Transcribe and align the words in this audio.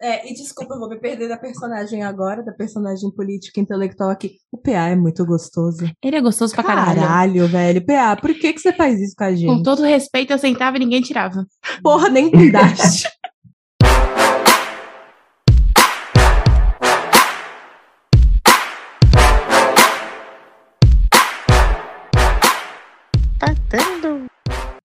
É, 0.00 0.30
e 0.30 0.32
desculpa, 0.32 0.74
eu 0.74 0.78
vou 0.78 0.88
me 0.88 0.96
perder 1.00 1.28
da 1.28 1.36
personagem 1.36 2.04
agora, 2.04 2.40
da 2.40 2.52
personagem 2.52 3.10
política 3.10 3.60
intelectual 3.60 4.10
aqui. 4.10 4.36
O 4.52 4.56
PA 4.56 4.88
é 4.90 4.94
muito 4.94 5.26
gostoso. 5.26 5.90
Ele 6.00 6.16
é 6.16 6.20
gostoso 6.20 6.54
pra 6.54 6.62
caralho. 6.62 7.00
Caralho, 7.00 7.48
velho. 7.48 7.84
PA, 7.84 8.14
por 8.14 8.32
que, 8.32 8.52
que 8.52 8.60
você 8.60 8.72
faz 8.72 9.00
isso 9.00 9.16
com 9.16 9.24
a 9.24 9.34
gente? 9.34 9.46
Com 9.46 9.62
todo 9.62 9.82
respeito, 9.82 10.32
eu 10.32 10.38
sentava 10.38 10.76
e 10.76 10.80
ninguém 10.80 11.00
tirava. 11.00 11.44
Porra, 11.82 12.08
nem 12.08 12.30
cuidaste. 12.30 13.08
Tá 23.38 23.54
dando. 23.70 24.26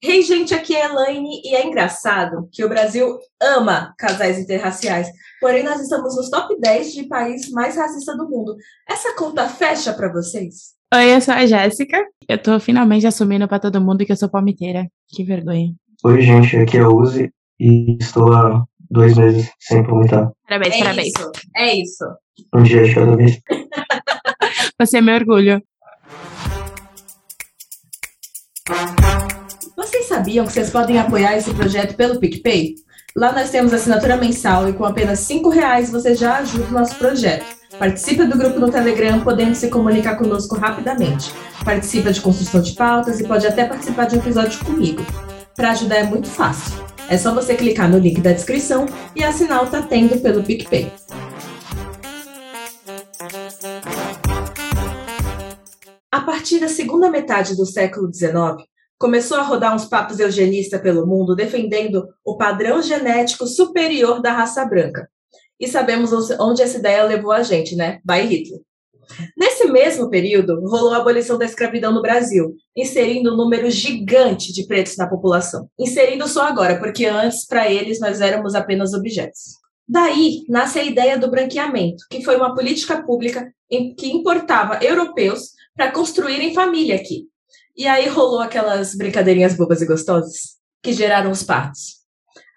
Hey, 0.05 0.21
gente, 0.21 0.54
aqui 0.54 0.75
é 0.75 0.85
a 0.85 0.89
Elaine 0.89 1.41
e 1.45 1.55
é 1.55 1.65
engraçado 1.65 2.49
que 2.52 2.61
o 2.61 2.67
Brasil 2.67 3.17
ama 3.41 3.93
casais 3.97 4.38
interraciais, 4.38 5.07
porém 5.39 5.63
nós 5.63 5.79
estamos 5.79 6.17
nos 6.17 6.29
top 6.29 6.59
10 6.59 6.93
de 6.93 7.03
país 7.03 7.49
mais 7.52 7.77
racista 7.77 8.13
do 8.17 8.29
mundo. 8.29 8.53
Essa 8.85 9.16
conta 9.16 9.48
fecha 9.48 9.93
pra 9.93 10.12
vocês? 10.12 10.73
Oi, 10.93 11.16
eu 11.16 11.21
sou 11.21 11.34
a 11.34 11.45
Jéssica. 11.45 12.05
Eu 12.27 12.38
tô 12.38 12.59
finalmente 12.59 13.07
assumindo 13.07 13.48
pra 13.48 13.59
todo 13.59 13.79
mundo 13.79 14.05
que 14.05 14.12
eu 14.12 14.17
sou 14.17 14.27
palmiteira. 14.27 14.85
Que 15.07 15.23
vergonha. 15.23 15.73
Oi, 16.04 16.21
gente, 16.21 16.57
aqui 16.57 16.77
é 16.77 16.85
o 16.85 16.98
Uzi 16.98 17.31
e 17.57 17.95
estou 17.98 18.34
há 18.34 18.62
dois 18.91 19.15
meses 19.15 19.49
sem 19.57 19.88
palmitar. 19.88 20.29
Parabéns, 20.45 20.79
parabéns. 20.79 21.07
isso, 21.07 21.31
é 21.55 21.76
isso. 21.76 22.05
Um 22.54 22.63
dia 22.63 22.84
de 22.84 22.93
cada 22.93 23.15
vez. 23.15 23.40
Você 24.77 24.98
é 24.98 25.01
meu 25.01 25.15
orgulho. 25.15 25.63
Sabiam 30.13 30.45
que 30.45 30.53
vocês 30.53 30.70
podem 30.70 30.99
apoiar 30.99 31.35
esse 31.35 31.52
projeto 31.55 31.95
pelo 31.95 32.20
PicPay? 32.20 32.76
Lá 33.16 33.31
nós 33.31 33.49
temos 33.49 33.73
assinatura 33.73 34.16
mensal 34.16 34.70
e 34.70 34.73
com 34.73 34.85
apenas 34.85 35.17
5 35.21 35.49
reais 35.49 35.90
você 35.90 36.13
já 36.13 36.38
ajuda 36.38 36.66
o 36.66 36.71
nosso 36.71 36.94
projeto. 36.98 37.44
Participa 37.80 38.23
do 38.23 38.38
grupo 38.38 38.59
no 38.59 38.70
Telegram, 38.70 39.21
podendo 39.21 39.55
se 39.55 39.71
comunicar 39.71 40.15
conosco 40.15 40.55
rapidamente. 40.55 41.34
Participa 41.65 42.13
de 42.13 42.21
construção 42.21 42.62
de 42.62 42.74
pautas 42.74 43.20
e 43.20 43.27
pode 43.27 43.48
até 43.48 43.65
participar 43.65 44.05
de 44.05 44.15
um 44.15 44.20
episódio 44.20 44.63
comigo. 44.63 45.02
Para 45.55 45.71
ajudar 45.71 45.96
é 45.96 46.04
muito 46.04 46.27
fácil. 46.27 46.80
É 47.09 47.18
só 47.18 47.34
você 47.34 47.55
clicar 47.55 47.90
no 47.90 47.98
link 47.98 48.21
da 48.21 48.34
descrição 48.34 48.85
e 49.15 49.24
assinar 49.24 49.63
o 49.63 49.68
Tá 49.68 49.82
Tendo 49.82 50.20
pelo 50.20 50.43
PicPay. 50.43 50.91
A 56.12 56.21
partir 56.21 56.59
da 56.59 56.68
segunda 56.68 57.09
metade 57.09 57.55
do 57.55 57.65
século 57.65 58.13
XIX, 58.13 58.63
começou 59.04 59.35
a 59.35 59.41
rodar 59.41 59.76
uns 59.76 59.84
papos 59.84 60.18
eugenistas 60.18 60.79
pelo 60.79 61.05
mundo 61.05 61.35
defendendo 61.35 62.07
o 62.23 62.37
padrão 62.37 62.82
genético 62.82 63.46
superior 63.46 64.22
da 64.22 64.31
raça 64.31 64.63
branca. 64.63 65.09
E 65.59 65.68
sabemos 65.68 66.13
onde 66.40 66.62
essa 66.62 66.78
ideia 66.78 67.03
levou 67.03 67.34
a 67.34 67.44
gente, 67.44 67.75
né? 67.75 68.00
By 68.06 68.22
Hitler. 68.22 68.62
Nesse 69.38 69.66
mesmo 69.66 70.09
período, 70.09 70.57
rolou 70.62 70.94
a 70.94 71.00
abolição 71.00 71.38
da 71.38 71.44
escravidão 71.44 71.91
no 71.91 72.01
Brasil, 72.01 72.56
inserindo 72.74 73.34
um 73.34 73.35
número 73.35 73.69
gigante 73.69 74.53
de 74.53 74.66
pretos 74.66 74.96
na 74.96 75.06
população. 75.06 75.68
Inserindo 75.78 76.25
só 76.25 76.44
agora, 76.47 76.79
porque 76.79 77.06
antes, 77.06 77.46
para 77.46 77.69
eles, 77.69 78.00
nós 78.00 78.22
éramos 78.22 78.56
apenas 78.56 78.94
objetos. 78.94 79.57
Daí 79.85 80.46
nasce 80.47 80.79
a 80.79 80.84
ideia 80.84 81.18
do 81.19 81.29
branqueamento, 81.29 82.06
que 82.09 82.24
foi 82.24 82.38
uma 82.38 82.56
política 82.56 83.03
pública 83.03 83.53
em 83.69 83.94
que 83.94 84.07
importava 84.07 84.81
europeus 84.81 85.50
para 85.75 85.91
construírem 85.91 86.53
família 86.53 86.96
aqui. 86.96 87.28
E 87.75 87.88
aí 87.88 88.07
rolou 88.07 88.40
aquelas 88.40 88.94
brincadeirinhas 88.96 89.56
bobas 89.56 89.81
e 89.81 89.85
gostosas 89.85 90.57
que 90.81 90.94
geraram 90.94 91.31
os 91.31 91.41
partos. 91.41 92.03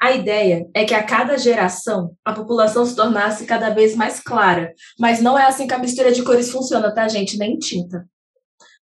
A 0.01 0.13
ideia 0.13 0.69
é 0.75 0.85
que 0.85 0.93
a 0.93 1.03
cada 1.03 1.39
geração 1.39 2.15
a 2.23 2.33
população 2.33 2.85
se 2.85 2.95
tornasse 2.95 3.47
cada 3.47 3.71
vez 3.71 3.97
mais 3.97 4.21
clara, 4.21 4.75
mas 4.99 5.23
não 5.23 5.39
é 5.39 5.47
assim 5.47 5.67
que 5.67 5.73
a 5.73 5.79
mistura 5.79 6.13
de 6.13 6.23
cores 6.23 6.51
funciona, 6.51 6.95
tá, 6.95 7.09
gente? 7.09 7.39
Nem 7.39 7.59
tinta. 7.59 8.07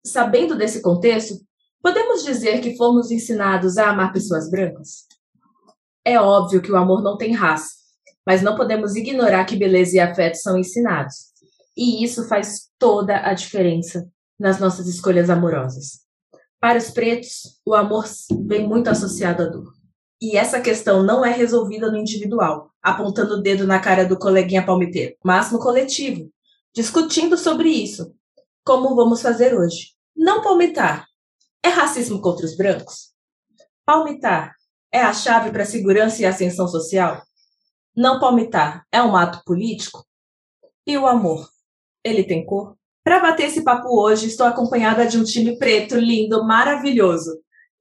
Sabendo 0.05 0.55
desse 0.55 0.81
contexto, 0.83 1.33
podemos 1.81 2.23
dizer 2.23 2.61
que 2.61 2.77
fomos 2.77 3.09
ensinados 3.09 3.77
a 3.77 3.89
amar 3.89 4.13
pessoas 4.13 4.51
brancas? 4.51 5.07
É 6.05 6.19
óbvio 6.19 6.61
que 6.61 6.71
o 6.71 6.77
amor 6.77 7.01
não 7.01 7.17
tem 7.17 7.33
raça, 7.33 7.71
mas 8.25 8.43
não 8.43 8.55
podemos 8.55 8.95
ignorar 8.95 9.45
que 9.45 9.55
beleza 9.55 9.95
e 9.95 9.99
afeto 9.99 10.35
são 10.35 10.59
ensinados. 10.59 11.29
E 11.75 12.03
isso 12.03 12.27
faz 12.27 12.69
toda 12.77 13.17
a 13.17 13.33
diferença 13.33 14.07
nas 14.39 14.59
nossas 14.59 14.87
escolhas 14.87 15.29
amorosas. 15.29 16.08
Para 16.59 16.77
os 16.77 16.89
pretos, 16.89 17.59
o 17.65 17.73
amor 17.73 18.05
vem 18.45 18.67
muito 18.67 18.89
associado 18.89 19.43
à 19.43 19.45
dor. 19.45 19.73
E 20.21 20.35
essa 20.35 20.59
questão 20.59 21.01
não 21.01 21.25
é 21.25 21.31
resolvida 21.31 21.89
no 21.89 21.97
individual, 21.97 22.73
apontando 22.81 23.35
o 23.35 23.41
dedo 23.41 23.65
na 23.65 23.79
cara 23.79 24.05
do 24.05 24.19
coleguinha 24.19 24.65
palmiteiro, 24.65 25.15
mas 25.23 25.51
no 25.51 25.59
coletivo, 25.59 26.29
discutindo 26.75 27.37
sobre 27.37 27.69
isso. 27.69 28.13
Como 28.65 28.95
vamos 28.95 29.21
fazer 29.21 29.57
hoje? 29.57 29.93
Não 30.15 30.41
palmitar 30.41 31.07
é 31.63 31.69
racismo 31.69 32.21
contra 32.21 32.45
os 32.45 32.55
brancos? 32.55 33.13
Palmitar 33.85 34.55
é 34.91 35.01
a 35.01 35.13
chave 35.13 35.51
para 35.51 35.63
a 35.63 35.65
segurança 35.65 36.21
e 36.21 36.25
ascensão 36.25 36.67
social? 36.67 37.21
Não 37.95 38.19
palmitar 38.19 38.85
é 38.91 39.01
um 39.01 39.15
ato 39.15 39.41
político? 39.45 40.05
E 40.85 40.97
o 40.97 41.07
amor? 41.07 41.49
Ele 42.03 42.23
tem 42.23 42.45
cor? 42.45 42.78
Para 43.03 43.19
bater 43.19 43.47
esse 43.47 43.63
papo 43.63 43.87
hoje, 44.01 44.27
estou 44.27 44.45
acompanhada 44.45 45.05
de 45.05 45.17
um 45.17 45.23
time 45.23 45.57
preto 45.57 45.95
lindo, 45.97 46.45
maravilhoso. 46.45 47.39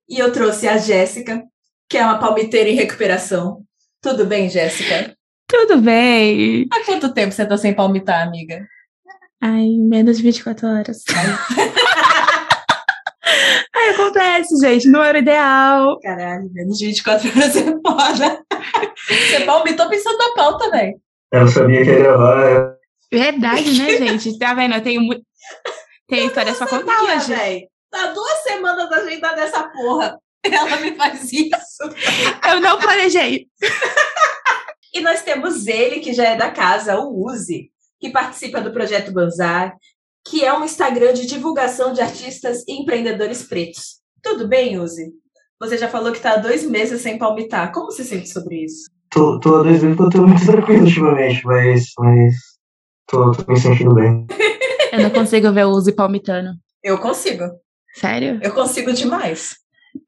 E 0.08 0.18
eu 0.18 0.32
trouxe 0.32 0.66
a 0.68 0.78
Jéssica, 0.78 1.42
que 1.88 1.98
é 1.98 2.04
uma 2.04 2.18
palmiteira 2.18 2.68
em 2.70 2.74
recuperação. 2.74 3.62
Tudo 4.02 4.24
bem, 4.24 4.48
Jéssica? 4.48 5.14
Tudo 5.50 5.78
bem. 5.80 6.66
Há 6.72 6.84
quanto 6.84 7.12
tempo 7.12 7.32
você 7.32 7.44
tá 7.44 7.56
sem 7.56 7.74
palmitar, 7.74 8.26
amiga? 8.26 8.66
Ai, 9.40 9.68
menos 9.78 10.16
de 10.18 10.22
24 10.22 10.66
horas. 10.68 11.02
Ai, 13.74 13.90
acontece, 13.90 14.56
gente. 14.60 14.88
Não 14.88 15.02
era 15.02 15.18
ideal. 15.18 15.98
Caralho, 16.00 16.50
menos 16.52 16.78
de 16.78 16.86
24 16.86 17.28
horas 17.30 17.56
é 17.56 17.62
foda. 17.64 18.42
Você 19.08 19.40
palmitou 19.44 19.88
pensando 19.88 20.16
na 20.18 20.34
pauta, 20.34 20.70
velho. 20.70 20.94
Ela 21.32 21.46
sabia 21.48 21.84
que 21.84 21.90
ia 21.90 21.98
gravar, 21.98 22.50
eu- 22.50 22.77
Verdade, 23.12 23.78
né, 23.78 23.96
gente? 23.98 24.38
Tá 24.38 24.54
vendo? 24.54 24.74
Eu 24.74 24.82
tenho 24.82 25.00
muito. 25.02 25.22
Tem 26.08 26.26
histórias 26.26 26.56
pra 26.56 26.66
contar 26.66 27.02
hoje. 27.02 27.34
véi. 27.34 27.68
Tá 27.90 28.12
duas 28.12 28.42
semanas 28.42 28.90
agendada 28.92 29.36
nessa 29.36 29.68
porra. 29.68 30.18
Ela 30.44 30.76
me 30.76 30.94
faz 30.94 31.32
isso. 31.32 31.82
Eu 32.50 32.60
não 32.60 32.78
planejei. 32.78 33.46
E 34.94 35.02
nós 35.02 35.22
temos 35.22 35.66
ele, 35.66 36.00
que 36.00 36.14
já 36.14 36.24
é 36.24 36.34
da 36.34 36.50
casa, 36.50 36.98
o 36.98 37.26
Uzi, 37.26 37.70
que 38.00 38.08
participa 38.10 38.58
do 38.58 38.72
projeto 38.72 39.12
Banzar, 39.12 39.76
que 40.26 40.42
é 40.42 40.52
um 40.52 40.64
Instagram 40.64 41.12
de 41.12 41.26
divulgação 41.26 41.92
de 41.92 42.00
artistas 42.00 42.64
e 42.66 42.80
empreendedores 42.80 43.42
pretos. 43.42 43.98
Tudo 44.22 44.48
bem, 44.48 44.80
Uzi? 44.80 45.12
Você 45.60 45.76
já 45.76 45.88
falou 45.88 46.10
que 46.10 46.20
tá 46.20 46.32
há 46.32 46.36
dois 46.38 46.64
meses 46.64 47.02
sem 47.02 47.18
palmitar. 47.18 47.70
Como 47.70 47.92
você 47.92 48.02
sente 48.02 48.28
sobre 48.30 48.64
isso? 48.64 48.88
tô, 49.10 49.38
tô 49.40 49.56
há 49.56 49.62
dois 49.62 49.82
meses 49.82 49.98
eu 50.00 50.10
tô 50.10 50.26
muito 50.26 50.44
tranquilo 50.44 50.84
ultimamente, 50.84 51.44
mas, 51.44 51.92
mas 51.98 52.34
tô, 53.08 53.32
tô 53.32 53.50
me 53.50 53.58
sentindo 53.58 53.94
bem. 53.94 54.26
Eu 54.92 55.00
não 55.00 55.10
consigo 55.10 55.52
ver 55.52 55.66
o 55.66 55.70
Uzi 55.70 55.92
palmitando. 55.92 56.50
Eu 56.82 56.98
consigo. 56.98 57.44
Sério? 57.94 58.38
Eu 58.42 58.52
consigo 58.52 58.92
demais. 58.92 59.56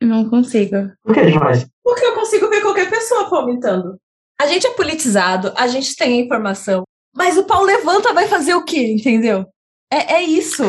Eu 0.00 0.09
não 0.09 0.28
consigo. 0.28 0.77
Por 1.03 1.15
que 1.15 1.21
é 1.21 1.27
demais? 1.27 1.66
Porque 1.83 2.05
eu 2.05 2.15
consigo 2.15 2.49
ver 2.49 2.61
qualquer 2.62 2.88
pessoa 2.88 3.28
palmitando. 3.28 3.99
A 4.41 4.47
gente 4.47 4.66
é 4.66 4.71
politizado, 4.71 5.53
a 5.56 5.66
gente 5.66 5.97
tem 5.97 6.15
a 6.15 6.25
informação. 6.25 6.84
Mas 7.15 7.37
o 7.37 7.44
pau 7.44 7.65
levanta 7.65 8.15
vai 8.15 8.28
fazer 8.28 8.55
o 8.55 8.65
quê, 8.65 8.93
entendeu? 8.93 9.44
É, 9.93 10.15
é 10.15 10.22
isso. 10.22 10.62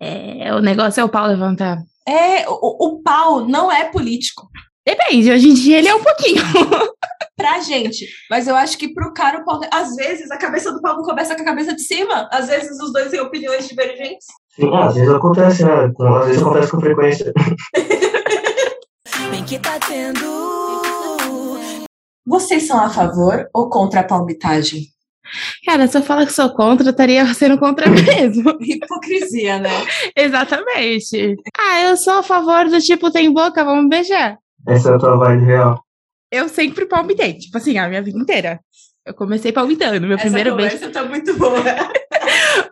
É, 0.00 0.52
o 0.54 0.60
negócio 0.60 1.00
é 1.00 1.04
o 1.04 1.08
pau 1.08 1.26
levantar. 1.26 1.78
É, 2.06 2.48
o, 2.48 2.86
o 2.86 3.02
pau 3.02 3.46
não 3.46 3.70
é 3.70 3.84
político 3.84 4.48
Depende, 4.88 5.30
hoje 5.30 5.48
em 5.50 5.54
dia 5.54 5.78
ele 5.78 5.88
é 5.88 5.94
um 5.94 6.02
pouquinho. 6.02 6.42
pra 7.38 7.60
gente. 7.60 8.04
Mas 8.28 8.48
eu 8.48 8.56
acho 8.56 8.76
que 8.76 8.92
pro 8.92 9.14
cara, 9.14 9.38
o 9.38 9.44
pau. 9.44 9.60
Às 9.72 9.94
vezes 9.94 10.30
a 10.30 10.36
cabeça 10.36 10.72
do 10.72 10.82
pau 10.82 10.96
não 10.96 11.04
começa 11.04 11.36
com 11.36 11.42
a 11.42 11.44
cabeça 11.44 11.74
de 11.74 11.82
cima. 11.82 12.28
Às 12.32 12.48
vezes 12.48 12.78
os 12.80 12.92
dois 12.92 13.10
têm 13.10 13.20
opiniões 13.20 13.68
divergentes. 13.68 14.26
Sim, 14.56 14.74
às 14.74 14.94
vezes 14.94 15.08
acontece, 15.08 15.64
né? 15.64 15.90
Às 16.20 16.26
vezes 16.26 16.42
acontece 16.42 16.70
com 16.70 16.80
frequência. 16.80 17.32
Bem 19.30 19.44
que 19.44 19.58
tá 19.60 19.78
tendo. 19.86 20.18
Vocês 22.26 22.66
são 22.66 22.78
a 22.78 22.90
favor 22.90 23.48
ou 23.54 23.70
contra 23.70 24.00
a 24.00 24.04
palmitagem? 24.04 24.82
Cara, 25.64 25.86
se 25.86 25.96
eu 25.96 26.02
falar 26.02 26.26
que 26.26 26.32
sou 26.32 26.50
contra, 26.50 26.86
eu 26.86 26.90
estaria 26.90 27.24
sendo 27.34 27.58
contra 27.58 27.88
mesmo. 27.88 28.56
Hipocrisia, 28.60 29.58
né? 29.58 29.70
Exatamente. 30.16 31.36
Ah, 31.58 31.82
eu 31.82 31.96
sou 31.96 32.14
a 32.14 32.22
favor 32.22 32.68
do 32.68 32.80
tipo, 32.80 33.10
tem 33.10 33.32
boca, 33.32 33.64
vamos 33.64 33.88
beijar. 33.88 34.38
Essa 34.66 34.90
é 34.90 34.94
a 34.94 34.98
tua 34.98 35.16
vibe 35.16 35.44
real. 35.44 35.82
Eu 36.30 36.48
sempre 36.48 36.86
palmitei, 36.86 37.34
tipo 37.34 37.56
assim, 37.56 37.78
a 37.78 37.88
minha 37.88 38.02
vida 38.02 38.18
inteira. 38.18 38.60
Eu 39.04 39.14
comecei 39.14 39.50
palmitando. 39.50 40.06
Meu 40.06 40.18
primeiro 40.18 40.54
beijo. 40.54 40.76
Essa 40.76 40.90
tá 40.90 41.04
muito 41.04 41.36
boa. 41.36 41.62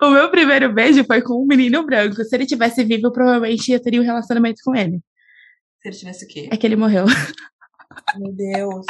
O 0.03 0.11
meu 0.11 0.31
primeiro 0.31 0.73
beijo 0.73 1.05
foi 1.05 1.23
com 1.23 1.43
um 1.43 1.47
menino 1.47 1.85
branco. 1.87 2.23
Se 2.23 2.35
ele 2.35 2.45
tivesse 2.45 2.85
vivo, 2.85 3.07
eu 3.07 3.13
provavelmente 3.13 3.73
eu 3.73 3.81
teria 3.81 4.01
um 4.01 4.05
relacionamento 4.05 4.61
com 4.65 4.75
ele. 4.75 5.01
Se 5.81 5.89
ele 5.89 5.97
tivesse 5.97 6.25
o 6.25 6.29
quê? 6.29 6.49
É 6.51 6.57
que 6.57 6.67
ele 6.67 6.77
morreu. 6.77 7.07
Meu 8.17 8.33
Deus. 8.33 8.85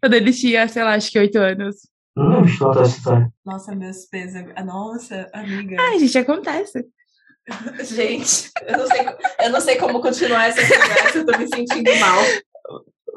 Quando 0.00 0.14
ele 0.14 0.32
tinha, 0.32 0.68
sei 0.68 0.84
lá, 0.84 0.94
acho 0.94 1.10
que 1.10 1.18
oito 1.18 1.38
anos. 1.38 1.76
Não 2.16 2.44
essa 2.44 2.96
história. 2.96 3.32
Nossa, 3.44 3.74
meus 3.74 4.06
pesos. 4.06 4.42
Nossa, 4.64 5.28
amiga. 5.32 5.76
Ai, 5.80 5.98
gente, 5.98 6.18
acontece. 6.18 6.84
Gente, 7.82 8.50
eu 8.66 8.76
não 8.76 8.86
sei, 8.86 9.06
eu 9.40 9.50
não 9.50 9.60
sei 9.60 9.76
como 9.76 10.02
continuar 10.02 10.48
essa 10.48 10.60
conversa, 10.60 11.18
eu 11.18 11.24
tô 11.24 11.38
me 11.38 11.48
sentindo 11.48 11.96
mal. 11.96 12.18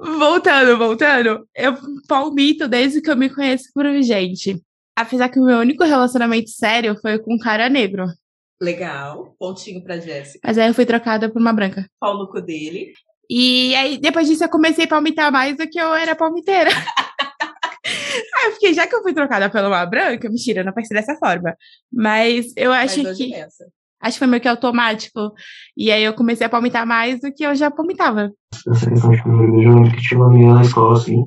Voltando, 0.01 0.77
voltando. 0.79 1.47
Eu 1.55 1.77
palmito 2.07 2.67
desde 2.67 3.01
que 3.01 3.11
eu 3.11 3.15
me 3.15 3.29
conheço 3.29 3.69
por 3.71 3.85
gente. 4.01 4.59
Apesar 4.95 5.29
que 5.29 5.39
o 5.39 5.45
meu 5.45 5.59
único 5.59 5.83
relacionamento 5.83 6.49
sério 6.49 6.97
foi 6.99 7.19
com 7.19 7.35
um 7.35 7.37
cara 7.37 7.69
negro. 7.69 8.07
Legal. 8.59 9.35
Pontinho 9.37 9.83
pra 9.83 9.99
Jéssica. 9.99 10.39
Mas 10.43 10.57
aí 10.57 10.67
eu 10.67 10.73
fui 10.73 10.85
trocada 10.85 11.29
por 11.29 11.39
uma 11.39 11.53
branca. 11.53 11.85
Pau 11.99 12.17
no 12.17 12.27
cu 12.27 12.41
dele. 12.41 12.93
E 13.29 13.75
aí, 13.75 13.97
depois 13.97 14.27
disso, 14.27 14.43
eu 14.43 14.49
comecei 14.49 14.85
a 14.85 14.87
palmitar 14.87 15.31
mais 15.31 15.55
do 15.55 15.67
que 15.69 15.79
eu 15.79 15.93
era 15.93 16.15
palmiteira. 16.15 16.69
aí 17.85 18.45
eu 18.45 18.51
fiquei, 18.53 18.73
já 18.73 18.87
que 18.87 18.95
eu 18.95 19.03
fui 19.03 19.13
trocada 19.13 19.49
pela 19.49 19.67
uma 19.67 19.85
branca, 19.85 20.29
mentira, 20.29 20.63
não 20.63 20.73
pensei 20.73 20.97
dessa 20.97 21.15
forma. 21.15 21.55
Mas 21.91 22.53
eu 22.57 22.71
acho 22.71 23.03
Mas 23.03 23.17
que. 23.17 23.29
pensa. 23.29 23.67
Acho 24.01 24.15
que 24.15 24.19
foi 24.19 24.27
meio 24.27 24.41
que 24.41 24.47
automático. 24.47 25.31
E 25.77 25.91
aí 25.91 26.03
eu 26.03 26.13
comecei 26.13 26.45
a 26.45 26.49
palmitar 26.49 26.85
mais 26.85 27.19
do 27.21 27.31
que 27.31 27.43
eu 27.43 27.53
já 27.55 27.69
palmitava. 27.69 28.31
Beijo, 28.65 29.11
eu 29.25 29.73
lembro 29.73 29.91
que 29.91 30.01
tinha 30.01 30.19
uma 30.19 30.29
menina 30.29 30.55
na 30.55 30.61
escola, 30.61 30.97
assim, 30.97 31.23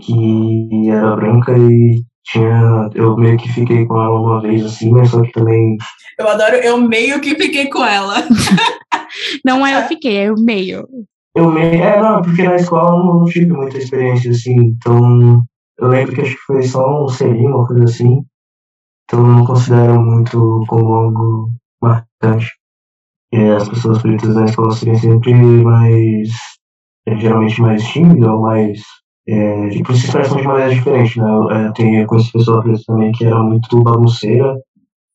que 0.00 0.88
era 0.90 1.16
branca 1.16 1.56
e 1.56 2.02
tinha. 2.24 2.90
Eu 2.94 3.16
meio 3.16 3.38
que 3.38 3.48
fiquei 3.52 3.86
com 3.86 3.96
ela 3.96 4.20
uma 4.20 4.40
vez, 4.42 4.64
assim, 4.64 4.90
mas 4.90 5.10
só 5.10 5.22
que 5.22 5.32
também. 5.32 5.76
Eu 6.18 6.28
adoro, 6.28 6.56
eu 6.56 6.76
meio 6.80 7.20
que 7.20 7.34
fiquei 7.34 7.68
com 7.68 7.84
ela. 7.84 8.16
Não 9.44 9.66
é 9.66 9.82
eu 9.82 9.88
fiquei, 9.88 10.18
é 10.18 10.32
o 10.32 10.36
meio. 10.36 10.86
Eu 11.34 11.50
meio. 11.50 11.82
É, 11.82 12.00
não, 12.00 12.20
porque 12.22 12.42
na 12.42 12.56
escola 12.56 12.98
eu 12.98 13.04
não 13.04 13.24
tive 13.24 13.52
muita 13.52 13.78
experiência, 13.78 14.30
assim, 14.30 14.54
então. 14.54 15.42
Eu 15.78 15.88
lembro 15.88 16.14
que 16.14 16.20
acho 16.20 16.34
que 16.34 16.42
foi 16.42 16.62
só 16.62 17.04
um 17.04 17.08
selinho, 17.08 17.56
uma 17.56 17.66
coisa 17.66 17.84
assim. 17.84 18.22
Então 19.04 19.20
eu 19.20 19.26
não 19.26 19.44
considero 19.44 20.00
muito 20.00 20.64
como 20.68 20.94
algo 20.94 21.50
marcante. 21.82 22.50
E 23.32 23.38
as 23.50 23.68
pessoas 23.68 24.02
pretas 24.02 24.34
na 24.34 24.44
escola 24.44 24.72
seriam 24.72 24.96
sempre 24.96 25.34
mais. 25.34 26.28
é, 27.06 27.16
geralmente 27.18 27.60
mais 27.60 27.82
tímidas 27.88 28.28
ou 28.28 28.40
mais. 28.42 28.80
É, 29.28 29.68
tipo, 29.70 29.94
se 29.94 30.06
expressam 30.06 30.36
de 30.38 30.46
maneira 30.46 30.74
diferente, 30.74 31.18
né? 31.20 31.28
Eu, 31.30 31.50
é, 31.50 31.72
tem, 31.72 32.00
eu 32.00 32.06
conheço 32.06 32.32
pessoa 32.32 32.62
preta 32.62 32.82
também 32.86 33.12
que 33.12 33.24
era 33.24 33.42
muito 33.42 33.82
bagunceira, 33.82 34.60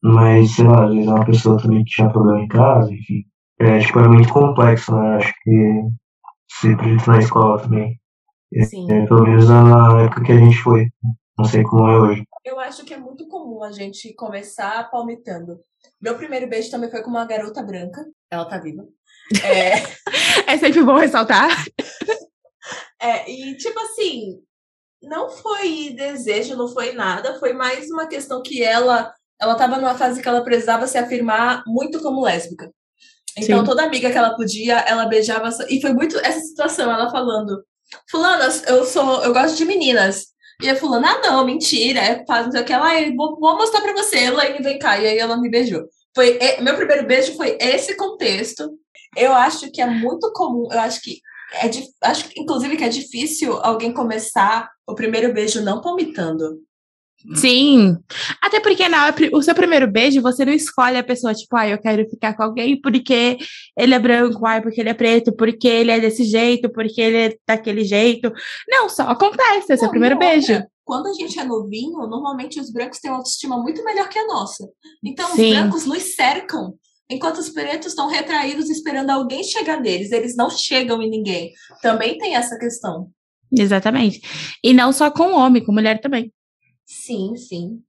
mas, 0.01 0.51
sei 0.51 0.65
lá, 0.65 0.85
às 0.85 0.93
vezes 0.93 1.07
é 1.07 1.13
uma 1.13 1.25
pessoa 1.25 1.61
também 1.61 1.83
que 1.83 1.91
tinha 1.91 2.09
problema 2.09 2.41
em 2.41 2.47
casa, 2.47 2.93
enfim. 2.93 3.23
É, 3.59 3.79
tipo, 3.79 3.99
era 3.99 4.09
muito 4.09 4.31
complexo, 4.31 4.95
né? 4.95 5.17
Acho 5.17 5.33
que 5.43 5.83
ser 6.49 6.77
preto 6.77 7.07
na 7.09 7.19
escola 7.19 7.59
também. 7.59 7.99
Sim. 8.63 8.89
É, 8.91 9.05
pelo 9.05 9.23
menos 9.23 9.49
na 9.49 10.01
época 10.03 10.23
que 10.23 10.31
a 10.31 10.37
gente 10.37 10.57
foi. 10.57 10.87
Não 11.37 11.45
sei 11.45 11.63
como 11.63 11.87
é 11.87 11.99
hoje. 11.99 12.23
Eu 12.45 12.59
acho 12.59 12.85
que 12.85 12.93
é 12.93 12.97
muito 12.97 13.27
comum 13.27 13.63
a 13.63 13.71
gente 13.71 14.13
começar 14.15 14.89
palmitando. 14.89 15.59
Meu 16.01 16.15
primeiro 16.15 16.47
beijo 16.47 16.69
também 16.71 16.89
foi 16.89 17.01
com 17.01 17.09
uma 17.09 17.25
garota 17.25 17.61
branca. 17.63 18.05
Ela 18.29 18.45
tá 18.45 18.57
viva. 18.57 18.85
É, 19.43 20.53
É 20.53 20.57
sempre 20.57 20.81
bom 20.83 20.95
ressaltar. 20.95 21.49
é, 23.01 23.29
e 23.29 23.57
tipo 23.57 23.77
assim, 23.79 24.39
não 25.03 25.29
foi 25.29 25.93
desejo, 25.95 26.55
não 26.55 26.69
foi 26.69 26.93
nada, 26.93 27.37
foi 27.37 27.51
mais 27.51 27.91
uma 27.91 28.07
questão 28.07 28.41
que 28.41 28.63
ela 28.63 29.13
ela 29.39 29.55
tava 29.55 29.77
numa 29.77 29.95
fase 29.95 30.21
que 30.21 30.27
ela 30.27 30.43
precisava 30.43 30.87
se 30.87 30.97
afirmar 30.97 31.63
muito 31.67 32.01
como 32.01 32.23
lésbica. 32.23 32.71
Então 33.37 33.59
Sim. 33.59 33.65
toda 33.65 33.83
amiga 33.83 34.09
que 34.09 34.17
ela 34.17 34.35
podia, 34.35 34.79
ela 34.79 35.05
beijava 35.05 35.49
e 35.69 35.79
foi 35.79 35.93
muito 35.93 36.17
essa 36.19 36.39
situação, 36.39 36.91
ela 36.91 37.11
falando: 37.11 37.63
"Fulana, 38.09 38.45
eu 38.67 38.83
sou, 38.85 39.23
eu 39.23 39.31
gosto 39.33 39.55
de 39.55 39.65
meninas". 39.65 40.27
E 40.61 40.69
a 40.69 40.75
fulana, 40.75 41.07
ah, 41.11 41.21
não, 41.21 41.45
mentira, 41.45 41.99
é 41.99 42.25
faz 42.25 42.45
não 42.45 42.51
sei 42.51 42.61
o 42.61 42.65
que 42.65 42.73
ela, 42.73 42.85
"Ai, 42.87 43.13
vou, 43.15 43.39
vou 43.39 43.55
mostrar 43.57 43.81
pra 43.81 43.93
você, 43.93 44.17
Elaine, 44.25 44.63
vem 44.63 44.79
cá. 44.79 44.97
E 44.99 45.05
aí 45.07 45.17
ela 45.19 45.37
me 45.39 45.49
beijou. 45.49 45.83
Foi, 46.15 46.39
meu 46.61 46.75
primeiro 46.75 47.05
beijo 47.05 47.35
foi 47.35 47.57
esse 47.61 47.95
contexto. 47.95 48.67
Eu 49.15 49.33
acho 49.33 49.71
que 49.71 49.81
é 49.81 49.85
muito 49.85 50.31
comum, 50.33 50.67
eu 50.71 50.79
acho 50.79 51.01
que 51.01 51.21
é 51.53 51.69
acho 52.07 52.29
inclusive 52.35 52.75
que 52.75 52.83
é 52.83 52.89
difícil 52.89 53.53
alguém 53.63 53.93
começar 53.93 54.69
o 54.87 54.95
primeiro 54.95 55.31
beijo 55.33 55.61
não 55.63 55.79
palmitando. 55.81 56.59
Sim. 57.35 57.97
Até 58.41 58.59
porque 58.59 58.87
na 58.87 59.13
o 59.33 59.41
seu 59.41 59.53
primeiro 59.53 59.87
beijo, 59.87 60.21
você 60.21 60.45
não 60.45 60.53
escolhe 60.53 60.97
a 60.97 61.03
pessoa, 61.03 61.33
tipo, 61.33 61.55
ah, 61.55 61.67
eu 61.67 61.77
quero 61.77 62.07
ficar 62.09 62.35
com 62.35 62.43
alguém 62.43 62.79
porque 62.79 63.37
ele 63.77 63.93
é 63.93 63.99
branco, 63.99 64.45
ai, 64.45 64.61
porque 64.61 64.79
ele 64.79 64.89
é 64.89 64.93
preto, 64.93 65.35
porque 65.35 65.67
ele 65.67 65.91
é 65.91 65.99
desse 65.99 66.23
jeito, 66.23 66.69
porque 66.69 67.01
ele 67.01 67.17
é 67.17 67.35
daquele 67.45 67.83
jeito. 67.83 68.31
Não, 68.69 68.87
só 68.87 69.03
acontece, 69.03 69.73
é 69.73 69.77
seu 69.77 69.85
Não, 69.85 69.91
primeiro 69.91 70.15
outra, 70.15 70.29
beijo. 70.29 70.63
Quando 70.85 71.07
a 71.07 71.13
gente 71.13 71.37
é 71.37 71.43
novinho, 71.43 72.07
normalmente 72.07 72.59
os 72.59 72.71
brancos 72.71 72.99
têm 72.99 73.11
uma 73.11 73.17
autoestima 73.17 73.57
muito 73.57 73.83
melhor 73.83 74.07
que 74.07 74.19
a 74.19 74.25
nossa. 74.25 74.67
Então 75.03 75.27
Sim. 75.31 75.51
os 75.51 75.57
brancos 75.57 75.85
nos 75.85 76.15
cercam. 76.15 76.75
Enquanto 77.09 77.37
os 77.37 77.49
pretos 77.49 77.87
estão 77.87 78.07
retraídos 78.07 78.69
esperando 78.69 79.09
alguém 79.11 79.41
chegar 79.43 79.79
neles, 79.79 80.11
eles 80.11 80.35
não 80.35 80.49
chegam 80.49 81.01
em 81.01 81.09
ninguém. 81.09 81.53
Também 81.81 82.17
tem 82.17 82.35
essa 82.35 82.57
questão. 82.57 83.09
Exatamente. 83.51 84.21
E 84.61 84.73
não 84.73 84.91
só 84.91 85.09
com 85.09 85.33
homem, 85.33 85.63
com 85.63 85.71
mulher 85.71 86.01
também. 86.01 86.33
Sim, 86.87 87.35
sim. 87.35 87.81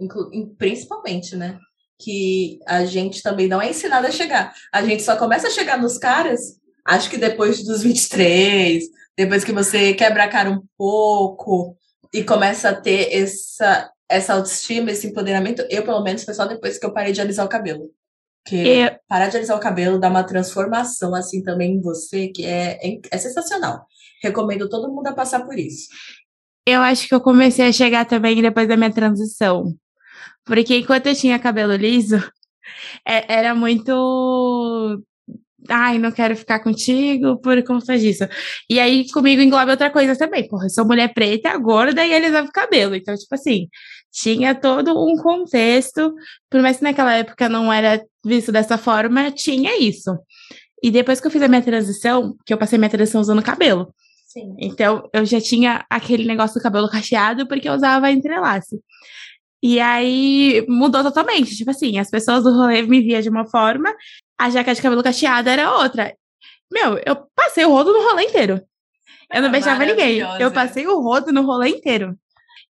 Inclu- 0.00 0.30
principalmente, 0.56 1.34
né? 1.36 1.58
Que 1.98 2.58
a 2.66 2.84
gente 2.84 3.20
também 3.22 3.48
não 3.48 3.60
é 3.60 3.70
ensinado 3.70 4.06
a 4.06 4.10
chegar. 4.10 4.54
A 4.72 4.82
gente 4.84 5.02
só 5.02 5.16
começa 5.16 5.48
a 5.48 5.50
chegar 5.50 5.80
nos 5.80 5.98
caras, 5.98 6.40
acho 6.86 7.10
que 7.10 7.16
depois 7.18 7.64
dos 7.64 7.82
23, 7.82 8.84
depois 9.16 9.44
que 9.44 9.52
você 9.52 9.92
quebra 9.94 10.24
a 10.24 10.28
cara 10.28 10.50
um 10.50 10.62
pouco 10.78 11.76
e 12.12 12.22
começa 12.22 12.68
a 12.70 12.74
ter 12.80 13.12
essa, 13.12 13.90
essa 14.08 14.34
autoestima, 14.34 14.90
esse 14.92 15.08
empoderamento. 15.08 15.66
Eu, 15.68 15.84
pelo 15.84 16.02
menos, 16.02 16.24
foi 16.24 16.34
só 16.34 16.46
depois 16.46 16.78
que 16.78 16.86
eu 16.86 16.92
parei 16.92 17.12
de 17.12 17.20
alisar 17.20 17.44
o 17.44 17.48
cabelo. 17.48 17.90
Que 18.46 18.56
Eu, 18.56 18.98
parar 19.08 19.28
de 19.28 19.36
alisar 19.38 19.56
o 19.56 19.60
cabelo 19.60 19.98
dá 19.98 20.08
uma 20.08 20.22
transformação 20.22 21.14
assim 21.14 21.42
também 21.42 21.74
em 21.76 21.80
você, 21.80 22.28
que 22.28 22.44
é, 22.44 22.78
é, 22.86 23.00
é 23.10 23.18
sensacional. 23.18 23.86
Recomendo 24.22 24.68
todo 24.68 24.92
mundo 24.92 25.06
a 25.08 25.14
passar 25.14 25.44
por 25.44 25.58
isso. 25.58 25.88
Eu 26.66 26.80
acho 26.82 27.08
que 27.08 27.14
eu 27.14 27.20
comecei 27.20 27.66
a 27.68 27.72
chegar 27.72 28.04
também 28.06 28.40
depois 28.42 28.68
da 28.68 28.76
minha 28.76 28.92
transição. 28.92 29.74
Porque 30.44 30.76
enquanto 30.78 31.06
eu 31.08 31.14
tinha 31.14 31.38
cabelo 31.38 31.74
liso, 31.76 32.16
é- 33.06 33.32
era 33.34 33.54
muito. 33.54 35.02
Ai, 35.68 35.98
não 35.98 36.12
quero 36.12 36.36
ficar 36.36 36.60
contigo 36.60 37.38
por 37.40 37.62
conta 37.64 37.98
disso. 37.98 38.24
E 38.68 38.78
aí, 38.78 39.10
comigo 39.10 39.40
engloba 39.42 39.70
outra 39.72 39.90
coisa 39.90 40.16
também. 40.16 40.46
Porra, 40.48 40.66
eu 40.66 40.70
sou 40.70 40.84
mulher 40.86 41.12
preta, 41.14 41.56
gorda 41.58 42.04
e 42.06 42.14
alisava 42.14 42.48
o 42.48 42.52
cabelo. 42.52 42.94
Então, 42.94 43.14
tipo 43.16 43.34
assim, 43.34 43.68
tinha 44.12 44.54
todo 44.54 44.92
um 44.92 45.16
contexto. 45.16 46.14
Por 46.50 46.60
mais 46.62 46.76
que 46.78 46.82
naquela 46.84 47.14
época 47.14 47.48
não 47.48 47.72
era 47.72 48.04
visto 48.24 48.52
dessa 48.52 48.76
forma, 48.78 49.30
tinha 49.32 49.78
isso. 49.80 50.18
E 50.82 50.90
depois 50.90 51.18
que 51.20 51.26
eu 51.26 51.30
fiz 51.30 51.40
a 51.42 51.48
minha 51.48 51.62
transição, 51.62 52.36
que 52.44 52.52
eu 52.52 52.58
passei 52.58 52.78
minha 52.78 52.90
transição 52.90 53.20
usando 53.22 53.42
cabelo. 53.42 53.94
Sim. 54.34 54.56
Então, 54.58 55.08
eu 55.12 55.24
já 55.24 55.40
tinha 55.40 55.86
aquele 55.88 56.24
negócio 56.26 56.58
do 56.58 56.62
cabelo 56.62 56.88
cacheado 56.90 57.46
porque 57.46 57.68
eu 57.68 57.72
usava 57.72 58.10
entrelace. 58.10 58.80
E 59.62 59.78
aí 59.78 60.66
mudou 60.68 61.04
totalmente. 61.04 61.56
Tipo 61.56 61.70
assim, 61.70 62.00
as 62.00 62.10
pessoas 62.10 62.42
do 62.42 62.52
rolê 62.52 62.82
me 62.82 63.00
via 63.00 63.22
de 63.22 63.28
uma 63.28 63.46
forma, 63.46 63.94
a 64.36 64.50
jaqueta 64.50 64.74
de 64.74 64.82
cabelo 64.82 65.04
cacheado 65.04 65.48
era 65.48 65.72
outra. 65.78 66.12
Meu, 66.72 67.00
eu 67.06 67.16
passei 67.36 67.64
o 67.64 67.70
rodo 67.70 67.92
no 67.92 68.02
rolê 68.02 68.24
inteiro. 68.24 68.60
Eu 69.32 69.40
não 69.40 69.48
Ah, 69.50 69.52
beijava 69.52 69.84
ninguém. 69.84 70.18
Eu 70.40 70.50
passei 70.50 70.84
o 70.88 71.00
rodo 71.00 71.32
no 71.32 71.42
rolê 71.42 71.68
inteiro. 71.68 72.18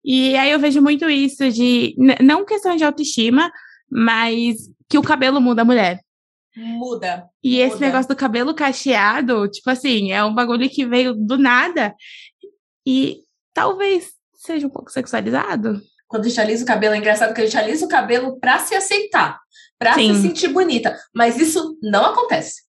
E 0.05 0.37
aí 0.37 0.51
eu 0.51 0.59
vejo 0.59 0.83
muito 0.83 1.09
isso 1.09 1.51
de, 1.51 1.97
não 2.21 2.45
questão 2.45 2.77
de 2.77 2.85
autoestima, 2.85 3.51
mas 3.91 4.57
que 4.87 4.99
o 4.99 5.03
cabelo 5.03 5.41
muda 5.41 5.63
a 5.63 5.65
mulher. 5.65 6.04
Muda. 6.57 7.29
E 7.43 7.59
esse 7.59 7.75
Muda. 7.75 7.87
negócio 7.87 8.09
do 8.09 8.17
cabelo 8.17 8.55
cacheado, 8.55 9.49
tipo 9.49 9.69
assim, 9.71 10.13
é 10.13 10.25
um 10.25 10.35
bagulho 10.35 10.69
que 10.71 10.87
veio 10.87 11.15
do 11.15 11.37
nada 11.37 11.95
e 12.87 13.21
talvez 13.53 14.13
seja 14.35 14.67
um 14.67 14.71
pouco 14.71 14.91
sexualizado. 14.91 15.81
Quando 16.07 16.27
a 16.27 16.29
gente 16.29 16.41
alisa 16.41 16.65
o 16.65 16.67
cabelo, 16.67 16.95
é 16.95 16.99
engraçado 16.99 17.35
que 17.35 17.41
a 17.41 17.45
gente 17.45 17.57
alisa 17.57 17.87
o 17.87 17.89
cabelo 17.89 18.39
pra 18.39 18.59
se 18.59 18.75
aceitar, 18.75 19.41
pra 19.79 19.95
Sim. 19.95 20.15
se 20.15 20.23
sentir 20.23 20.49
bonita. 20.49 20.97
Mas 21.15 21.39
isso 21.39 21.77
não 21.83 22.05
acontece. 22.05 22.63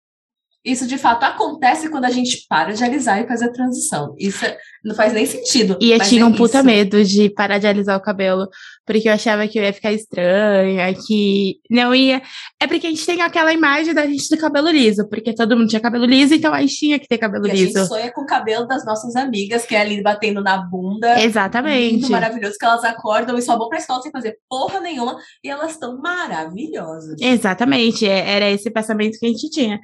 Isso 0.65 0.87
de 0.87 0.97
fato 0.97 1.23
acontece 1.23 1.89
quando 1.89 2.05
a 2.05 2.09
gente 2.09 2.45
para 2.49 2.73
de 2.73 2.83
alisar 2.83 3.21
e 3.23 3.27
faz 3.27 3.41
a 3.43 3.51
transição. 3.51 4.15
Isso 4.17 4.43
é- 4.43 4.57
não 4.83 4.95
faz 4.95 5.13
nem 5.13 5.25
sentido. 5.25 5.77
E 5.79 5.91
eu 5.91 5.99
tinha 5.99 6.21
é 6.23 6.25
um 6.25 6.33
puta 6.33 6.57
isso. 6.57 6.65
medo 6.65 7.03
de 7.03 7.29
parar 7.29 7.57
de 7.59 7.67
alisar 7.67 7.97
o 7.97 8.01
cabelo, 8.01 8.47
porque 8.85 9.07
eu 9.09 9.13
achava 9.13 9.47
que 9.47 9.57
eu 9.59 9.63
ia 9.63 9.73
ficar 9.73 9.91
estranha, 9.93 10.91
que 10.93 11.57
não 11.69 11.93
ia. 11.93 12.21
É 12.61 12.65
porque 12.67 12.87
a 12.87 12.89
gente 12.89 13.05
tem 13.05 13.21
aquela 13.21 13.53
imagem 13.53 13.93
da 13.93 14.05
gente 14.07 14.27
de 14.27 14.37
cabelo 14.37 14.69
liso, 14.69 15.07
porque 15.09 15.33
todo 15.35 15.55
mundo 15.57 15.67
tinha 15.69 15.79
cabelo 15.81 16.05
liso, 16.05 16.33
então 16.33 16.53
a 16.53 16.61
gente 16.61 16.75
tinha 16.77 16.99
que 16.99 17.07
ter 17.07 17.17
cabelo 17.17 17.47
E 17.47 17.51
a 17.51 17.53
liso. 17.53 17.77
gente 17.79 17.87
sonha 17.87 18.11
com 18.11 18.21
o 18.21 18.25
cabelo 18.25 18.65
das 18.67 18.83
nossas 18.85 19.15
amigas, 19.15 19.65
que 19.65 19.75
é 19.75 19.81
ali 19.81 20.01
batendo 20.01 20.41
na 20.41 20.57
bunda. 20.57 21.19
Exatamente. 21.21 21.95
Lindo, 21.95 22.09
maravilhoso, 22.11 22.55
que 22.59 22.65
elas 22.65 22.83
acordam 22.83 23.37
e 23.37 23.41
só 23.41 23.57
vão 23.57 23.69
pra 23.69 23.77
escola 23.79 24.01
sem 24.01 24.11
fazer 24.11 24.37
porra 24.49 24.79
nenhuma. 24.79 25.15
E 25.43 25.49
elas 25.49 25.71
estão 25.71 25.97
maravilhosas. 25.99 27.19
Exatamente, 27.21 28.07
é- 28.07 28.29
era 28.35 28.49
esse 28.49 28.69
pensamento 28.71 29.17
que 29.19 29.25
a 29.25 29.29
gente 29.29 29.49
tinha. 29.49 29.79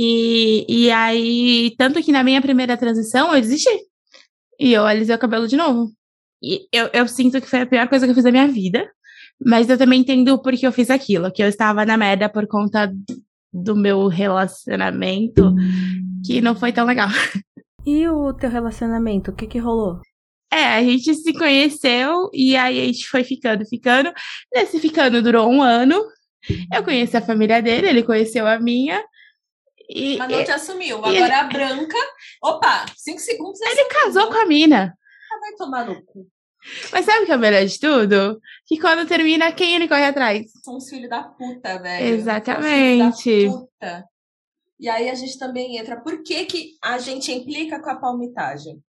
E, 0.00 0.64
e 0.68 0.90
aí, 0.92 1.74
tanto 1.76 2.00
que 2.00 2.12
na 2.12 2.22
minha 2.22 2.40
primeira 2.40 2.76
transição 2.76 3.34
eu 3.34 3.40
desisti. 3.40 3.68
E 4.60 4.72
eu 4.72 4.86
alisei 4.86 5.12
o 5.12 5.18
cabelo 5.18 5.48
de 5.48 5.56
novo. 5.56 5.90
E 6.40 6.68
eu, 6.72 6.88
eu 6.92 7.08
sinto 7.08 7.40
que 7.40 7.48
foi 7.48 7.62
a 7.62 7.66
pior 7.66 7.88
coisa 7.88 8.06
que 8.06 8.12
eu 8.12 8.14
fiz 8.14 8.22
da 8.22 8.30
minha 8.30 8.46
vida. 8.46 8.88
Mas 9.44 9.68
eu 9.68 9.76
também 9.76 10.00
entendo 10.00 10.40
por 10.40 10.52
que 10.56 10.64
eu 10.64 10.70
fiz 10.70 10.88
aquilo, 10.88 11.32
que 11.32 11.42
eu 11.42 11.48
estava 11.48 11.84
na 11.84 11.96
merda 11.96 12.28
por 12.28 12.46
conta 12.46 12.92
do 13.52 13.74
meu 13.74 14.06
relacionamento, 14.06 15.52
que 16.24 16.40
não 16.40 16.54
foi 16.54 16.72
tão 16.72 16.86
legal. 16.86 17.08
E 17.86 18.06
o 18.06 18.34
teu 18.34 18.50
relacionamento, 18.50 19.30
o 19.30 19.34
que 19.34 19.46
que 19.46 19.58
rolou? 19.58 20.02
É, 20.52 20.74
a 20.74 20.82
gente 20.82 21.14
se 21.14 21.32
conheceu 21.32 22.28
e 22.34 22.54
aí 22.54 22.82
a 22.82 22.84
gente 22.84 23.08
foi 23.08 23.24
ficando, 23.24 23.64
ficando. 23.64 24.12
Nesse 24.54 24.78
ficando 24.78 25.22
durou 25.22 25.50
um 25.50 25.62
ano. 25.62 25.96
Eu 26.74 26.84
conheci 26.84 27.16
a 27.16 27.22
família 27.22 27.62
dele, 27.62 27.88
ele 27.88 28.02
conheceu 28.02 28.46
a 28.46 28.60
minha. 28.60 29.02
E, 29.88 30.18
Mas 30.18 30.30
não 30.30 30.44
te 30.44 30.50
assumiu. 30.50 30.98
Agora 30.98 31.16
ele... 31.16 31.32
a 31.32 31.44
branca. 31.44 31.96
Opa, 32.42 32.84
cinco 32.96 33.20
segundos. 33.20 33.60
Ele 33.60 33.84
casou 33.86 34.28
com 34.28 34.36
a 34.36 34.44
mina. 34.44 34.94
Ah, 35.32 35.40
vai 35.40 35.52
tomar 35.54 35.86
no 35.86 36.04
cu. 36.04 36.26
Mas 36.92 37.04
sabe 37.04 37.22
o 37.22 37.26
que 37.26 37.32
é 37.32 37.36
o 37.36 37.38
melhor 37.38 37.64
de 37.64 37.78
tudo? 37.78 38.40
Que 38.66 38.78
quando 38.78 39.08
termina, 39.08 39.52
quem 39.52 39.74
ele 39.74 39.88
corre 39.88 40.04
atrás? 40.04 40.50
São 40.62 40.76
os 40.76 40.88
filhos 40.88 41.08
da 41.08 41.22
puta, 41.22 41.78
velho. 41.78 42.06
Exatamente. 42.06 43.46
da 43.46 43.52
puta. 43.52 44.04
E 44.78 44.88
aí 44.88 45.08
a 45.08 45.14
gente 45.14 45.38
também 45.38 45.78
entra. 45.78 46.00
Por 46.00 46.22
que, 46.22 46.44
que 46.44 46.70
a 46.82 46.98
gente 46.98 47.32
implica 47.32 47.80
com 47.80 47.90
a 47.90 47.96
palmitagem? 47.96 48.82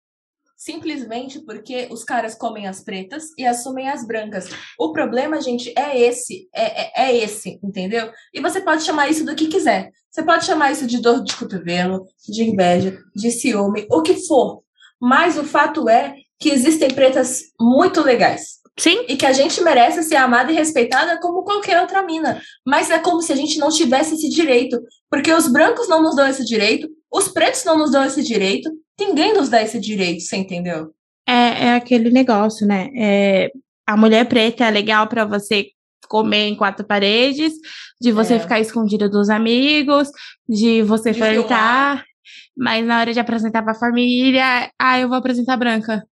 Simplesmente 0.58 1.38
porque 1.38 1.86
os 1.88 2.02
caras 2.02 2.34
comem 2.34 2.66
as 2.66 2.82
pretas 2.82 3.26
e 3.38 3.46
assumem 3.46 3.88
as 3.88 4.04
brancas. 4.04 4.48
O 4.76 4.90
problema, 4.90 5.40
gente, 5.40 5.72
é 5.78 5.96
esse. 5.96 6.48
É, 6.52 6.82
é, 6.82 7.10
é 7.10 7.16
esse, 7.16 7.60
entendeu? 7.62 8.10
E 8.34 8.40
você 8.40 8.60
pode 8.60 8.82
chamar 8.82 9.08
isso 9.08 9.24
do 9.24 9.36
que 9.36 9.46
quiser. 9.46 9.92
Você 10.10 10.20
pode 10.24 10.44
chamar 10.44 10.72
isso 10.72 10.84
de 10.84 11.00
dor 11.00 11.22
de 11.22 11.36
cotovelo, 11.36 12.04
de 12.28 12.42
inveja, 12.42 12.98
de 13.14 13.30
ciúme, 13.30 13.86
o 13.88 14.02
que 14.02 14.26
for. 14.26 14.64
Mas 15.00 15.38
o 15.38 15.44
fato 15.44 15.88
é 15.88 16.16
que 16.40 16.50
existem 16.50 16.90
pretas 16.90 17.40
muito 17.60 18.02
legais. 18.02 18.58
Sim. 18.76 19.04
E 19.08 19.16
que 19.16 19.26
a 19.26 19.32
gente 19.32 19.62
merece 19.62 20.02
ser 20.02 20.16
amada 20.16 20.50
e 20.50 20.56
respeitada 20.56 21.20
como 21.20 21.44
qualquer 21.44 21.80
outra 21.80 22.02
mina. 22.02 22.42
Mas 22.66 22.90
é 22.90 22.98
como 22.98 23.22
se 23.22 23.32
a 23.32 23.36
gente 23.36 23.58
não 23.58 23.68
tivesse 23.68 24.16
esse 24.16 24.28
direito. 24.28 24.80
Porque 25.08 25.32
os 25.32 25.46
brancos 25.46 25.88
não 25.88 26.02
nos 26.02 26.16
dão 26.16 26.26
esse 26.26 26.44
direito, 26.44 26.88
os 27.12 27.28
pretos 27.28 27.64
não 27.64 27.78
nos 27.78 27.92
dão 27.92 28.04
esse 28.04 28.22
direito, 28.24 28.70
ninguém 28.98 29.34
nos 29.34 29.48
dá 29.48 29.62
esse 29.62 29.78
direito, 29.78 30.22
você 30.22 30.36
entendeu? 30.36 30.92
É, 31.26 31.66
é 31.66 31.74
aquele 31.74 32.10
negócio, 32.10 32.66
né? 32.66 32.90
É, 32.96 33.50
a 33.86 33.96
mulher 33.96 34.26
preta 34.28 34.64
é 34.64 34.70
legal 34.70 35.06
para 35.06 35.24
você 35.24 35.68
comer 36.08 36.48
em 36.48 36.56
quatro 36.56 36.86
paredes, 36.86 37.52
de 38.00 38.10
você 38.12 38.34
é. 38.34 38.40
ficar 38.40 38.60
escondida 38.60 39.08
dos 39.08 39.28
amigos, 39.28 40.10
de 40.48 40.82
você 40.82 41.12
de 41.12 41.18
flertar, 41.18 42.04
mas 42.56 42.84
na 42.84 43.00
hora 43.00 43.12
de 43.12 43.20
apresentar 43.20 43.62
pra 43.62 43.74
família, 43.74 44.70
ah, 44.78 44.98
eu 44.98 45.08
vou 45.08 45.16
apresentar 45.16 45.56
branca. 45.56 46.04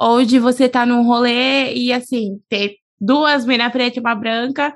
Ou 0.00 0.24
de 0.24 0.38
você 0.38 0.64
estar 0.64 0.80
tá 0.80 0.86
num 0.86 1.02
rolê 1.02 1.74
e, 1.74 1.92
assim, 1.92 2.40
ter 2.48 2.76
duas 3.00 3.44
minas 3.44 3.72
preta 3.72 3.98
e 3.98 4.00
uma 4.00 4.14
branca. 4.14 4.74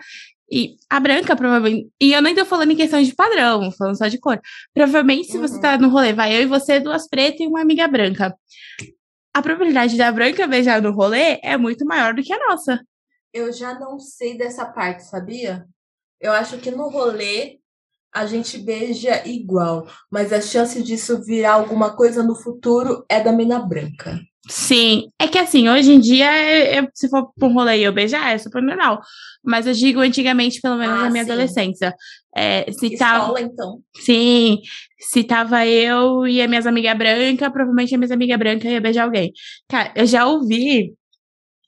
E 0.51 0.77
a 0.89 0.99
branca, 0.99 1.37
provavelmente. 1.37 1.91
E 2.01 2.13
eu 2.13 2.21
nem 2.21 2.35
tô 2.35 2.45
falando 2.45 2.73
em 2.73 2.77
questão 2.77 3.01
de 3.01 3.15
padrão, 3.15 3.71
falando 3.71 3.97
só 3.97 4.09
de 4.09 4.19
cor. 4.19 4.41
Provavelmente, 4.75 5.31
se 5.31 5.37
uhum. 5.37 5.47
você 5.47 5.61
tá 5.61 5.79
no 5.79 5.89
rolê, 5.89 6.13
vai 6.13 6.37
eu 6.37 6.43
e 6.43 6.47
você, 6.47 6.81
duas 6.81 7.09
pretas 7.09 7.41
e 7.41 7.47
uma 7.47 7.61
amiga 7.61 7.87
branca. 7.87 8.37
A 9.33 9.41
probabilidade 9.41 9.97
da 9.97 10.11
branca 10.11 10.47
beijar 10.49 10.83
no 10.83 10.91
rolê 10.91 11.39
é 11.43 11.57
muito 11.57 11.85
maior 11.85 12.15
do 12.15 12.23
que 12.23 12.33
a 12.33 12.49
nossa. 12.49 12.81
Eu 13.33 13.53
já 13.53 13.79
não 13.79 14.01
sei 14.01 14.37
dessa 14.37 14.67
parte, 14.67 15.05
sabia? 15.05 15.65
Eu 16.21 16.33
acho 16.33 16.59
que 16.59 16.73
no 16.73 16.89
rolê 16.89 17.60
a 18.13 18.27
gente 18.27 18.59
beija 18.59 19.27
igual, 19.27 19.87
mas 20.11 20.33
a 20.33 20.41
chance 20.41 20.83
disso 20.83 21.23
virar 21.23 21.55
alguma 21.55 21.95
coisa 21.95 22.23
no 22.23 22.35
futuro 22.35 23.05
é 23.09 23.21
da 23.21 23.33
mina 23.33 23.59
branca. 23.59 24.19
Sim, 24.49 25.11
é 25.19 25.29
que 25.29 25.39
assim, 25.39 25.69
hoje 25.69 25.93
em 25.93 26.01
dia, 26.01 26.29
eu, 26.75 26.89
se 26.93 27.09
for 27.09 27.31
pra 27.39 27.47
um 27.47 27.53
rolê 27.53 27.79
e 27.79 27.83
eu 27.85 27.93
beijar, 27.93 28.33
é 28.33 28.39
super 28.39 28.63
normal. 28.63 29.01
Mas 29.45 29.67
eu 29.67 29.73
digo 29.73 30.01
antigamente, 30.01 30.61
pelo 30.61 30.77
menos 30.77 30.99
ah, 30.99 31.03
na 31.05 31.11
minha 31.11 31.25
sim. 31.25 31.31
adolescência. 31.31 31.95
É, 32.35 32.71
se 32.73 32.95
Escola, 32.95 33.41
então. 33.41 33.81
Sim, 33.97 34.59
se 34.99 35.23
tava 35.25 35.67
eu 35.67 36.27
e 36.27 36.43
as 36.43 36.49
minhas 36.49 36.67
amigas 36.67 36.97
brancas, 36.97 37.49
provavelmente 37.53 37.95
a 37.95 37.99
minha 37.99 38.15
amiga 38.15 38.39
branca 38.39 38.69
ia 38.69 38.81
beijar 38.81 39.05
alguém. 39.05 39.33
Cara, 39.69 39.93
eu 39.95 40.07
já 40.07 40.27
ouvi 40.27 40.95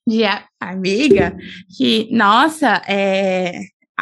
de 0.07 0.23
amiga 0.61 1.37
que, 1.77 2.09
nossa, 2.11 2.83
é, 2.89 3.53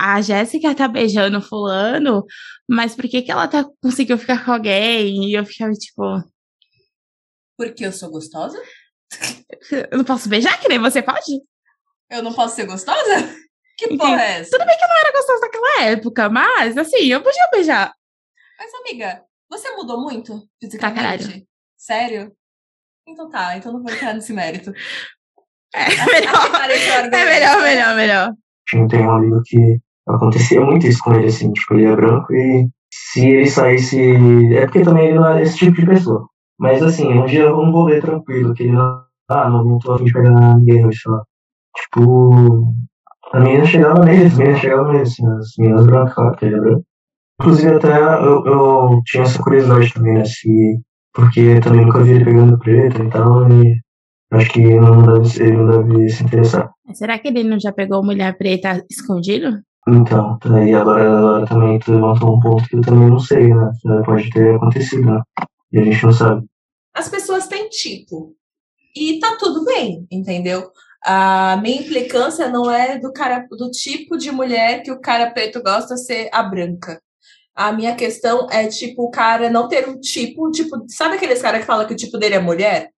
a 0.01 0.23
Jéssica 0.23 0.75
tá 0.75 0.89
beijando 0.89 1.43
fulano, 1.43 2.25
mas 2.67 2.97
por 2.97 3.07
que 3.07 3.21
que 3.21 3.31
ela 3.31 3.47
tá 3.47 3.67
conseguiu 3.83 4.17
ficar 4.17 4.43
com 4.43 4.53
alguém? 4.53 5.29
E 5.29 5.35
eu 5.35 5.45
ficava 5.45 5.73
tipo, 5.73 6.03
porque 7.55 7.85
eu 7.85 7.93
sou 7.93 8.11
gostosa? 8.11 8.59
Eu 9.93 9.99
não 9.99 10.05
posso 10.05 10.29
beijar 10.29 10.59
que 10.59 10.69
nem 10.69 10.79
você 10.79 11.03
pode? 11.03 11.43
Eu 12.09 12.23
não 12.23 12.33
posso 12.33 12.57
ser 12.57 12.65
gostosa? 12.65 13.15
Que 13.77 13.85
Entendi. 13.85 13.99
porra 13.99 14.23
é 14.23 14.41
essa? 14.41 14.51
Tudo 14.51 14.65
bem 14.65 14.79
que 14.79 14.85
eu 14.85 14.89
não 14.89 14.99
era 14.99 15.13
gostosa 15.13 15.41
naquela 15.41 15.83
época, 15.83 16.31
mas 16.31 16.79
assim, 16.79 17.05
eu 17.05 17.23
podia 17.23 17.49
beijar. 17.53 17.93
Mas, 18.59 18.73
amiga, 18.75 19.23
você 19.49 19.71
mudou 19.73 20.01
muito 20.01 20.49
fisicamente? 20.61 21.41
Tá, 21.41 21.47
Sério? 21.77 22.33
Então 23.07 23.29
tá, 23.29 23.57
então 23.57 23.73
não 23.73 23.83
vou 23.83 23.93
entrar 23.93 24.15
nesse 24.15 24.33
mérito. 24.33 24.73
É 25.73 25.87
melhor, 26.07 27.13
é 27.13 27.25
melhor, 27.25 27.63
melhor, 27.63 27.95
melhor. 27.95 28.35
Tem 28.89 29.07
um 29.07 29.11
amigo 29.13 29.41
que 29.45 29.79
acontecia 30.09 30.61
muito 30.61 30.87
isso 30.87 31.03
com 31.03 31.15
ele, 31.15 31.27
assim, 31.27 31.53
tipo, 31.53 31.75
ele 31.75 31.85
é 31.87 31.97
branco 31.97 32.33
e 32.33 32.69
se 32.93 33.27
ele 33.27 33.47
saísse. 33.47 33.99
É 34.55 34.67
porque 34.67 34.83
também 34.83 35.09
ele 35.09 35.19
não 35.19 35.27
é 35.27 35.43
esse 35.43 35.57
tipo 35.57 35.81
de 35.81 35.87
pessoa. 35.87 36.27
Mas 36.59 36.83
assim, 36.83 37.13
um 37.13 37.27
dia 37.27 37.55
um 37.55 37.71
rolê 37.71 38.01
tranquilo, 38.01 38.55
que 38.55 38.65
ele 38.65 38.73
não. 38.73 39.03
Ah, 39.29 39.49
não, 39.49 39.65
não 39.65 39.79
tô 39.79 39.93
afim 39.93 40.05
de 40.05 40.13
pegar 40.13 40.57
ninguém 40.57 40.87
hoje 40.87 40.99
só. 40.99 41.23
Tipo. 41.77 42.75
A 43.33 43.39
menina 43.39 43.65
chegava 43.65 44.05
nele, 44.05 44.25
as 44.27 44.37
meninas 44.37 44.61
chegavam 44.61 44.89
nele, 44.89 45.03
assim, 45.03 45.25
as 45.25 45.53
meninas 45.57 45.87
brancas, 45.87 46.15
claro, 46.15 46.31
porque 46.33 46.47
ele 46.47 46.57
é 46.57 46.61
branco. 46.61 46.85
Inclusive 47.41 47.75
até 47.77 47.97
eu, 48.25 48.45
eu 48.45 49.01
tinha 49.07 49.23
essa 49.23 49.41
curiosidade 49.41 49.95
também, 49.95 50.15
né, 50.15 50.25
se, 50.25 50.81
porque 51.15 51.61
também 51.61 51.87
nunca 51.87 52.03
vi 52.03 52.11
ele 52.11 52.25
pegando 52.25 52.59
preto 52.59 53.01
e 53.01 53.09
tal, 53.09 53.49
e 53.49 53.77
acho 54.33 54.51
que 54.51 54.75
não 54.75 55.03
deve, 55.03 55.43
ele 55.45 55.57
não 55.57 55.85
deve 55.85 56.09
se 56.09 56.25
interessar. 56.25 56.73
Será 56.93 57.21
que 57.21 57.29
ele 57.29 57.45
não 57.45 57.61
já 57.61 57.73
pegou 57.73 58.05
mulher 58.05 58.37
preta 58.37 58.85
escondido? 58.91 59.61
Então, 59.89 60.39
aí 60.55 60.75
agora, 60.75 61.19
agora 61.19 61.47
também 61.47 61.79
tu 61.79 61.93
levantou 61.93 62.37
um 62.37 62.41
ponto 62.41 62.69
que 62.69 62.77
eu 62.77 62.81
também 62.81 63.09
não 63.09 63.19
sei, 63.19 63.53
né? 63.53 63.71
Pode 64.05 64.31
ter 64.31 64.55
acontecido, 64.55 65.05
né? 65.05 65.23
E 65.73 65.79
a 65.79 65.83
gente 65.83 66.05
não 66.05 66.13
sabe. 66.13 66.47
As 66.95 67.09
pessoas 67.09 67.47
têm 67.47 67.69
tipo. 67.69 68.35
E 68.95 69.19
tá 69.19 69.37
tudo 69.39 69.65
bem, 69.65 70.07
entendeu? 70.11 70.71
A 71.03 71.57
minha 71.63 71.81
implicância 71.81 72.49
não 72.49 72.71
é 72.71 72.99
do 72.99 73.13
cara 73.13 73.47
do 73.51 73.71
tipo 73.71 74.19
de 74.19 74.31
mulher 74.31 74.83
que 74.83 74.93
o 74.93 75.01
cara 75.01 75.31
preto 75.31 75.63
gosta 75.63 75.97
ser 75.97 76.29
a 76.33 76.43
branca. 76.43 77.01
A 77.55 77.73
minha 77.73 77.95
questão 77.95 78.49
é 78.51 78.69
tipo 78.69 79.05
o 79.05 79.11
cara 79.11 79.49
não 79.49 79.69
ter 79.69 79.89
um 79.89 79.99
tipo, 79.99 80.51
tipo, 80.51 80.85
sabe 80.89 81.17
aqueles 81.17 81.41
caras 81.41 81.61
que 81.61 81.67
falam 81.67 81.87
que 81.87 81.95
o 81.95 81.97
tipo 81.97 82.19
dele 82.19 82.35
é 82.35 82.41
mulher? 82.41 82.91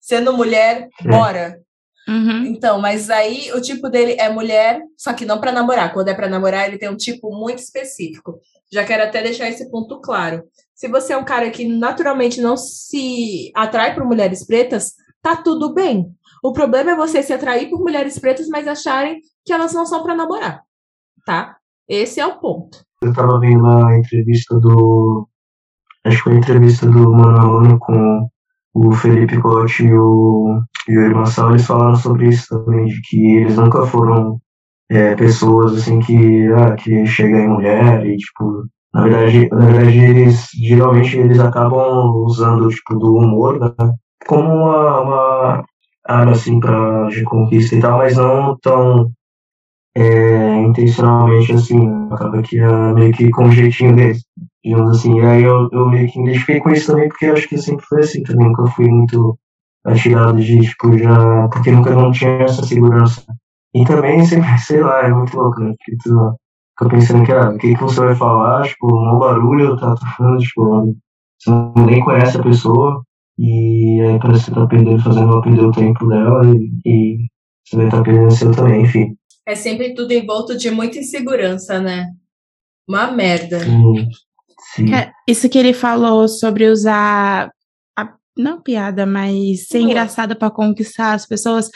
Sendo 0.00 0.36
mulher, 0.36 0.88
é. 1.04 1.08
bora. 1.08 1.60
Uhum. 2.08 2.44
Então, 2.46 2.80
mas 2.80 3.10
aí 3.10 3.52
o 3.52 3.60
tipo 3.60 3.88
dele 3.88 4.16
é 4.18 4.28
mulher, 4.28 4.80
só 4.96 5.12
que 5.12 5.24
não 5.24 5.40
para 5.40 5.50
namorar. 5.50 5.92
Quando 5.92 6.08
é 6.08 6.14
para 6.14 6.28
namorar, 6.28 6.68
ele 6.68 6.78
tem 6.78 6.88
um 6.88 6.96
tipo 6.96 7.34
muito 7.36 7.58
específico. 7.58 8.38
Já 8.72 8.84
quero 8.84 9.02
até 9.02 9.22
deixar 9.22 9.48
esse 9.48 9.68
ponto 9.70 10.00
claro. 10.00 10.44
Se 10.74 10.88
você 10.88 11.12
é 11.12 11.16
um 11.16 11.24
cara 11.24 11.50
que 11.50 11.66
naturalmente 11.66 12.40
não 12.40 12.56
se 12.56 13.50
atrai 13.54 13.94
por 13.94 14.04
mulheres 14.04 14.46
pretas, 14.46 14.94
tá 15.20 15.34
tudo 15.34 15.74
bem. 15.74 16.06
O 16.42 16.52
problema 16.52 16.92
é 16.92 16.96
você 16.96 17.22
se 17.22 17.32
atrair 17.32 17.68
por 17.68 17.80
mulheres 17.80 18.18
pretas, 18.18 18.46
mas 18.48 18.68
acharem 18.68 19.20
que 19.44 19.52
elas 19.52 19.72
não 19.72 19.86
são 19.86 20.02
para 20.02 20.14
namorar, 20.14 20.62
tá? 21.24 21.56
Esse 21.88 22.20
é 22.20 22.26
o 22.26 22.38
ponto. 22.38 22.84
Eu 23.02 23.12
tava 23.12 23.38
vendo 23.40 23.66
a 23.66 23.98
entrevista 23.98 24.58
do. 24.58 25.28
Acho 26.04 26.18
que 26.18 26.22
foi 26.22 26.34
a 26.34 26.38
entrevista 26.38 26.86
do 26.86 27.12
Mano 27.12 27.40
a 27.40 27.44
Mano 27.44 27.78
com 27.78 28.28
o 28.76 28.92
Felipe 28.92 29.38
Cote 29.38 29.84
e 29.84 29.94
o, 29.94 30.60
Sal, 31.26 31.50
eles 31.50 31.66
falaram 31.66 31.96
sobre 31.96 32.28
isso 32.28 32.48
também, 32.48 32.86
de 32.86 33.00
que 33.02 33.36
eles 33.36 33.56
nunca 33.56 33.86
foram 33.86 34.38
é, 34.90 35.14
pessoas 35.16 35.74
assim 35.74 35.98
que, 36.00 36.46
ah, 36.52 36.74
que 36.74 37.06
chegam 37.06 37.40
em 37.40 37.48
mulher 37.48 38.06
e 38.06 38.16
tipo 38.16 38.66
na 38.94 39.02
verdade, 39.02 39.48
na 39.50 39.66
verdade 39.66 39.98
eles, 39.98 40.48
geralmente 40.54 41.18
eles 41.18 41.38
acabam 41.38 42.14
usando 42.24 42.68
tipo, 42.68 42.98
do 42.98 43.16
humor 43.16 43.58
né, 43.60 43.94
como 44.26 44.48
uma, 44.48 45.00
uma 45.00 45.64
arma 46.06 46.32
assim, 46.32 46.60
pra, 46.60 47.08
de 47.08 47.22
conquista 47.24 47.74
e 47.74 47.80
tal, 47.80 47.98
mas 47.98 48.16
não 48.16 48.56
tão 48.58 49.10
é, 49.96 50.60
intencionalmente 50.60 51.52
assim. 51.52 52.08
Acaba 52.10 52.42
que 52.42 52.58
é 52.58 52.92
meio 52.94 53.12
que 53.12 53.30
com 53.30 53.44
o 53.44 53.52
jeitinho 53.52 53.94
deles, 53.96 54.24
digamos 54.66 54.98
assim. 54.98 55.18
E 55.18 55.24
aí 55.24 55.42
eu, 55.42 55.68
eu 55.72 55.88
meio 55.88 56.10
que 56.10 56.18
me 56.18 56.30
identifiquei 56.30 56.60
com 56.60 56.70
isso 56.70 56.86
também, 56.92 57.08
porque 57.08 57.26
eu 57.26 57.34
acho 57.34 57.48
que 57.48 57.58
sempre 57.58 57.86
foi 57.86 58.00
assim 58.00 58.22
também. 58.22 58.46
Nunca 58.48 58.66
fui 58.72 58.88
muito 58.88 59.38
atirado 59.84 60.38
de, 60.40 60.60
tipo, 60.60 60.98
já. 60.98 61.48
Porque 61.48 61.70
nunca 61.70 61.94
não 61.94 62.10
tinha 62.12 62.42
essa 62.42 62.64
segurança. 62.64 63.24
E 63.74 63.84
também 63.84 64.24
sempre, 64.24 64.48
sei 64.58 64.82
lá, 64.82 65.02
é 65.02 65.08
muito 65.10 65.36
louco, 65.36 65.60
né? 65.60 65.74
Porque 65.78 65.96
tu, 66.02 66.36
Fica 66.78 66.90
pensando 66.90 67.24
que, 67.24 67.32
ah, 67.32 67.48
o 67.48 67.58
que, 67.58 67.74
que 67.74 67.82
você 67.82 68.00
vai 68.00 68.14
falar, 68.14 68.68
tipo, 68.68 68.86
um 68.86 69.18
barulho, 69.18 69.78
tá, 69.78 69.94
tá 69.94 70.14
falando, 70.14 70.40
tipo, 70.40 70.94
você 71.38 71.50
nem 71.86 72.04
conhece 72.04 72.36
a 72.36 72.42
pessoa, 72.42 73.02
E 73.38 73.98
aí 74.02 74.18
parece 74.18 74.44
que 74.44 74.50
você 74.50 74.60
tá 74.60 74.66
perdendo, 74.66 75.02
fazendo 75.02 75.32
ela 75.32 75.42
perder 75.42 75.64
o 75.64 75.72
tempo 75.72 76.06
dela 76.06 76.42
e, 76.54 76.70
e 76.84 77.16
você 77.64 77.76
vai 77.76 77.86
estar 77.86 77.98
tá 77.98 78.02
perdendo 78.02 78.26
o 78.26 78.30
seu 78.30 78.52
também, 78.52 78.82
enfim. 78.82 79.16
É 79.46 79.54
sempre 79.54 79.94
tudo 79.94 80.12
envolto 80.12 80.56
de 80.56 80.70
muita 80.70 80.98
insegurança, 80.98 81.80
né? 81.80 82.12
Uma 82.86 83.10
merda. 83.10 83.60
Sim, 83.60 84.08
sim. 84.76 84.94
É, 84.94 85.10
isso 85.26 85.48
que 85.48 85.58
ele 85.58 85.72
falou 85.72 86.28
sobre 86.28 86.68
usar 86.68 87.50
a, 87.98 88.12
não 88.36 88.60
piada, 88.60 89.04
mas 89.06 89.66
ser 89.66 89.80
engraçado 89.80 90.36
para 90.36 90.50
conquistar 90.50 91.14
as 91.14 91.26
pessoas. 91.26 91.68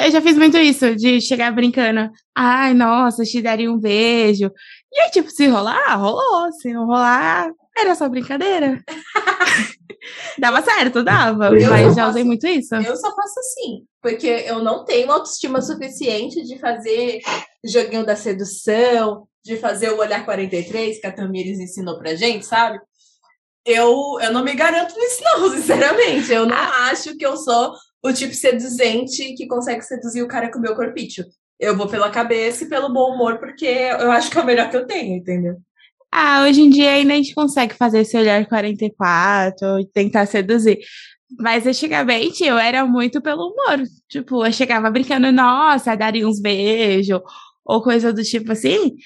Eu 0.00 0.10
já 0.10 0.20
fiz 0.20 0.36
muito 0.36 0.56
isso, 0.58 0.96
de 0.96 1.20
chegar 1.20 1.52
brincando. 1.52 2.10
Ai, 2.34 2.74
nossa, 2.74 3.22
te 3.24 3.40
daria 3.40 3.70
um 3.70 3.78
beijo. 3.78 4.50
E 4.92 5.00
aí, 5.00 5.10
tipo, 5.10 5.30
se 5.30 5.46
rolar, 5.46 5.94
rolou. 5.96 6.50
Se 6.52 6.72
não 6.72 6.86
rolar, 6.86 7.50
era 7.76 7.94
só 7.94 8.08
brincadeira. 8.08 8.82
dava 10.38 10.62
certo, 10.62 11.02
dava. 11.04 11.46
Eu 11.56 11.70
mas 11.70 11.94
já 11.94 12.08
usei 12.08 12.22
faço- 12.22 12.26
muito 12.26 12.46
isso. 12.46 12.74
Eu 12.74 12.96
só 12.96 13.14
faço 13.14 13.38
assim, 13.38 13.84
porque 14.02 14.26
eu 14.26 14.62
não 14.62 14.84
tenho 14.84 15.10
autoestima 15.12 15.60
suficiente 15.60 16.42
de 16.42 16.58
fazer 16.58 17.20
joguinho 17.64 18.04
da 18.04 18.16
sedução, 18.16 19.26
de 19.44 19.56
fazer 19.56 19.90
o 19.90 19.98
Olhar 19.98 20.24
43, 20.24 21.00
que 21.00 21.06
a 21.06 21.12
Tamires 21.12 21.58
ensinou 21.58 21.98
pra 21.98 22.14
gente, 22.14 22.46
sabe? 22.46 22.78
Eu, 23.64 24.18
eu 24.20 24.32
não 24.32 24.44
me 24.44 24.54
garanto 24.54 24.94
nisso, 24.96 25.22
não, 25.22 25.50
sinceramente. 25.54 26.32
Eu 26.32 26.46
não 26.46 26.56
acho 26.56 27.16
que 27.16 27.26
eu 27.26 27.36
sou 27.36 27.72
o 28.02 28.12
tipo 28.12 28.34
seduzente 28.34 29.34
que 29.34 29.46
consegue 29.46 29.82
seduzir 29.82 30.22
o 30.22 30.28
cara 30.28 30.50
com 30.50 30.58
o 30.58 30.62
meu 30.62 30.74
corpício. 30.74 31.24
Eu 31.58 31.76
vou 31.76 31.88
pela 31.88 32.10
cabeça 32.10 32.64
e 32.64 32.68
pelo 32.68 32.92
bom 32.92 33.14
humor, 33.14 33.38
porque 33.38 33.66
eu 33.66 34.10
acho 34.10 34.30
que 34.30 34.38
é 34.38 34.40
o 34.40 34.46
melhor 34.46 34.68
que 34.68 34.76
eu 34.76 34.86
tenho, 34.86 35.16
entendeu? 35.16 35.56
Ah, 36.10 36.42
hoje 36.42 36.60
em 36.60 36.68
dia 36.68 36.90
ainda 36.90 37.14
a 37.14 37.16
gente 37.16 37.34
consegue 37.34 37.74
fazer 37.74 38.00
esse 38.00 38.16
olhar 38.16 38.44
44 38.46 39.80
e 39.80 39.86
tentar 39.86 40.26
seduzir. 40.26 40.80
Mas 41.38 41.66
antigamente 41.66 42.44
eu 42.44 42.58
era 42.58 42.84
muito 42.84 43.22
pelo 43.22 43.48
humor. 43.48 43.82
Tipo, 44.08 44.44
eu 44.44 44.52
chegava 44.52 44.90
brincando, 44.90 45.32
nossa, 45.32 45.96
daria 45.96 46.28
uns 46.28 46.40
beijos, 46.40 47.20
ou 47.64 47.82
coisa 47.82 48.12
do 48.12 48.22
tipo 48.22 48.52
assim, 48.52 48.96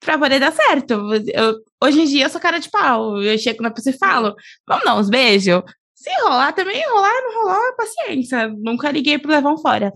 pra 0.00 0.18
poder 0.18 0.38
dar 0.40 0.52
certo. 0.52 0.94
Eu, 1.32 1.54
hoje 1.82 2.00
em 2.00 2.04
dia 2.04 2.26
eu 2.26 2.30
sou 2.30 2.40
cara 2.40 2.58
de 2.58 2.70
pau. 2.70 3.20
Eu 3.22 3.38
chego 3.38 3.62
na 3.62 3.70
pessoa 3.70 3.94
e 3.94 3.98
falo, 3.98 4.34
vamos 4.66 4.84
dar 4.84 4.96
uns 4.96 5.08
beijos? 5.10 5.62
Se 5.94 6.10
rolar 6.22 6.52
também, 6.52 6.82
rolar, 6.88 7.22
não 7.22 7.42
rolar, 7.42 7.72
paciência. 7.76 8.48
Nunca 8.58 8.90
liguei 8.90 9.18
pro 9.18 9.30
levar 9.30 9.52
um 9.52 9.58
fora. 9.58 9.92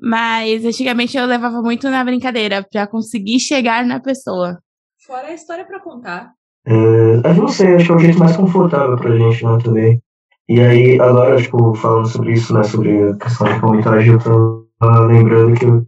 Mas 0.00 0.64
antigamente 0.64 1.16
eu 1.16 1.26
levava 1.26 1.62
muito 1.62 1.88
na 1.88 2.04
brincadeira, 2.04 2.62
pra 2.70 2.86
conseguir 2.86 3.40
chegar 3.40 3.84
na 3.84 3.98
pessoa. 3.98 4.58
Fora 5.06 5.28
a 5.28 5.34
história 5.34 5.64
pra 5.64 5.80
contar. 5.80 6.32
É, 6.66 6.72
eu 6.72 7.34
não 7.34 7.48
sei, 7.48 7.74
acho 7.76 7.86
que 7.86 7.92
é 7.92 7.94
o 7.94 7.98
jeito 7.98 8.18
mais 8.18 8.36
confortável 8.36 8.96
pra 8.96 9.16
gente, 9.16 9.44
né, 9.44 9.58
também. 9.62 10.02
E 10.48 10.60
aí, 10.60 11.00
agora, 11.00 11.40
tipo, 11.40 11.74
falando 11.74 12.08
sobre 12.08 12.32
isso, 12.32 12.52
né, 12.52 12.62
sobre 12.62 13.10
a 13.10 13.16
questão 13.16 13.46
de 13.52 13.60
comentário, 13.60 14.12
eu 14.12 14.66
tava 14.78 15.06
lembrando 15.06 15.58
que 15.58 15.64
eu 15.64 15.86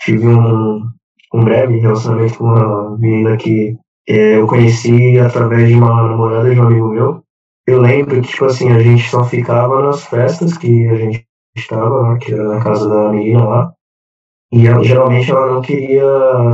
tive 0.00 0.26
um, 0.26 0.82
um 1.34 1.44
breve 1.44 1.78
relacionamento 1.78 2.38
com 2.38 2.44
uma 2.44 2.96
menina 2.98 3.36
que 3.36 3.76
é, 4.08 4.36
eu 4.38 4.46
conheci 4.46 5.18
através 5.18 5.68
de 5.68 5.74
uma 5.74 6.08
namorada 6.08 6.50
de 6.52 6.58
um 6.58 6.66
amigo 6.66 6.88
meu. 6.88 7.22
Eu 7.66 7.80
lembro 7.80 8.22
que, 8.22 8.28
tipo 8.28 8.46
assim, 8.46 8.70
a 8.70 8.78
gente 8.80 9.10
só 9.10 9.22
ficava 9.24 9.82
nas 9.82 10.04
festas 10.06 10.56
que 10.56 10.88
a 10.88 10.96
gente 10.96 11.26
estava, 11.54 12.14
né, 12.14 12.18
que 12.18 12.32
era 12.32 12.44
na 12.44 12.62
casa 12.62 12.88
da 12.88 13.10
menina 13.10 13.44
lá. 13.44 13.72
E 14.50 14.66
ela, 14.66 14.82
geralmente 14.82 15.30
ela 15.30 15.52
não 15.52 15.60
queria 15.60 16.02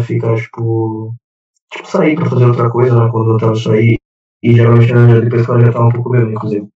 ficar, 0.03 0.35
tipo, 0.37 1.15
tipo, 1.73 1.89
sair 1.89 2.17
pra 2.17 2.29
fazer 2.29 2.47
outra 2.47 2.69
coisa, 2.69 3.05
né, 3.05 3.09
quando 3.13 3.33
eu 3.33 3.39
tava 3.39 3.55
sair. 3.55 3.97
E 4.43 4.53
geralmente 4.53 4.93
né, 4.93 5.21
depois 5.21 5.47
que 5.47 5.51
ela 5.53 5.61
já 5.65 5.73
tava 5.73 5.87
um 5.87 5.93
pouco 5.93 6.11
bêbada, 6.11 6.33
inclusive. 6.33 6.69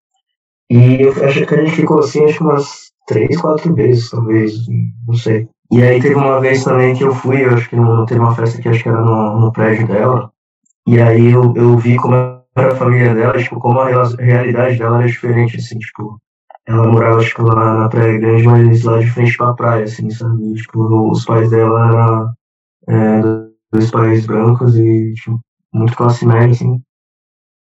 E 0.71 1.03
eu 1.03 1.25
acho 1.25 1.45
que 1.47 1.55
a 1.55 1.65
gente 1.65 1.77
ficou 1.77 1.99
assim, 1.99 2.25
acho 2.25 2.39
que 2.39 2.45
umas 2.45 2.93
três, 3.09 3.41
quatro 3.41 3.75
vezes, 3.75 4.11
talvez, 4.11 4.55
não 5.07 5.15
sei. 5.15 5.49
E 5.71 5.83
aí 5.83 6.01
teve 6.01 6.15
uma 6.15 6.41
vez 6.41 6.65
também 6.65 6.95
que 6.95 7.05
eu 7.05 7.15
fui, 7.15 7.45
eu 7.45 7.55
acho 7.55 7.69
que 7.69 7.77
no, 7.77 8.07
teve 8.07 8.21
uma 8.21 8.35
festa 8.35 8.61
que 8.61 8.69
acho 8.69 8.83
que 8.83 8.89
era 8.89 9.01
no, 9.01 9.41
no 9.41 9.53
prédio 9.53 9.87
dela. 9.87 10.33
E 10.87 11.01
aí 11.01 11.31
eu, 11.31 11.55
eu 11.55 11.77
vi 11.77 11.97
como 11.97 12.15
era 12.15 12.73
a 12.73 12.77
família 12.77 13.15
dela, 13.15 13.39
tipo, 13.39 13.61
como 13.61 13.79
a 13.81 14.05
realidade 14.19 14.79
dela 14.79 14.99
era 14.99 15.07
diferente, 15.07 15.57
assim, 15.57 15.79
tipo. 15.79 16.19
Ela 16.67 16.87
morava, 16.87 17.21
tipo, 17.23 17.43
lá 17.43 17.79
na 17.79 17.89
Praia 17.89 18.19
Grande, 18.19 18.43
mas 18.45 18.83
lá 18.83 18.99
de 18.99 19.11
frente 19.11 19.37
pra 19.39 19.55
praia, 19.55 19.85
assim, 19.85 20.11
sabe? 20.11 20.53
E, 20.53 20.55
tipo, 20.55 21.11
os 21.11 21.25
pais 21.25 21.51
dela 21.51 21.89
eram 21.89 22.35
é, 22.89 23.23
dois 23.73 23.91
pais 23.91 24.27
brancos 24.27 24.77
e, 24.77 25.15
tipo, 25.15 25.41
muito 25.73 25.97
classe 25.97 26.27
média, 26.27 26.51
assim. 26.51 26.83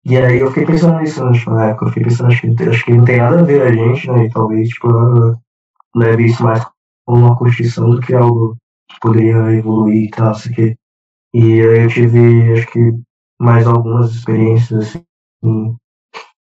E 0.06 0.18
aí 0.18 0.40
eu 0.40 0.48
fiquei 0.48 0.66
pensando 0.66 1.00
nisso, 1.00 1.24
né, 1.24 1.32
tipo, 1.32 1.52
na 1.52 1.66
época, 1.66 1.86
eu 1.86 1.90
fiquei 1.90 2.04
pensando, 2.06 2.28
acho 2.28 2.42
que, 2.42 2.64
acho 2.64 2.86
que 2.86 2.94
não 2.94 3.06
tem 3.06 3.18
nada 3.18 3.40
a 3.40 3.44
ver 3.44 3.62
a 3.62 3.72
gente, 3.72 4.10
né, 4.10 4.26
e 4.26 4.32
talvez, 4.32 4.70
tipo, 4.70 4.88
leve 5.96 6.26
isso 6.26 6.44
mais 6.44 6.66
como 7.08 7.28
uma 7.28 7.38
curtição 7.38 7.92
do 7.92 8.02
que 8.02 8.16
algo 8.16 8.58
que 8.92 9.00
poderia 9.02 9.54
evoluir 9.54 10.06
e 10.06 10.12
tal, 10.12 10.36
sei 10.36 10.54
que. 10.54 10.78
E 11.36 11.42
aí 11.62 11.84
eu 11.86 11.90
tive, 11.90 12.54
acho 12.54 12.68
que, 12.72 12.94
mais 13.42 13.68
algumas 13.68 14.12
experiências, 14.16 14.90
assim, 14.90 15.06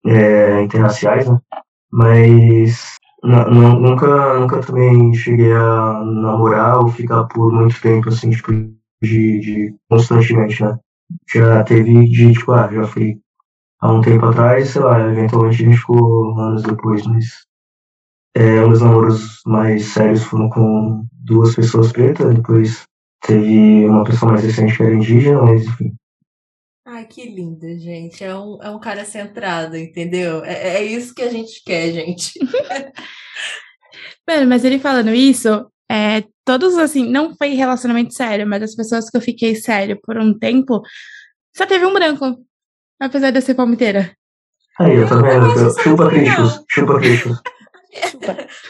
é, 0.07 0.63
né, 0.67 1.41
mas 1.93 2.97
nu- 3.25 3.51
nu- 3.51 3.81
nunca, 3.81 4.39
nunca 4.41 4.61
também 4.63 5.15
cheguei 5.15 5.53
a 5.53 6.03
namorar 6.05 6.81
ou 6.81 6.89
ficar 6.89 7.25
por 7.27 7.53
muito 7.53 7.81
tempo, 7.81 8.09
assim, 8.09 8.31
tipo, 8.31 8.53
de, 8.53 9.41
de 9.41 9.77
constantemente, 9.91 10.63
né. 10.65 10.79
Já 11.35 11.65
teve 11.65 12.09
de, 12.09 12.33
tipo, 12.35 12.53
ah, 12.53 12.71
já 12.73 12.85
fui 12.85 13.19
há 13.81 13.93
um 13.93 14.03
tempo 14.03 14.27
atrás, 14.27 14.71
sei 14.71 14.83
lá, 14.83 15.01
eventualmente 15.11 15.63
a 15.65 15.67
gente 15.69 15.79
ficou 15.79 16.39
anos 16.41 16.65
depois, 16.65 17.07
mas 17.07 17.27
é, 18.37 18.63
um 18.63 18.69
dos 18.69 18.83
namoros 18.83 19.41
mais 19.47 19.87
sérios 19.87 20.23
foram 20.23 20.51
com 20.51 21.07
duas 21.11 21.55
pessoas 21.55 21.91
pretas, 21.91 22.35
depois 22.35 22.83
teve 23.23 23.89
uma 23.89 24.05
pessoa 24.05 24.33
mais 24.33 24.45
recente 24.45 24.77
que 24.77 24.83
era 24.83 24.95
indígena, 24.95 25.41
mas 25.41 25.65
enfim. 25.65 25.95
Ai, 26.85 27.07
que 27.07 27.25
lindo, 27.25 27.67
gente. 27.79 28.23
É 28.23 28.37
um, 28.37 28.59
é 28.63 28.69
um 28.69 28.79
cara 28.79 29.07
centrado, 29.07 29.77
entendeu? 29.77 30.45
É, 30.45 30.77
é 30.77 30.85
isso 30.85 31.15
que 31.15 31.23
a 31.23 31.31
gente 31.31 31.63
quer, 31.65 31.91
gente. 31.93 32.39
Mano, 34.29 34.47
mas 34.49 34.65
ele 34.65 34.79
falando 34.79 35.15
isso, 35.15 35.67
é, 35.91 36.23
todos 36.45 36.77
assim, 36.77 37.09
não 37.09 37.35
foi 37.35 37.55
relacionamento 37.55 38.13
sério, 38.13 38.47
mas 38.47 38.63
as 38.63 38.75
pessoas 38.75 39.09
que 39.09 39.17
eu 39.17 39.21
fiquei 39.21 39.55
sério 39.55 39.99
por 40.03 40.19
um 40.19 40.39
tempo, 40.39 40.83
só 41.57 41.65
teve 41.65 41.87
um 41.87 41.95
branco. 41.95 42.37
Apesar 43.01 43.31
de 43.31 43.39
eu 43.39 43.43
ser 43.43 43.55
palmiteira. 43.55 44.15
Aí, 44.79 44.95
eu 44.95 45.09
tô 45.09 45.23
vendo, 45.23 45.47
isso 45.55 45.81
chupa 45.81 46.11
críticos, 46.11 46.63
chupa 46.69 46.99
críticos. 46.99 47.43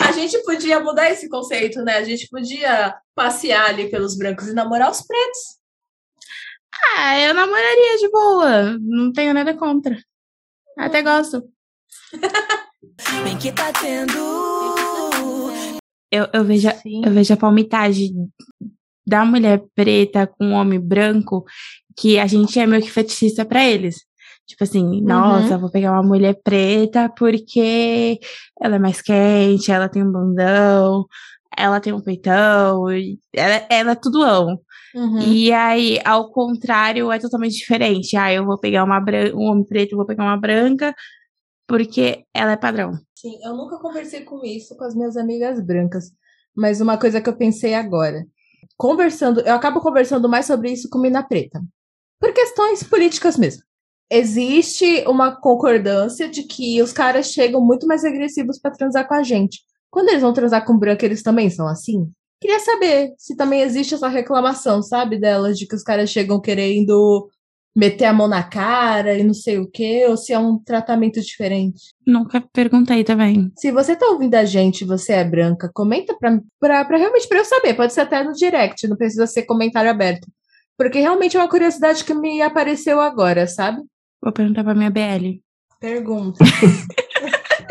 A 0.00 0.12
gente 0.12 0.42
podia 0.44 0.80
mudar 0.80 1.10
esse 1.10 1.28
conceito, 1.28 1.82
né? 1.82 1.96
A 1.96 2.04
gente 2.04 2.28
podia 2.28 2.94
passear 3.14 3.68
ali 3.70 3.90
pelos 3.90 4.16
brancos 4.16 4.48
e 4.48 4.52
namorar 4.54 4.90
os 4.90 5.02
pretos. 5.02 5.38
Ah, 6.96 7.18
eu 7.20 7.34
namoraria 7.34 7.98
de 7.98 8.10
boa. 8.10 8.78
Não 8.80 9.12
tenho 9.12 9.32
nada 9.34 9.54
contra. 9.54 9.96
Até 10.78 11.02
gosto. 11.02 11.42
Bem 13.24 13.36
que 13.38 13.52
tá 13.52 13.72
tendo. 13.72 14.12
Eu, 16.10 16.28
eu, 16.32 16.44
vejo, 16.44 16.68
a- 16.68 16.80
eu 17.04 17.12
vejo 17.12 17.34
a 17.34 17.36
palmitagem 17.36 18.12
da 19.06 19.24
mulher 19.24 19.62
preta 19.74 20.26
com 20.26 20.52
o 20.52 20.54
homem 20.54 20.80
branco 20.80 21.44
que 21.96 22.18
a 22.18 22.26
gente 22.26 22.58
é 22.58 22.66
meio 22.66 22.82
que 22.82 22.90
fetichista 22.90 23.44
pra 23.44 23.64
eles. 23.66 24.05
Tipo 24.46 24.62
assim, 24.62 25.00
nossa, 25.02 25.54
eu 25.54 25.58
vou 25.58 25.70
pegar 25.70 25.92
uma 25.92 26.02
mulher 26.02 26.40
preta 26.42 27.08
porque 27.08 28.18
ela 28.60 28.76
é 28.76 28.78
mais 28.78 29.02
quente, 29.02 29.72
ela 29.72 29.88
tem 29.88 30.04
um 30.04 30.12
bundão, 30.12 31.04
ela 31.56 31.80
tem 31.80 31.92
um 31.92 32.00
peitão, 32.00 32.88
ela, 33.34 33.66
ela 33.68 33.90
é 33.92 33.94
tudo 33.96 34.22
amo. 34.22 34.60
Uhum. 34.94 35.18
E 35.20 35.52
aí, 35.52 35.98
ao 36.04 36.30
contrário, 36.30 37.10
é 37.10 37.18
totalmente 37.18 37.56
diferente. 37.56 38.16
Ah, 38.16 38.32
eu 38.32 38.44
vou 38.44 38.58
pegar 38.58 38.84
uma 38.84 39.02
um 39.34 39.50
homem 39.50 39.64
preto, 39.64 39.92
eu 39.92 39.96
vou 39.96 40.06
pegar 40.06 40.22
uma 40.22 40.36
branca, 40.36 40.94
porque 41.66 42.24
ela 42.32 42.52
é 42.52 42.56
padrão. 42.56 42.92
Sim, 43.14 43.38
eu 43.42 43.56
nunca 43.56 43.78
conversei 43.78 44.22
com 44.22 44.44
isso 44.44 44.76
com 44.76 44.84
as 44.84 44.94
minhas 44.94 45.16
amigas 45.16 45.60
brancas, 45.60 46.12
mas 46.54 46.80
uma 46.80 46.96
coisa 46.96 47.20
que 47.20 47.28
eu 47.28 47.36
pensei 47.36 47.74
agora, 47.74 48.24
conversando, 48.76 49.40
eu 49.40 49.54
acabo 49.54 49.80
conversando 49.80 50.28
mais 50.28 50.46
sobre 50.46 50.70
isso 50.70 50.88
com 50.88 51.00
mina 51.00 51.22
preta, 51.22 51.60
por 52.20 52.32
questões 52.32 52.84
políticas 52.84 53.36
mesmo. 53.36 53.62
Existe 54.10 55.04
uma 55.06 55.34
concordância 55.34 56.28
de 56.28 56.44
que 56.44 56.80
os 56.80 56.92
caras 56.92 57.26
chegam 57.26 57.60
muito 57.60 57.86
mais 57.86 58.04
agressivos 58.04 58.58
pra 58.58 58.70
transar 58.70 59.06
com 59.08 59.14
a 59.14 59.22
gente. 59.22 59.60
Quando 59.90 60.10
eles 60.10 60.22
vão 60.22 60.32
transar 60.32 60.64
com 60.64 60.78
branco, 60.78 61.04
eles 61.04 61.22
também 61.22 61.50
são 61.50 61.66
assim? 61.66 62.08
Queria 62.40 62.60
saber 62.60 63.14
se 63.18 63.34
também 63.34 63.62
existe 63.62 63.94
essa 63.94 64.08
reclamação, 64.08 64.82
sabe, 64.82 65.18
delas, 65.18 65.58
de 65.58 65.66
que 65.66 65.74
os 65.74 65.82
caras 65.82 66.10
chegam 66.10 66.40
querendo 66.40 67.28
meter 67.74 68.06
a 68.06 68.12
mão 68.12 68.26
na 68.26 68.42
cara 68.42 69.18
e 69.18 69.22
não 69.22 69.34
sei 69.34 69.58
o 69.58 69.68
quê, 69.68 70.06
ou 70.08 70.16
se 70.16 70.32
é 70.32 70.38
um 70.38 70.58
tratamento 70.58 71.20
diferente. 71.20 71.94
Nunca 72.06 72.40
perguntei 72.52 73.04
também. 73.04 73.52
Se 73.58 73.70
você 73.70 73.94
tá 73.94 74.06
ouvindo 74.06 74.34
a 74.34 74.44
gente 74.44 74.82
e 74.82 74.86
você 74.86 75.12
é 75.12 75.24
branca, 75.24 75.70
comenta 75.74 76.16
pra, 76.18 76.40
pra, 76.58 76.84
pra 76.84 76.96
realmente 76.96 77.28
pra 77.28 77.38
eu 77.38 77.44
saber. 77.44 77.74
Pode 77.74 77.92
ser 77.92 78.02
até 78.02 78.22
no 78.22 78.32
direct, 78.32 78.86
não 78.88 78.96
precisa 78.96 79.26
ser 79.26 79.42
comentário 79.42 79.90
aberto. 79.90 80.26
Porque 80.78 81.00
realmente 81.00 81.36
é 81.36 81.40
uma 81.40 81.48
curiosidade 81.48 82.04
que 82.04 82.14
me 82.14 82.40
apareceu 82.40 83.00
agora, 83.00 83.46
sabe? 83.46 83.82
Vou 84.26 84.32
perguntar 84.32 84.64
pra 84.64 84.74
minha 84.74 84.90
BL. 84.90 85.40
Pergunta. 85.80 86.44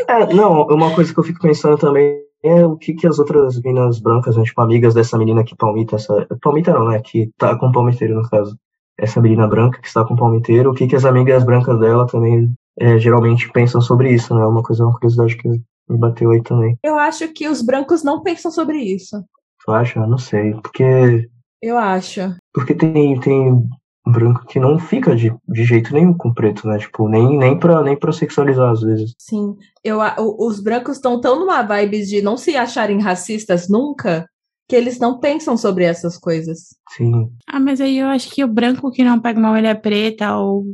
É, 0.08 0.32
não, 0.32 0.62
uma 0.68 0.94
coisa 0.94 1.12
que 1.12 1.18
eu 1.18 1.24
fico 1.24 1.40
pensando 1.40 1.76
também 1.76 2.20
é 2.40 2.64
o 2.64 2.76
que, 2.76 2.94
que 2.94 3.08
as 3.08 3.18
outras 3.18 3.60
meninas 3.60 3.98
brancas, 3.98 4.36
né, 4.36 4.44
tipo, 4.44 4.60
amigas 4.60 4.94
dessa 4.94 5.18
menina 5.18 5.42
que 5.42 5.56
palmita, 5.56 5.96
essa. 5.96 6.24
Palmita 6.40 6.72
não, 6.72 6.86
né? 6.86 7.00
Que 7.00 7.28
tá 7.36 7.58
com 7.58 7.72
palmiteiro, 7.72 8.14
no 8.14 8.28
caso. 8.28 8.56
Essa 8.96 9.20
menina 9.20 9.48
branca 9.48 9.80
que 9.80 9.88
está 9.88 10.04
com 10.04 10.14
palmiteiro, 10.14 10.70
o 10.70 10.74
que, 10.74 10.86
que 10.86 10.94
as 10.94 11.04
amigas 11.04 11.42
brancas 11.42 11.80
dela 11.80 12.06
também 12.06 12.54
é, 12.78 12.96
geralmente 12.98 13.50
pensam 13.50 13.80
sobre 13.80 14.12
isso, 14.12 14.32
né? 14.32 14.46
Uma 14.46 14.62
coisa, 14.62 14.84
uma 14.84 14.92
curiosidade 14.92 15.36
que 15.36 15.48
me 15.48 15.98
bateu 15.98 16.30
aí 16.30 16.40
também. 16.40 16.78
Eu 16.84 16.96
acho 16.96 17.26
que 17.32 17.48
os 17.48 17.60
brancos 17.60 18.04
não 18.04 18.22
pensam 18.22 18.52
sobre 18.52 18.78
isso. 18.78 19.24
Tu 19.64 19.72
acha? 19.72 20.06
Não 20.06 20.18
sei. 20.18 20.52
Porque. 20.54 21.28
Eu 21.60 21.76
acho. 21.76 22.32
Porque 22.54 22.76
tem, 22.76 23.18
tem 23.18 23.68
branco 24.06 24.46
que 24.46 24.60
não 24.60 24.78
fica 24.78 25.16
de, 25.16 25.34
de 25.48 25.64
jeito 25.64 25.92
nenhum 25.92 26.14
com 26.16 26.32
preto, 26.32 26.66
né? 26.68 26.78
Tipo, 26.78 27.08
nem, 27.08 27.36
nem, 27.36 27.58
pra, 27.58 27.82
nem 27.82 27.98
pra 27.98 28.12
sexualizar 28.12 28.70
às 28.70 28.80
vezes. 28.80 29.14
Sim. 29.18 29.56
Eu, 29.82 29.98
os 30.38 30.60
brancos 30.60 30.96
estão 30.96 31.20
tão 31.20 31.38
numa 31.40 31.62
vibe 31.62 32.04
de 32.06 32.22
não 32.22 32.36
se 32.36 32.56
acharem 32.56 33.00
racistas 33.00 33.68
nunca 33.68 34.28
que 34.68 34.74
eles 34.76 34.98
não 34.98 35.18
pensam 35.18 35.56
sobre 35.56 35.84
essas 35.84 36.16
coisas. 36.18 36.74
Sim. 36.96 37.30
Ah, 37.48 37.60
mas 37.60 37.80
aí 37.80 37.98
eu 37.98 38.06
acho 38.08 38.30
que 38.30 38.42
o 38.44 38.48
branco 38.48 38.90
que 38.90 39.04
não 39.04 39.20
pega 39.20 39.38
uma 39.38 39.50
mulher 39.52 39.80
preta, 39.80 40.36
ou 40.36 40.64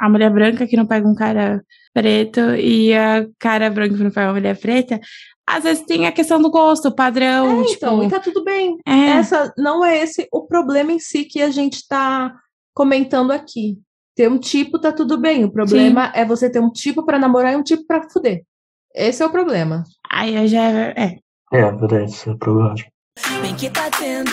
a 0.00 0.08
mulher 0.08 0.30
branca 0.32 0.66
que 0.66 0.76
não 0.76 0.86
pega 0.86 1.06
um 1.08 1.14
cara 1.14 1.62
preto, 1.94 2.40
e 2.56 2.92
a 2.94 3.26
cara 3.38 3.70
branca 3.70 3.96
que 3.96 4.02
não 4.02 4.10
pega 4.10 4.28
uma 4.28 4.34
mulher 4.34 4.58
preta, 4.58 5.00
às 5.46 5.64
vezes 5.64 5.84
tem 5.84 6.06
a 6.06 6.12
questão 6.12 6.40
do 6.40 6.50
gosto, 6.50 6.88
o 6.88 6.94
padrão, 6.94 7.62
É, 7.62 7.64
tipo. 7.64 7.76
então, 7.86 8.02
e 8.04 8.08
tá 8.08 8.20
tudo 8.20 8.42
bem. 8.44 8.78
é, 8.86 9.10
Essa 9.18 9.52
não 9.58 9.84
é 9.84 9.98
esse 10.02 10.26
o 10.32 10.46
problema 10.46 10.92
em 10.92 10.98
si 11.00 11.24
que 11.24 11.40
a 11.42 11.50
gente 11.50 11.86
tá 11.88 12.32
comentando 12.74 13.30
aqui. 13.30 13.78
Ter 14.14 14.28
um 14.28 14.38
tipo 14.38 14.78
tá 14.78 14.92
tudo 14.92 15.18
bem. 15.18 15.44
O 15.44 15.50
problema 15.50 16.12
é 16.14 16.24
você 16.24 16.50
ter 16.50 16.60
um 16.60 16.70
tipo 16.70 17.04
pra 17.04 17.18
namorar 17.18 17.52
e 17.52 17.56
um 17.56 17.62
tipo 17.62 17.86
pra 17.86 18.08
fuder. 18.10 18.42
Esse 18.94 19.22
é 19.22 19.26
o 19.26 19.30
problema. 19.30 19.84
aí 20.10 20.34
eu 20.34 20.46
já. 20.46 20.62
É. 20.62 21.18
É, 21.52 21.72
verdade, 21.72 22.10
isso 22.10 22.30
é 22.30 22.36
problemático. 22.36 22.90
Bem 23.42 23.54
que 23.56 23.70
tá 23.70 23.90
tendo. 23.90 24.30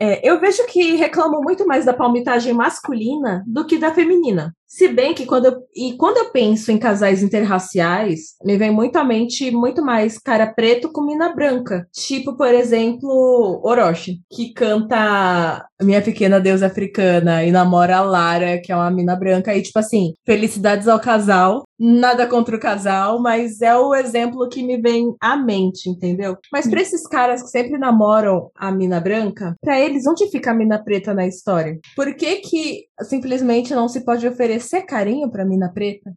É, 0.00 0.26
eu 0.28 0.38
vejo 0.38 0.64
que 0.66 0.94
reclamam 0.94 1.42
muito 1.42 1.66
mais 1.66 1.84
da 1.84 1.92
palmitagem 1.92 2.52
masculina 2.52 3.42
do 3.46 3.66
que 3.66 3.78
da 3.78 3.92
feminina. 3.92 4.54
Se 4.68 4.86
bem 4.86 5.14
que 5.14 5.24
quando 5.24 5.46
eu, 5.46 5.62
e 5.74 5.96
quando 5.96 6.18
eu 6.18 6.30
penso 6.30 6.70
em 6.70 6.76
casais 6.78 7.22
interraciais, 7.22 8.36
me 8.44 8.58
vem 8.58 8.70
muito 8.70 8.96
à 8.96 9.04
mente 9.04 9.50
muito 9.50 9.82
mais 9.82 10.18
cara 10.18 10.46
preto 10.46 10.92
com 10.92 11.06
mina 11.06 11.34
branca. 11.34 11.88
Tipo, 11.90 12.36
por 12.36 12.48
exemplo, 12.48 13.62
Orochi, 13.64 14.20
que 14.30 14.52
canta 14.52 15.64
Minha 15.80 16.02
Pequena 16.02 16.38
Deusa 16.38 16.66
Africana 16.66 17.42
e 17.44 17.50
namora 17.50 17.96
a 17.96 18.02
Lara, 18.02 18.60
que 18.62 18.70
é 18.70 18.76
uma 18.76 18.90
mina 18.90 19.16
branca. 19.16 19.56
E, 19.56 19.62
tipo 19.62 19.78
assim, 19.78 20.12
felicidades 20.26 20.86
ao 20.86 21.00
casal. 21.00 21.64
Nada 21.80 22.26
contra 22.26 22.56
o 22.56 22.60
casal, 22.60 23.22
mas 23.22 23.62
é 23.62 23.74
o 23.76 23.94
exemplo 23.94 24.48
que 24.48 24.64
me 24.64 24.78
vem 24.78 25.14
à 25.20 25.36
mente, 25.36 25.88
entendeu? 25.88 26.36
Mas 26.52 26.68
pra 26.68 26.80
esses 26.80 27.06
caras 27.06 27.40
que 27.40 27.48
sempre 27.50 27.78
namoram 27.78 28.50
a 28.56 28.72
mina 28.72 28.98
branca, 28.98 29.54
pra 29.62 29.78
eles, 29.78 30.04
onde 30.04 30.28
fica 30.28 30.50
a 30.50 30.54
mina 30.54 30.82
preta 30.82 31.14
na 31.14 31.24
história? 31.24 31.78
Por 31.94 32.12
que 32.16 32.36
que 32.38 32.80
simplesmente 33.02 33.72
não 33.72 33.88
se 33.88 34.04
pode 34.04 34.26
oferecer 34.26 34.57
carinho 34.82 35.30
pra 35.30 35.44
mina 35.44 35.72
preta? 35.72 36.14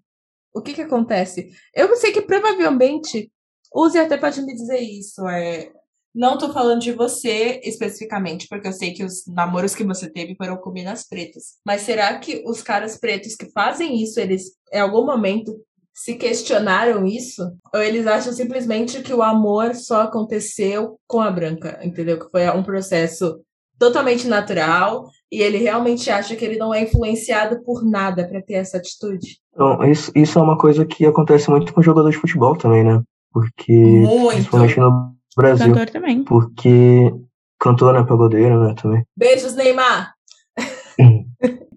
O 0.53 0.61
que 0.61 0.73
que 0.73 0.81
acontece? 0.81 1.49
Eu 1.73 1.95
sei 1.95 2.11
que 2.11 2.21
provavelmente, 2.21 3.31
Use 3.73 3.97
até 3.97 4.17
pode 4.17 4.41
me 4.41 4.53
dizer 4.53 4.79
isso, 4.79 5.27
é... 5.27 5.71
Não 6.13 6.37
tô 6.37 6.51
falando 6.51 6.81
de 6.81 6.91
você 6.91 7.61
especificamente, 7.63 8.45
porque 8.49 8.67
eu 8.67 8.73
sei 8.73 8.93
que 8.93 9.01
os 9.01 9.25
namoros 9.27 9.73
que 9.73 9.85
você 9.85 10.11
teve 10.11 10.35
foram 10.35 10.57
com 10.57 10.69
minas 10.69 11.07
pretas. 11.07 11.53
Mas 11.65 11.83
será 11.83 12.19
que 12.19 12.43
os 12.45 12.61
caras 12.61 12.99
pretos 12.99 13.33
que 13.33 13.49
fazem 13.51 14.03
isso, 14.03 14.19
eles 14.19 14.51
em 14.73 14.79
algum 14.79 15.05
momento 15.05 15.57
se 15.93 16.15
questionaram 16.15 17.05
isso? 17.05 17.41
Ou 17.73 17.81
eles 17.81 18.07
acham 18.07 18.33
simplesmente 18.33 19.01
que 19.01 19.13
o 19.13 19.21
amor 19.21 19.73
só 19.73 20.01
aconteceu 20.01 20.99
com 21.07 21.21
a 21.21 21.31
branca, 21.31 21.79
entendeu? 21.81 22.19
Que 22.19 22.29
foi 22.29 22.49
um 22.49 22.63
processo 22.63 23.41
totalmente 23.79 24.27
natural 24.27 25.09
e 25.31 25.41
ele 25.41 25.57
realmente 25.57 26.09
acha 26.09 26.35
que 26.35 26.43
ele 26.43 26.57
não 26.57 26.73
é 26.73 26.81
influenciado 26.81 27.63
por 27.63 27.83
nada 27.83 28.27
pra 28.27 28.41
ter 28.41 28.55
essa 28.55 28.77
atitude? 28.77 29.37
Então, 29.53 29.83
isso, 29.85 30.11
isso 30.13 30.37
é 30.37 30.41
uma 30.41 30.57
coisa 30.57 30.85
que 30.85 31.05
acontece 31.05 31.49
muito 31.49 31.73
com 31.73 31.81
jogador 31.81 32.09
de 32.09 32.17
futebol 32.17 32.55
também, 32.57 32.83
né? 32.83 33.01
Porque, 33.31 33.71
Muito. 33.71 34.33
principalmente 34.33 34.79
no 34.79 35.13
Brasil, 35.37 35.67
Cantor 35.67 35.89
também. 35.89 36.23
porque 36.25 37.13
cantor, 37.57 37.93
né, 37.93 38.03
pagodeiro, 38.03 38.59
né, 38.61 38.75
também. 38.81 39.05
Beijos, 39.15 39.55
Neymar! 39.55 40.13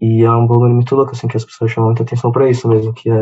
E 0.01 0.23
é 0.23 0.31
um 0.31 0.47
bagulho 0.47 0.75
muito 0.75 0.95
louco, 0.95 1.13
assim, 1.13 1.27
que 1.27 1.37
as 1.37 1.45
pessoas 1.47 1.71
chamam 1.71 1.89
muita 1.89 2.03
atenção 2.03 2.31
pra 2.31 2.51
isso 2.51 2.69
mesmo, 2.69 2.93
que 2.93 3.09
é, 3.09 3.15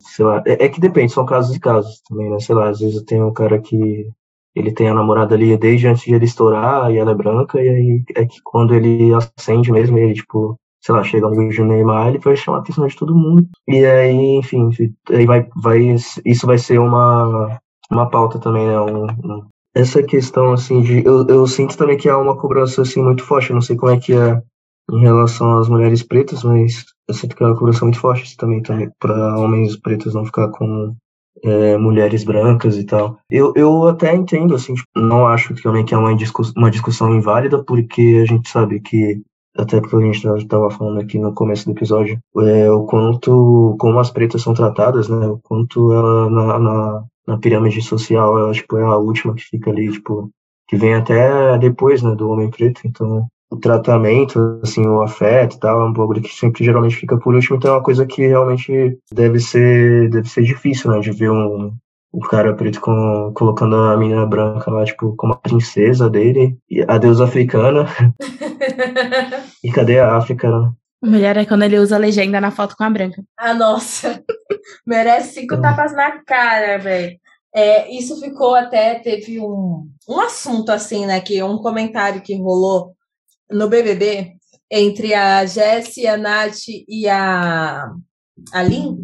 sei 0.00 0.24
lá, 0.24 0.42
é, 0.44 0.64
é 0.64 0.68
que 0.68 0.80
depende, 0.80 1.12
são 1.12 1.24
casos 1.24 1.54
e 1.54 1.60
casos 1.60 2.00
também, 2.08 2.28
né, 2.28 2.40
sei 2.40 2.56
lá, 2.56 2.70
às 2.70 2.80
vezes 2.80 3.02
tem 3.04 3.22
um 3.22 3.32
cara 3.32 3.60
que 3.60 4.08
ele 4.54 4.72
tem 4.72 4.88
a 4.88 4.94
namorada 4.94 5.34
ali 5.34 5.56
desde 5.56 5.88
antes 5.88 6.04
de 6.04 6.14
ele 6.14 6.24
estourar, 6.24 6.90
e 6.92 6.98
ela 6.98 7.10
é 7.12 7.14
branca, 7.14 7.60
e 7.60 7.68
aí 7.68 8.02
é 8.16 8.26
que 8.26 8.40
quando 8.44 8.74
ele 8.74 9.10
acende 9.14 9.70
mesmo, 9.72 9.98
ele, 9.98 10.14
tipo, 10.14 10.56
sei 10.82 10.94
lá, 10.94 11.02
chega 11.02 11.28
no 11.28 11.34
do 11.34 11.64
Neymar, 11.64 12.08
ele 12.08 12.18
vai 12.18 12.36
chamar 12.36 12.58
a 12.58 12.60
atenção 12.60 12.86
de 12.86 12.96
todo 12.96 13.14
mundo, 13.14 13.46
e 13.68 13.84
aí, 13.84 14.36
enfim, 14.38 14.68
aí 15.10 15.26
vai, 15.26 15.46
vai, 15.56 15.80
isso 16.24 16.46
vai 16.46 16.58
ser 16.58 16.78
uma, 16.78 17.58
uma 17.90 18.08
pauta 18.10 18.38
também, 18.38 18.66
né, 18.66 18.80
um, 18.80 19.04
um- 19.06 19.46
essa 19.76 20.02
questão, 20.04 20.52
assim, 20.52 20.82
de, 20.82 21.04
eu, 21.04 21.26
eu 21.26 21.46
sinto 21.48 21.76
também 21.76 21.96
que 21.96 22.08
há 22.08 22.16
uma 22.16 22.36
cobrança, 22.36 22.82
assim, 22.82 23.02
muito 23.02 23.24
forte, 23.24 23.50
eu 23.50 23.54
não 23.54 23.60
sei 23.62 23.76
como 23.76 23.90
é 23.92 23.98
que 23.98 24.12
é 24.12 24.40
em 24.90 25.00
relação 25.00 25.58
às 25.58 25.68
mulheres 25.68 26.02
pretas, 26.02 26.44
mas 26.44 26.84
eu 27.08 27.14
sinto 27.14 27.34
que 27.34 27.42
é 27.42 27.46
uma 27.46 27.56
cobrança 27.56 27.84
muito 27.84 27.98
forte 27.98 28.36
também, 28.36 28.62
também 28.62 28.90
para 28.98 29.36
homens 29.38 29.76
pretos 29.76 30.14
não 30.14 30.24
ficar 30.24 30.48
com 30.50 30.94
é, 31.42 31.76
mulheres 31.76 32.24
brancas 32.24 32.76
e 32.76 32.84
tal. 32.84 33.18
Eu, 33.30 33.52
eu 33.56 33.86
até 33.88 34.14
entendo, 34.14 34.54
assim, 34.54 34.74
tipo, 34.74 34.88
não 34.96 35.26
acho 35.26 35.54
que 35.54 35.62
também 35.62 35.84
que 35.84 35.94
é 35.94 35.98
uma, 35.98 36.14
discuss 36.14 36.52
uma 36.56 36.70
discussão 36.70 37.14
inválida, 37.14 37.62
porque 37.62 38.20
a 38.22 38.26
gente 38.26 38.48
sabe 38.48 38.80
que, 38.80 39.20
até 39.56 39.80
porque 39.80 39.96
a 39.96 40.00
gente 40.00 40.26
estava 40.26 40.70
falando 40.70 41.00
aqui 41.00 41.18
no 41.18 41.34
começo 41.34 41.66
do 41.66 41.72
episódio, 41.72 42.18
é, 42.38 42.70
o 42.70 42.84
quanto, 42.84 43.76
como 43.78 43.98
as 43.98 44.10
pretas 44.10 44.42
são 44.42 44.54
tratadas, 44.54 45.08
né, 45.08 45.26
o 45.26 45.38
quanto 45.42 45.92
ela, 45.92 46.30
na, 46.30 46.58
na, 46.58 47.04
na 47.26 47.38
pirâmide 47.38 47.82
social, 47.82 48.38
ela, 48.38 48.52
tipo, 48.52 48.76
é 48.76 48.82
a 48.82 48.96
última 48.96 49.34
que 49.34 49.42
fica 49.42 49.70
ali, 49.70 49.90
tipo, 49.90 50.30
que 50.68 50.76
vem 50.76 50.94
até 50.94 51.58
depois, 51.58 52.02
né, 52.02 52.14
do 52.14 52.28
homem 52.30 52.50
preto, 52.50 52.80
então 52.84 53.26
o 53.54 53.60
tratamento, 53.60 54.60
assim, 54.62 54.84
o 54.86 55.00
afeto 55.00 55.56
e 55.56 55.60
tal, 55.60 55.80
é 55.80 55.84
um 55.84 55.92
bagulho 55.92 56.20
que 56.20 56.34
sempre 56.34 56.64
geralmente 56.64 56.96
fica 56.96 57.16
por 57.16 57.34
último, 57.34 57.56
então 57.56 57.72
é 57.72 57.74
uma 57.76 57.82
coisa 57.82 58.04
que 58.04 58.26
realmente 58.26 58.98
deve 59.12 59.38
ser, 59.38 60.10
deve 60.10 60.28
ser 60.28 60.42
difícil, 60.42 60.90
né, 60.90 60.98
de 61.00 61.12
ver 61.12 61.30
um, 61.30 61.72
o 62.12 62.20
cara 62.20 62.54
preto 62.54 62.80
com, 62.80 63.32
colocando 63.34 63.76
a 63.76 63.96
menina 63.96 64.26
branca 64.26 64.70
lá, 64.70 64.84
tipo, 64.84 65.14
como 65.16 65.34
a 65.34 65.36
princesa 65.36 66.10
dele, 66.10 66.56
e 66.68 66.84
a 66.86 66.98
deusa 66.98 67.24
africana, 67.24 67.86
e 69.62 69.70
cadê 69.70 70.00
a 70.00 70.16
África, 70.16 70.50
né? 70.50 70.70
Mulher 71.02 71.36
é 71.36 71.44
quando 71.44 71.62
ele 71.62 71.78
usa 71.78 71.96
a 71.96 71.98
legenda 71.98 72.40
na 72.40 72.50
foto 72.50 72.74
com 72.76 72.82
a 72.82 72.88
branca. 72.90 73.22
Ah, 73.38 73.52
nossa. 73.52 74.22
Merece 74.86 75.40
cinco 75.40 75.56
Hum. 75.56 75.60
tapas 75.60 75.92
na 75.94 76.22
cara, 76.24 76.78
velho. 76.78 77.18
É, 77.54 77.90
isso 77.94 78.18
ficou 78.18 78.54
até, 78.54 78.94
teve 78.96 79.38
um, 79.38 79.86
um 80.08 80.18
assunto 80.18 80.70
assim, 80.70 81.04
né? 81.04 81.20
Que 81.20 81.42
um 81.42 81.58
comentário 81.58 82.22
que 82.22 82.34
rolou 82.40 82.94
no 83.50 83.68
BBB 83.68 84.34
entre 84.70 85.14
a 85.14 85.44
Jessie, 85.46 86.06
a 86.06 86.16
Nath 86.16 86.68
e 86.88 87.08
a, 87.08 87.92
a 88.52 88.62
Lin, 88.62 88.98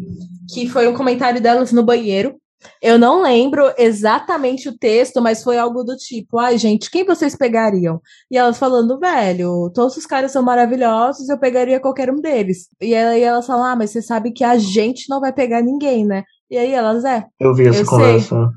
que 0.53 0.67
foi 0.67 0.87
um 0.87 0.95
comentário 0.95 1.41
delas 1.41 1.71
no 1.71 1.83
banheiro. 1.83 2.35
Eu 2.81 2.99
não 2.99 3.21
lembro 3.23 3.73
exatamente 3.77 4.69
o 4.69 4.77
texto, 4.77 5.21
mas 5.21 5.43
foi 5.43 5.57
algo 5.57 5.83
do 5.83 5.95
tipo: 5.95 6.37
ai, 6.37 6.57
gente, 6.57 6.91
quem 6.91 7.03
vocês 7.03 7.35
pegariam? 7.35 7.99
E 8.29 8.37
elas 8.37 8.57
falando, 8.57 8.99
velho, 8.99 9.71
todos 9.73 9.97
os 9.97 10.05
caras 10.05 10.31
são 10.31 10.43
maravilhosos, 10.43 11.29
eu 11.29 11.39
pegaria 11.39 11.79
qualquer 11.79 12.11
um 12.11 12.21
deles. 12.21 12.67
E 12.79 12.93
aí 12.93 13.21
elas 13.23 13.47
falam, 13.47 13.65
ah, 13.65 13.75
mas 13.75 13.91
você 13.91 14.01
sabe 14.01 14.31
que 14.31 14.43
a 14.43 14.57
gente 14.57 15.09
não 15.09 15.19
vai 15.19 15.33
pegar 15.33 15.61
ninguém, 15.61 16.05
né? 16.05 16.23
E 16.51 16.57
aí 16.57 16.73
elas, 16.73 17.05
é. 17.05 17.23
Eu 17.39 17.55
vi 17.55 17.65
essa 17.69 17.79
Eu 17.79 17.85
conversa. 17.85 18.51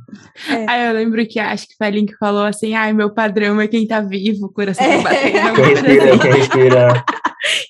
Aí 0.69 0.89
eu 0.89 0.95
lembro 0.95 1.25
que 1.29 1.39
acho 1.39 1.69
que 1.69 1.77
foi 1.79 1.87
a 1.87 1.91
Lin 1.91 2.07
que 2.07 2.17
falou 2.17 2.45
assim: 2.45 2.75
ai, 2.75 2.93
meu 2.93 3.15
padrão 3.15 3.61
é 3.61 3.69
quem 3.69 3.87
tá 3.87 4.01
vivo, 4.01 4.53
coração 4.53 4.85
É. 4.85 4.97
tá 4.97 5.03
batendo. 5.05 5.55
Quem 5.55 5.65
respira, 5.65 6.19
quem 6.19 6.33
respira. 6.33 7.05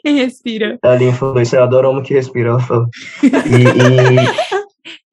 Quem 0.04 0.16
respira. 0.18 0.78
A 0.84 0.92
Aline 0.92 1.12
falou 1.12 1.40
isso, 1.40 1.56
eu 1.56 1.64
adoro 1.64 1.90
homem 1.90 2.04
que 2.04 2.14
respira, 2.14 2.50
ela 2.50 2.60
falou. 2.60 2.86
E, 3.24 3.28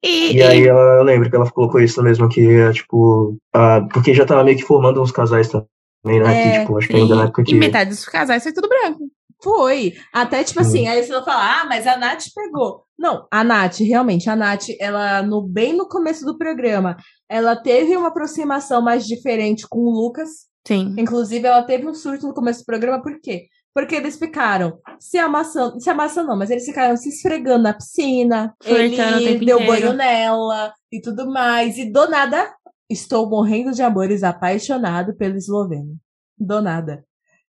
E, 0.04 0.06
e, 0.32 0.36
e 0.36 0.42
aí 0.42 0.68
ela, 0.68 0.98
eu 0.98 1.02
lembro 1.02 1.28
que 1.28 1.34
ela 1.34 1.50
colocou 1.50 1.80
isso 1.80 2.00
mesmo, 2.00 2.28
que 2.28 2.46
é 2.46 2.72
tipo. 2.72 3.36
ah, 3.52 3.80
porque 3.92 4.14
já 4.14 4.24
tava 4.24 4.44
meio 4.44 4.56
que 4.56 4.62
formando 4.62 5.02
uns 5.02 5.10
casais 5.10 5.48
também, 5.48 6.20
né? 6.20 6.32
É, 6.32 6.52
que, 6.52 6.60
tipo, 6.60 6.78
acho 6.78 6.86
que 6.86 6.96
ainda 6.96 7.16
na 7.16 7.24
época 7.24 7.42
e 7.42 7.44
que. 7.44 7.54
metade 7.56 7.90
dos 7.90 8.04
casais 8.04 8.44
foi 8.44 8.52
tudo 8.52 8.68
branco. 8.68 9.00
Foi. 9.42 9.94
Até 10.12 10.44
tipo 10.44 10.60
assim, 10.60 10.86
aí 10.86 11.02
você 11.02 11.12
vai 11.12 11.24
falar, 11.24 11.62
ah, 11.62 11.64
mas 11.66 11.86
a 11.86 11.96
Nath 11.96 12.24
pegou. 12.34 12.84
Não, 12.98 13.26
a 13.30 13.42
Nath, 13.42 13.80
realmente, 13.80 14.30
a 14.30 14.36
Nath, 14.36 14.66
ela, 14.78 15.22
no, 15.22 15.42
bem 15.42 15.72
no 15.72 15.88
começo 15.88 16.24
do 16.24 16.38
programa, 16.38 16.96
ela 17.28 17.56
teve 17.56 17.96
uma 17.96 18.08
aproximação 18.08 18.80
mais 18.80 19.06
diferente 19.06 19.66
com 19.68 19.80
o 19.80 19.90
Lucas. 19.90 20.46
Sim. 20.66 20.94
Inclusive, 20.96 21.44
ela 21.46 21.62
teve 21.64 21.86
um 21.86 21.94
surto 21.94 22.28
no 22.28 22.34
começo 22.34 22.60
do 22.60 22.66
programa, 22.66 23.02
por 23.02 23.20
quê? 23.20 23.48
Porque 23.74 23.94
eles 23.94 24.16
ficaram 24.16 24.78
se 25.00 25.18
amassando, 25.18 25.80
se 25.80 25.90
amassando 25.90 26.28
não, 26.28 26.38
mas 26.38 26.50
eles 26.50 26.64
ficaram 26.64 26.96
se 26.96 27.08
esfregando 27.08 27.64
na 27.64 27.72
piscina, 27.72 28.54
Flertando 28.62 29.18
ele 29.18 29.44
deu 29.44 29.58
inteiro. 29.58 29.80
banho 29.80 29.92
nela 29.94 30.72
e 30.92 31.00
tudo 31.00 31.26
mais. 31.32 31.78
E 31.78 31.90
do 31.90 32.08
nada, 32.08 32.54
estou 32.88 33.28
morrendo 33.28 33.72
de 33.72 33.82
amores 33.82 34.22
apaixonado 34.22 35.16
pelo 35.16 35.36
esloveno. 35.36 35.96
Do 36.38 36.60
nada. 36.60 37.04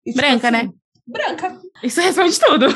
E, 0.07 0.13
tipo 0.13 0.25
Branca, 0.25 0.49
assim, 0.49 0.67
né? 0.69 0.73
Branca. 1.07 1.61
Isso 1.83 2.01
responde 2.01 2.39
tudo. 2.39 2.67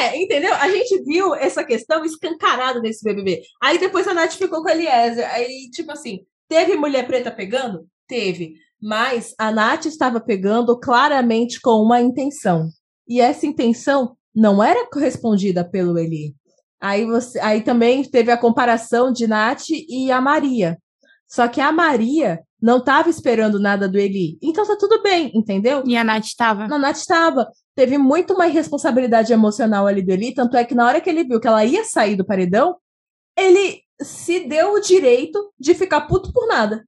É, 0.00 0.16
entendeu? 0.16 0.54
A 0.54 0.68
gente 0.70 1.02
viu 1.04 1.34
essa 1.34 1.62
questão 1.62 2.04
escancarada 2.04 2.80
nesse 2.80 3.04
BBB. 3.04 3.42
Aí 3.62 3.78
depois 3.78 4.08
a 4.08 4.14
Nath 4.14 4.32
ficou 4.32 4.62
com 4.62 4.68
a 4.68 4.72
Eliezer. 4.72 5.28
Aí, 5.32 5.70
tipo 5.70 5.92
assim, 5.92 6.20
teve 6.48 6.74
mulher 6.76 7.06
preta 7.06 7.30
pegando? 7.30 7.86
Teve. 8.08 8.54
Mas 8.80 9.34
a 9.38 9.52
Nath 9.52 9.84
estava 9.86 10.20
pegando 10.20 10.78
claramente 10.78 11.60
com 11.60 11.82
uma 11.82 12.00
intenção. 12.00 12.68
E 13.06 13.20
essa 13.20 13.46
intenção 13.46 14.16
não 14.34 14.62
era 14.62 14.88
correspondida 14.88 15.62
pelo 15.62 15.98
Eli. 15.98 16.34
Aí, 16.80 17.04
você, 17.04 17.38
aí 17.40 17.60
também 17.60 18.02
teve 18.02 18.30
a 18.30 18.38
comparação 18.38 19.12
de 19.12 19.26
Nath 19.26 19.68
e 19.68 20.10
a 20.10 20.20
Maria. 20.20 20.78
Só 21.30 21.46
que 21.46 21.60
a 21.60 21.70
Maria 21.70 22.40
não 22.60 22.78
estava 22.78 23.08
esperando 23.08 23.60
nada 23.60 23.88
do 23.88 23.96
Eli. 23.96 24.36
Então 24.42 24.66
tá 24.66 24.76
tudo 24.76 25.00
bem, 25.00 25.30
entendeu? 25.32 25.82
E 25.86 25.96
a 25.96 26.02
Nath 26.02 26.34
tava. 26.36 26.64
A 26.64 26.78
Nath 26.78 26.96
estava. 26.96 27.48
Teve 27.74 27.96
muito 27.96 28.34
uma 28.34 28.48
irresponsabilidade 28.48 29.32
emocional 29.32 29.86
ali 29.86 30.02
do 30.02 30.10
Eli, 30.10 30.34
tanto 30.34 30.56
é 30.56 30.64
que 30.64 30.74
na 30.74 30.84
hora 30.86 31.00
que 31.00 31.08
ele 31.08 31.22
viu 31.22 31.40
que 31.40 31.46
ela 31.46 31.64
ia 31.64 31.84
sair 31.84 32.16
do 32.16 32.26
paredão, 32.26 32.76
ele 33.38 33.80
se 34.02 34.40
deu 34.48 34.74
o 34.74 34.80
direito 34.80 35.52
de 35.58 35.72
ficar 35.72 36.02
puto 36.02 36.32
por 36.32 36.48
nada. 36.48 36.84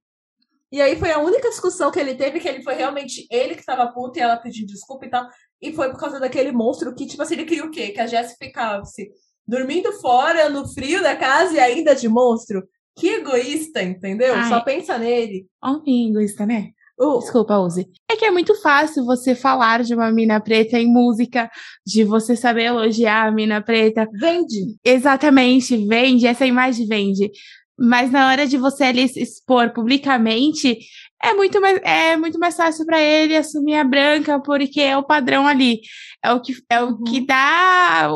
E 0.72 0.80
aí 0.80 0.98
foi 0.98 1.12
a 1.12 1.18
única 1.18 1.48
discussão 1.48 1.90
que 1.90 2.00
ele 2.00 2.14
teve, 2.14 2.40
que 2.40 2.48
ele 2.48 2.62
foi 2.62 2.74
realmente 2.74 3.26
ele 3.30 3.54
que 3.54 3.60
estava 3.60 3.92
puto 3.92 4.18
e 4.18 4.22
ela 4.22 4.36
pediu 4.36 4.66
desculpa 4.66 5.06
e 5.06 5.10
tal. 5.10 5.28
E 5.60 5.72
foi 5.72 5.90
por 5.90 6.00
causa 6.00 6.18
daquele 6.18 6.50
monstro 6.50 6.94
que, 6.94 7.06
tipo 7.06 7.22
assim, 7.22 7.34
ele 7.34 7.44
queria 7.44 7.64
o 7.64 7.70
quê? 7.70 7.90
Que 7.90 8.00
a 8.00 8.06
Jéssica 8.06 8.44
ficasse 8.46 9.10
dormindo 9.46 9.92
fora, 10.00 10.48
no 10.48 10.66
frio 10.66 11.02
da 11.02 11.14
casa 11.14 11.54
e 11.54 11.60
ainda 11.60 11.94
de 11.94 12.08
monstro. 12.08 12.66
Que 12.96 13.08
egoísta, 13.08 13.82
entendeu? 13.82 14.34
Ai. 14.34 14.48
Só 14.48 14.60
pensa 14.60 14.98
nele. 14.98 15.46
Homem 15.62 16.10
egoísta, 16.10 16.44
né? 16.46 16.68
O- 16.98 17.18
Desculpa, 17.18 17.58
Use. 17.58 17.88
É 18.10 18.16
que 18.16 18.24
é 18.24 18.30
muito 18.30 18.54
fácil 18.60 19.04
você 19.04 19.34
falar 19.34 19.82
de 19.82 19.94
uma 19.94 20.12
mina 20.12 20.38
preta 20.40 20.78
em 20.78 20.86
música, 20.92 21.50
de 21.86 22.04
você 22.04 22.36
saber 22.36 22.64
elogiar 22.64 23.26
a 23.26 23.32
mina 23.32 23.60
preta. 23.62 24.06
Vende. 24.20 24.76
Exatamente, 24.84 25.76
vende, 25.86 26.26
essa 26.26 26.46
imagem 26.46 26.86
vende. 26.86 27.30
Mas 27.78 28.10
na 28.12 28.28
hora 28.30 28.46
de 28.46 28.56
você 28.58 28.84
ali 28.84 29.04
expor 29.16 29.72
publicamente, 29.72 30.78
é 31.24 31.32
muito 31.32 31.60
mais, 31.60 31.80
é 31.82 32.16
muito 32.16 32.38
mais 32.38 32.54
fácil 32.54 32.84
para 32.84 33.00
ele 33.00 33.34
assumir 33.36 33.74
a 33.76 33.84
branca, 33.84 34.38
porque 34.40 34.80
é 34.80 34.96
o 34.96 35.02
padrão 35.02 35.46
ali. 35.46 35.80
É 36.22 36.32
o 36.32 36.40
que, 36.40 36.52
é 36.70 36.80
o 36.82 36.88
Uhum. 36.90 37.04
que 37.04 37.24
dá. 37.26 38.08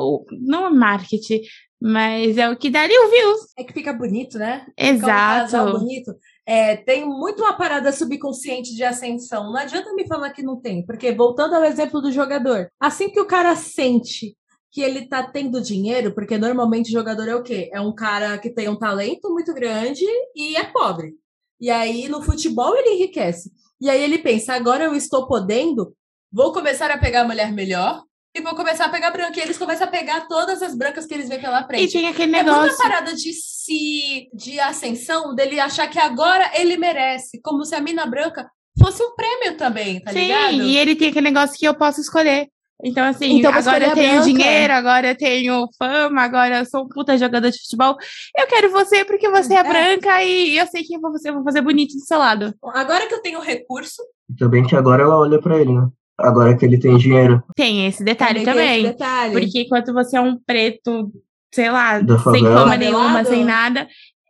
não 0.47 0.67
é 0.67 0.71
marketing, 0.71 1.41
mas 1.81 2.39
é 2.39 2.49
o 2.49 2.57
que 2.57 2.75
ali 2.77 2.99
o 2.99 3.11
views. 3.11 3.41
É 3.59 3.65
que 3.65 3.73
fica 3.73 3.93
bonito, 3.93 4.39
né? 4.39 4.67
Fica 4.69 4.83
um 4.83 4.95
Exato. 4.95 5.79
bonito. 5.79 6.15
É, 6.47 6.77
tem 6.77 7.05
muito 7.05 7.43
uma 7.43 7.55
parada 7.55 7.93
subconsciente 7.93 8.75
de 8.75 8.85
ascensão. 8.85 9.53
Não 9.53 9.57
adianta 9.57 9.93
me 9.95 10.07
falar 10.07 10.31
que 10.31 10.43
não 10.43 10.61
tem, 10.61 10.85
porque 10.87 11.13
voltando 11.13 11.55
ao 11.55 11.65
exemplo 11.65 12.01
do 12.01 12.11
jogador, 12.11 12.71
assim 12.81 13.11
que 13.11 13.21
o 13.21 13.27
cara 13.27 13.55
sente 13.57 14.37
que 14.71 14.81
ele 14.81 15.09
tá 15.09 15.23
tendo 15.23 15.61
dinheiro, 15.61 16.15
porque 16.15 16.37
normalmente 16.37 16.93
jogador 16.93 17.29
é 17.29 17.35
o 17.35 17.43
quê? 17.43 17.71
É 17.73 17.81
um 17.81 17.95
cara 17.95 18.37
que 18.39 18.51
tem 18.51 18.69
um 18.69 18.79
talento 18.79 19.31
muito 19.31 19.55
grande 19.55 20.05
e 20.35 20.57
é 20.57 20.65
pobre. 20.65 21.15
E 21.61 21.71
aí 21.71 22.09
no 22.09 22.23
futebol 22.23 22.77
ele 22.77 22.95
enriquece. 22.95 23.51
E 23.81 23.89
aí 23.89 24.03
ele 24.03 24.19
pensa, 24.19 24.55
agora 24.55 24.85
eu 24.85 24.95
estou 24.95 25.27
podendo, 25.27 25.95
vou 26.33 26.53
começar 26.53 26.91
a 26.91 26.99
pegar 26.99 27.25
mulher 27.25 27.53
melhor 27.53 28.03
e 28.37 28.41
vou 28.43 28.55
começar 28.55 28.85
a 28.87 28.89
pegar 28.89 29.11
branca. 29.11 29.39
E 29.39 29.43
eles 29.43 29.57
começam 29.59 29.87
a 29.87 29.91
pegar 29.91 30.27
todas 30.29 30.63
as 30.63 30.75
brancas 30.77 31.07
que 31.07 31.15
eles 31.15 31.29
veem 31.29 31.41
pela 31.41 31.61
E 31.63 31.65
frente. 31.67 31.93
tem 31.93 32.09
aquele 32.09 32.37
É 32.37 32.43
muita 32.43 32.61
negócio. 32.63 32.79
parada 32.79 33.15
de 33.15 33.33
si, 33.33 34.29
de 34.35 34.61
ascensão, 34.61 35.35
dele 35.35 35.59
achar 35.59 35.89
que 35.89 35.99
agora 35.99 36.51
ele 36.55 36.77
merece, 36.77 37.41
como 37.43 37.65
se 37.65 37.75
a 37.75 37.81
mina 37.81 38.07
branca 38.07 38.49
fosse 38.79 39.03
um 39.03 39.15
prêmio 39.15 39.57
também, 39.57 40.01
tá 40.01 40.13
Sim, 40.13 40.19
ligado? 40.19 40.53
e 40.53 40.77
ele 40.77 40.95
tem 40.95 41.09
aquele 41.09 41.31
negócio 41.31 41.57
que 41.59 41.67
eu 41.67 41.75
posso 41.75 42.01
escolher. 42.01 42.49
Então, 42.85 43.07
assim, 43.07 43.39
Então, 43.39 43.51
vou 43.51 43.59
agora 43.61 43.87
eu 43.87 43.95
tenho 43.95 44.11
branca. 44.17 44.25
dinheiro, 44.27 44.73
agora 44.75 45.09
eu 45.09 45.17
tenho 45.17 45.67
fama, 45.79 46.21
agora 46.23 46.59
eu 46.59 46.67
sou 46.67 46.83
um 46.85 46.89
puta 46.89 47.17
jogador 47.17 47.51
de 47.51 47.59
futebol. 47.59 47.97
Eu 48.37 48.47
quero 48.47 48.71
você 48.71 49.03
porque 49.03 49.31
você 49.31 49.55
é, 49.55 49.59
É. 49.61 49.65
branca 49.65 50.23
e 50.23 50.59
eu 50.59 50.67
sei 50.67 50.83
que 50.83 50.99
você 50.99 51.33
vai 51.33 51.43
fazer 51.43 51.63
bonito 51.63 51.95
do 51.95 52.05
seu 52.05 52.19
lado. 52.19 52.53
Agora 52.75 53.07
que 53.07 53.15
eu 53.15 53.23
tenho 53.23 53.41
recurso, 53.41 54.03
E 54.31 54.37
também 54.37 54.63
que 54.67 54.77
agora 54.77 55.05
ela 55.05 55.19
olha 55.19 55.41
pra 55.41 55.59
ele, 55.59 55.73
né? 55.73 55.89
Agora 56.19 56.57
que 56.57 56.65
ele 56.65 56.79
tem 56.79 56.97
dinheiro 56.97 57.43
Tem 57.55 57.87
esse 57.87 58.03
detalhe 58.03 58.37
tem 58.37 58.45
também. 58.45 58.83
esse 58.83 58.93
detalhe. 58.93 59.33
Porque 59.33 59.61
enquanto 59.63 59.93
você 59.93 60.17
é 60.17 60.21
um 60.21 60.39
preto, 60.39 61.13
sei 61.55 61.71
lá, 61.71 62.01
sem 62.33 62.43
fama 62.43 62.77
nenhuma, 62.77 63.25
sem 63.25 63.45
nada, 63.45 63.87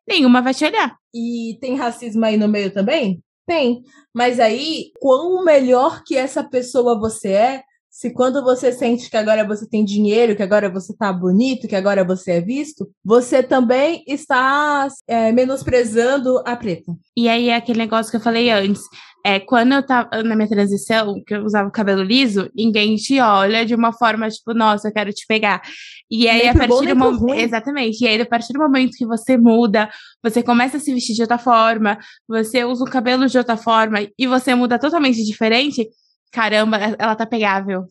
nenhuma 0.09 0.43
vai 0.43 0.53
te 0.53 0.65
olhar. 0.65 0.97
E 1.15 1.57
tem 1.61 1.77
racismo 1.77 2.25
aí 2.25 2.37
no 2.37 2.49
meio 2.49 2.73
também? 2.73 3.23
Tem. 3.47 3.83
Mas 4.13 4.41
aí, 4.41 4.91
quão 5.01 5.45
melhor 5.45 6.03
que 6.05 6.17
essa 6.17 6.43
pessoa 6.43 6.99
você 6.99 7.29
é, 7.29 7.63
se 7.97 8.11
quando 8.11 8.43
você 8.45 8.73
sente 8.73 9.09
que 9.09 9.17
agora 9.17 9.43
você 9.47 9.67
tem 9.67 9.83
dinheiro, 9.83 10.37
que 10.37 10.43
agora 10.43 10.69
você 10.69 10.95
tá 10.95 11.11
bonito, 11.11 11.67
que 11.67 11.75
agora 11.75 12.05
você 12.05 12.33
é 12.33 12.41
visto, 12.43 12.87
você 13.03 13.43
também 13.43 14.05
está 14.07 14.87
é, 15.09 15.33
menosprezando 15.33 16.43
a 16.45 16.55
preta. 16.55 16.93
E 17.17 17.27
aí 17.27 17.49
é 17.49 17.57
aquele 17.57 17.79
negócio 17.79 18.11
que 18.11 18.19
eu 18.19 18.21
falei 18.21 18.51
antes. 18.51 18.83
É, 19.29 19.41
quando 19.41 19.73
eu 19.73 19.85
tava 19.85 20.23
na 20.23 20.37
minha 20.37 20.49
transição, 20.49 21.21
que 21.27 21.35
eu 21.35 21.43
usava 21.43 21.69
o 21.69 21.73
cabelo 21.73 22.01
liso, 22.01 22.49
ninguém 22.55 22.95
te 22.95 23.19
olha 23.21 23.67
de 23.67 23.75
uma 23.75 23.93
forma 23.93 24.29
tipo, 24.29 24.55
nossa, 24.55 24.87
eu 24.87 24.93
quero 24.93 25.13
te 25.13 25.27
pegar. 25.27 25.63
E 26.09 26.29
aí, 26.29 26.43
Nem 26.43 26.51
a 26.51 26.55
partir 26.55 26.87
do 26.87 26.95
momento. 26.95 27.35
Exatamente. 27.35 28.05
E 28.05 28.07
aí, 28.07 28.21
a 28.21 28.25
partir 28.25 28.53
do 28.53 28.61
momento 28.61 28.97
que 28.97 29.05
você 29.05 29.37
muda, 29.37 29.91
você 30.23 30.45
começa 30.45 30.77
a 30.77 30.81
se 30.81 30.95
vestir 30.95 31.17
de 31.17 31.23
outra 31.23 31.39
forma, 31.39 31.99
você 32.29 32.65
usa 32.65 32.85
o 32.85 32.89
cabelo 32.89 33.27
de 33.27 33.37
outra 33.37 33.57
forma 33.57 33.99
e 34.17 34.29
você 34.29 34.55
muda 34.55 34.79
totalmente 34.79 35.25
diferente, 35.25 35.89
caramba, 36.31 36.77
ela 36.97 37.17
tá 37.17 37.27
pegável. 37.27 37.87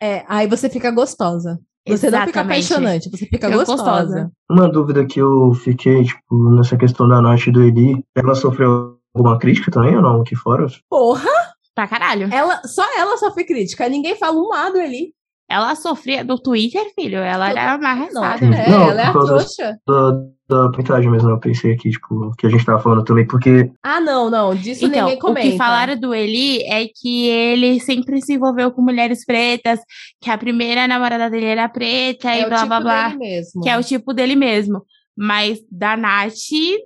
É, 0.00 0.24
aí 0.28 0.46
você 0.46 0.70
fica 0.70 0.92
gostosa. 0.92 1.58
Você 1.88 2.08
não 2.10 2.26
fica 2.26 2.42
apaixonante, 2.42 3.10
você 3.10 3.26
fica 3.26 3.50
gostosa. 3.50 3.82
gostosa. 3.82 4.32
Uma 4.48 4.68
dúvida 4.68 5.04
que 5.04 5.20
eu 5.20 5.52
fiquei, 5.52 6.04
tipo, 6.04 6.50
nessa 6.54 6.76
questão 6.76 7.08
da 7.08 7.20
Nath 7.20 7.48
e 7.48 7.50
do 7.50 7.64
Eli, 7.64 8.04
ela 8.14 8.36
sofreu 8.36 8.95
alguma 9.16 9.38
crítica 9.38 9.70
também 9.70 9.96
ou 9.96 10.02
não 10.02 10.20
aqui 10.20 10.36
fora? 10.36 10.66
Porra, 10.88 11.30
Pra 11.74 11.86
caralho. 11.86 12.28
ela, 12.32 12.60
só 12.64 12.82
ela 12.98 13.16
sofre 13.18 13.44
crítica. 13.44 13.88
Ninguém 13.88 14.16
fala 14.16 14.38
um 14.38 14.48
lado 14.48 14.78
ali. 14.78 15.12
Ela 15.48 15.74
sofria 15.76 16.24
do 16.24 16.38
Twitter, 16.38 16.82
filho. 16.94 17.18
Ela 17.18 17.50
era 17.50 17.76
uma 17.76 17.94
Não, 18.12 18.24
é, 18.24 18.68
Não, 18.70 18.90
ela 18.90 19.00
é 19.02 19.06
a 19.06 19.12
trouxa. 19.12 19.78
Da, 19.86 20.12
da 20.48 20.70
pintagem 20.70 21.08
mesmo, 21.10 21.30
eu 21.30 21.38
pensei 21.38 21.72
aqui, 21.74 21.90
tipo, 21.90 22.32
que 22.36 22.46
a 22.46 22.50
gente 22.50 22.64
tava 22.64 22.80
falando 22.82 23.04
também, 23.04 23.26
porque 23.26 23.70
Ah, 23.82 24.00
não, 24.00 24.28
não. 24.30 24.54
Disso 24.54 24.86
Então, 24.86 25.02
ninguém 25.02 25.16
o 25.16 25.20
comenta. 25.20 25.48
que 25.48 25.56
falaram 25.56 25.96
do 26.00 26.12
Eli 26.14 26.62
é 26.64 26.86
que 26.92 27.28
ele 27.28 27.78
sempre 27.78 28.20
se 28.22 28.34
envolveu 28.34 28.72
com 28.72 28.82
mulheres 28.82 29.24
pretas, 29.24 29.78
que 30.20 30.30
a 30.30 30.38
primeira 30.38 30.88
namorada 30.88 31.30
dele 31.30 31.46
era 31.46 31.68
preta 31.68 32.30
é 32.30 32.40
e 32.40 32.44
o 32.44 32.48
blá 32.48 32.56
tipo 32.56 32.68
blá 32.68 32.80
blá, 32.80 33.08
dele 33.10 33.18
mesmo. 33.18 33.62
que 33.62 33.68
é 33.68 33.78
o 33.78 33.84
tipo 33.84 34.12
dele 34.12 34.34
mesmo. 34.34 34.82
Mas 35.16 35.60
da 35.70 35.96
Nath, 35.96 36.32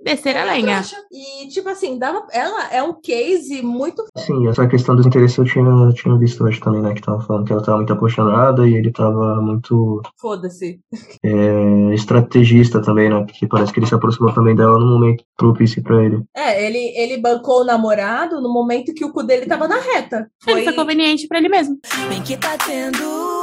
descer 0.03 0.37
a 0.37 0.41
é 0.41 0.45
lenha. 0.45 0.77
trouxa. 0.77 0.95
E, 1.11 1.47
tipo 1.49 1.67
assim, 1.67 1.99
dava, 1.99 2.25
ela 2.31 2.71
é 2.71 2.81
um 2.81 2.93
case 2.93 3.61
muito. 3.61 4.03
Sim, 4.17 4.47
essa 4.47 4.67
questão 4.67 4.95
dos 4.95 5.05
interesses 5.05 5.37
eu 5.37 5.45
tinha, 5.45 5.89
tinha 5.93 6.17
visto 6.17 6.43
hoje 6.43 6.59
também, 6.59 6.81
né? 6.81 6.93
Que 6.93 7.01
tava 7.01 7.21
falando 7.21 7.45
que 7.45 7.51
ela 7.51 7.63
tava 7.63 7.77
muito 7.77 7.93
apaixonada 7.93 8.67
e 8.67 8.75
ele 8.75 8.91
tava 8.91 9.41
muito 9.41 10.01
Foda-se. 10.19 10.79
é, 11.23 11.93
estrategista 11.93 12.81
também, 12.81 13.09
né? 13.09 13.23
Porque 13.25 13.47
parece 13.47 13.73
que 13.73 13.79
ele 13.79 13.87
se 13.87 13.95
aproximou 13.95 14.33
também 14.33 14.55
dela 14.55 14.79
no 14.79 14.85
momento 14.85 15.23
propício 15.35 15.83
pra 15.83 16.03
ele. 16.03 16.23
É, 16.35 16.65
ele, 16.65 16.77
ele 16.97 17.21
bancou 17.21 17.61
o 17.61 17.65
namorado 17.65 18.39
no 18.39 18.53
momento 18.53 18.93
que 18.93 19.03
o 19.03 19.11
cu 19.11 19.23
dele 19.23 19.45
tava 19.45 19.67
na 19.67 19.79
reta. 19.79 20.29
Ele 20.47 20.55
Foi... 20.55 20.63
foi 20.63 20.73
conveniente 20.73 21.27
pra 21.27 21.39
ele 21.39 21.49
mesmo. 21.49 21.77
Bem 22.07 22.21
que 22.21 22.37
tá 22.37 22.57
tendo. 22.57 23.40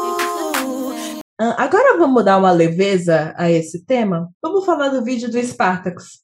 Ah, 1.40 1.62
Agora 1.64 1.96
vamos 1.96 2.24
dar 2.24 2.36
uma 2.36 2.50
leveza 2.50 3.32
a 3.36 3.48
esse 3.48 3.84
tema. 3.84 4.28
Vamos 4.42 4.64
falar 4.64 4.88
do 4.88 5.04
vídeo 5.04 5.30
do 5.30 5.38
Spartacus. 5.38 6.20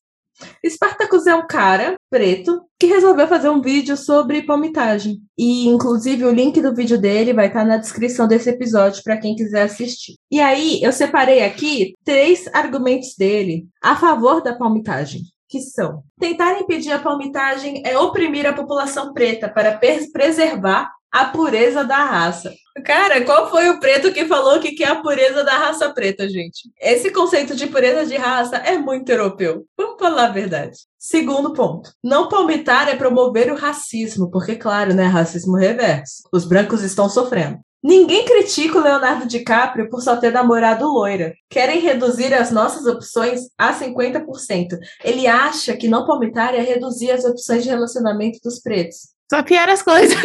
Spartacus 0.67 1.29
é 1.29 1.35
um 1.37 1.47
cara 1.47 1.95
preto 2.11 2.61
que 2.77 2.87
resolveu 2.87 3.29
fazer 3.29 3.49
um 3.49 3.63
vídeo 3.63 3.97
sobre 3.97 4.43
palmitagem. 4.43 5.21
E, 5.39 5.69
inclusive, 5.69 6.25
o 6.25 6.33
link 6.33 6.61
do 6.61 6.75
vídeo 6.75 6.99
dele 6.99 7.33
vai 7.33 7.47
estar 7.47 7.65
na 7.65 7.77
descrição 7.77 8.27
desse 8.27 8.51
episódio 8.51 9.05
para 9.05 9.17
quem 9.17 9.37
quiser 9.37 9.63
assistir. 9.63 10.17
E 10.29 10.41
aí, 10.41 10.83
eu 10.83 10.93
separei 10.93 11.45
aqui 11.45 11.95
três 12.05 12.53
argumentos 12.53 13.15
dele 13.17 13.69
a 13.81 13.95
favor 13.95 14.43
da 14.43 14.53
palmitagem. 14.53 15.23
Que 15.49 15.61
são: 15.61 16.03
tentar 16.19 16.59
impedir 16.59 16.91
a 16.91 16.99
palmitagem 16.99 17.83
é 17.87 17.97
oprimir 17.97 18.45
a 18.47 18.53
população 18.53 19.13
preta 19.13 19.49
para 19.49 19.79
preservar 20.13 20.91
a 21.15 21.27
pureza 21.27 21.85
da 21.85 22.05
raça. 22.05 22.53
Cara, 22.85 23.25
qual 23.25 23.49
foi 23.49 23.71
o 23.71 23.79
preto 23.79 24.13
que 24.13 24.27
falou 24.27 24.59
que 24.59 24.73
quer 24.73 24.89
a 24.89 24.97
pureza 24.97 25.45
da 25.45 25.57
raça 25.57 25.95
preta, 25.95 26.29
gente? 26.29 26.69
Esse 26.81 27.13
conceito 27.13 27.55
de 27.55 27.69
pureza 27.69 28.05
de 28.05 28.17
raça 28.17 28.57
é 28.57 28.77
muito 28.77 29.09
europeu. 29.11 29.65
Vamos 29.79 29.97
falar 29.97 30.25
a 30.25 30.33
verdade. 30.33 30.77
Segundo 30.99 31.53
ponto. 31.53 31.93
Não 32.03 32.29
palmitar 32.29 32.89
é 32.89 32.97
promover 32.97 33.53
o 33.53 33.57
racismo, 33.57 34.29
porque, 34.29 34.57
claro, 34.57 34.93
né? 34.93 35.05
Racismo 35.05 35.57
reverso. 35.57 36.25
Os 36.33 36.45
brancos 36.45 36.83
estão 36.83 37.09
sofrendo. 37.09 37.61
Ninguém 37.81 38.25
critica 38.25 38.79
o 38.79 38.83
Leonardo 38.83 39.29
DiCaprio 39.29 39.89
por 39.89 40.03
só 40.03 40.17
ter 40.17 40.33
namorado 40.33 40.89
loira. 40.89 41.33
Querem 41.49 41.79
reduzir 41.79 42.35
as 42.35 42.51
nossas 42.51 42.87
opções 42.87 43.43
a 43.57 43.73
50%. 43.73 44.79
Ele 45.05 45.29
acha 45.29 45.77
que 45.77 45.87
não 45.87 46.07
palmitar 46.07 46.57
é 46.57 46.61
reduzir 46.61 47.13
as 47.13 47.25
opções 47.25 47.63
de 47.63 47.69
relacionamento 47.69 48.41
dos 48.43 48.59
pretos. 48.59 49.14
Só 49.31 49.43
piora 49.43 49.73
as 49.73 49.83
coisas. 49.83 50.17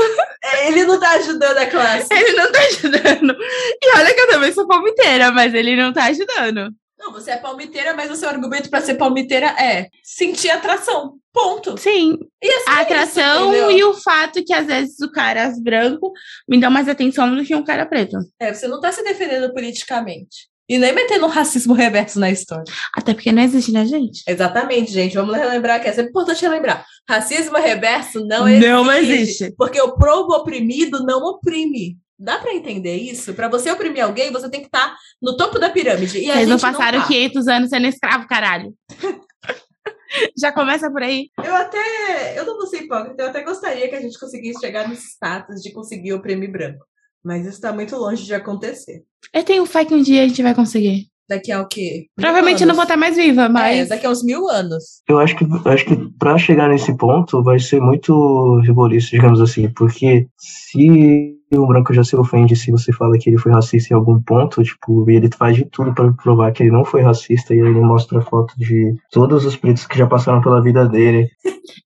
Ele 0.66 0.86
não 0.86 1.00
tá 1.00 1.12
ajudando 1.12 1.58
a 1.58 1.66
classe. 1.66 2.08
Ele 2.12 2.34
não 2.34 2.52
tá 2.52 2.60
ajudando. 2.60 3.36
E 3.82 3.98
olha 3.98 4.14
que 4.14 4.22
eu 4.22 4.28
também 4.30 4.52
sou 4.54 4.68
palmiteira, 4.68 5.32
mas 5.32 5.54
ele 5.54 5.76
não 5.76 5.92
tá 5.92 6.06
ajudando. 6.06 6.72
Não, 7.00 7.14
você 7.14 7.32
é 7.32 7.38
palmiteira, 7.38 7.94
mas 7.94 8.12
o 8.12 8.16
seu 8.16 8.28
argumento 8.28 8.70
para 8.70 8.82
ser 8.82 8.96
palmiteira 8.96 9.48
é 9.58 9.88
sentir 10.04 10.50
atração. 10.50 11.14
Ponto. 11.32 11.78
Sim. 11.78 12.18
Assim 12.44 12.64
A 12.68 12.80
é 12.80 12.82
atração 12.82 13.54
isso, 13.54 13.64
entendeu? 13.64 13.78
e 13.78 13.84
o 13.86 13.94
fato 13.94 14.44
que 14.44 14.54
às 14.54 14.66
vezes 14.66 15.00
o 15.00 15.10
cara 15.10 15.50
branco 15.62 16.12
me 16.48 16.60
dá 16.60 16.70
mais 16.70 16.90
atenção 16.90 17.34
do 17.34 17.46
que 17.46 17.56
um 17.56 17.64
cara 17.64 17.86
preto. 17.86 18.18
É, 18.38 18.54
você 18.54 18.68
não 18.68 18.82
tá 18.82 18.92
se 18.92 19.02
defendendo 19.02 19.54
politicamente. 19.54 20.49
E 20.70 20.78
nem 20.78 20.94
metendo 20.94 21.26
um 21.26 21.30
racismo 21.30 21.74
reverso 21.74 22.20
na 22.20 22.30
história. 22.30 22.72
Até 22.96 23.16
porque 23.16 23.32
não 23.32 23.42
existe, 23.42 23.72
né, 23.72 23.86
gente? 23.88 24.24
Exatamente, 24.28 24.92
gente. 24.92 25.16
Vamos 25.16 25.36
relembrar 25.36 25.82
que 25.82 25.88
é 25.88 25.92
sempre 25.92 26.12
importante 26.12 26.44
relembrar. 26.44 26.86
Racismo 27.10 27.58
reverso 27.58 28.24
não 28.26 28.48
existe. 28.48 28.70
Não 28.70 28.92
existe. 28.92 29.54
Porque 29.58 29.82
o 29.82 29.96
provo 29.96 30.32
oprimido 30.34 31.04
não 31.04 31.24
oprime. 31.24 31.98
Dá 32.20 32.38
pra 32.38 32.54
entender 32.54 32.98
isso? 32.98 33.34
Pra 33.34 33.48
você 33.48 33.72
oprimir 33.72 34.04
alguém, 34.04 34.32
você 34.32 34.48
tem 34.50 34.60
que 34.60 34.68
estar 34.68 34.96
no 35.20 35.36
topo 35.36 35.58
da 35.58 35.70
pirâmide. 35.70 36.20
E 36.20 36.30
a 36.30 36.36
Vocês 36.36 36.50
não 36.50 36.60
passaram 36.60 37.00
tá. 37.00 37.08
500 37.08 37.48
anos 37.48 37.70
sendo 37.70 37.88
escravo, 37.88 38.28
caralho. 38.28 38.74
Já 40.38 40.52
começa 40.52 40.92
por 40.92 41.02
aí. 41.02 41.30
Eu 41.44 41.56
até. 41.56 42.38
Eu 42.38 42.46
não 42.46 42.58
vou 42.58 42.68
ser 42.68 42.84
hipócrita, 42.84 43.24
eu 43.24 43.30
até 43.30 43.44
gostaria 43.44 43.88
que 43.88 43.96
a 43.96 44.02
gente 44.02 44.20
conseguisse 44.20 44.60
chegar 44.60 44.88
nesse 44.88 45.08
status 45.08 45.62
de 45.62 45.72
conseguir 45.72 46.14
oprimir 46.14 46.52
branco. 46.52 46.86
Mas 47.24 47.46
isso 47.46 47.60
tá 47.62 47.72
muito 47.74 47.96
longe 47.96 48.24
de 48.26 48.34
acontecer. 48.34 49.04
Eu 49.34 49.44
tenho 49.44 49.66
fé 49.66 49.84
que 49.86 49.94
um 49.94 50.02
dia 50.02 50.24
a 50.24 50.28
gente 50.28 50.42
vai 50.44 50.56
conseguir. 50.56 51.08
Daqui 51.30 51.52
a 51.52 51.62
o 51.62 51.68
quê? 51.68 51.82
Mil 52.00 52.08
Provavelmente 52.16 52.62
eu 52.62 52.68
não 52.68 52.74
vou 52.74 52.82
anos. 52.82 52.90
estar 52.92 52.98
mais 52.98 53.16
viva, 53.16 53.44
É, 53.44 53.50
mas. 53.50 53.90
daqui 53.90 54.08
a 54.08 54.10
uns 54.10 54.24
mil 54.24 54.50
anos. 54.50 54.84
Eu 55.08 55.20
acho 55.20 55.36
que 55.36 55.46
acho 55.66 55.86
que 55.86 55.96
para 56.18 56.38
chegar 56.40 56.70
nesse 56.70 56.96
ponto 56.98 57.44
vai 57.44 57.60
ser 57.60 57.80
muito 57.80 58.60
ribolista, 58.62 59.12
digamos 59.16 59.40
assim, 59.40 59.70
porque 59.70 60.28
se 60.40 61.36
um 61.54 61.68
branco 61.68 61.94
já 61.94 62.04
se 62.04 62.16
ofende 62.16 62.56
se 62.56 62.72
você 62.72 62.92
fala 62.92 63.16
que 63.20 63.30
ele 63.30 63.38
foi 63.38 63.52
racista 63.52 63.94
em 63.94 63.98
algum 63.98 64.20
ponto, 64.22 64.64
tipo, 64.64 65.08
ele 65.10 65.30
faz 65.38 65.56
de 65.56 65.66
tudo 65.66 65.94
para 65.94 66.12
provar 66.14 66.52
que 66.52 66.64
ele 66.64 66.72
não 66.72 66.84
foi 66.84 67.02
racista 67.04 67.54
e 67.54 67.62
aí 67.62 67.68
ele 67.68 67.80
mostra 67.80 68.22
foto 68.22 68.54
de 68.58 68.96
todos 69.12 69.46
os 69.46 69.56
pretos 69.56 69.86
que 69.86 69.98
já 70.00 70.08
passaram 70.08 70.42
pela 70.42 70.62
vida 70.64 70.88
dele. 70.88 71.30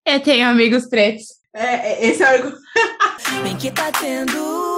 Eu 0.05 0.21
tenho 0.21 0.47
amigos 0.47 0.85
pretos. 0.87 1.25
É, 1.53 2.05
é, 2.05 2.07
esse 2.07 2.23
é 2.23 2.25
o 2.31 2.33
argumento. 2.35 2.57
Bem 3.43 3.57
que 3.57 3.71
tá 3.71 3.91
tendo. 3.91 4.72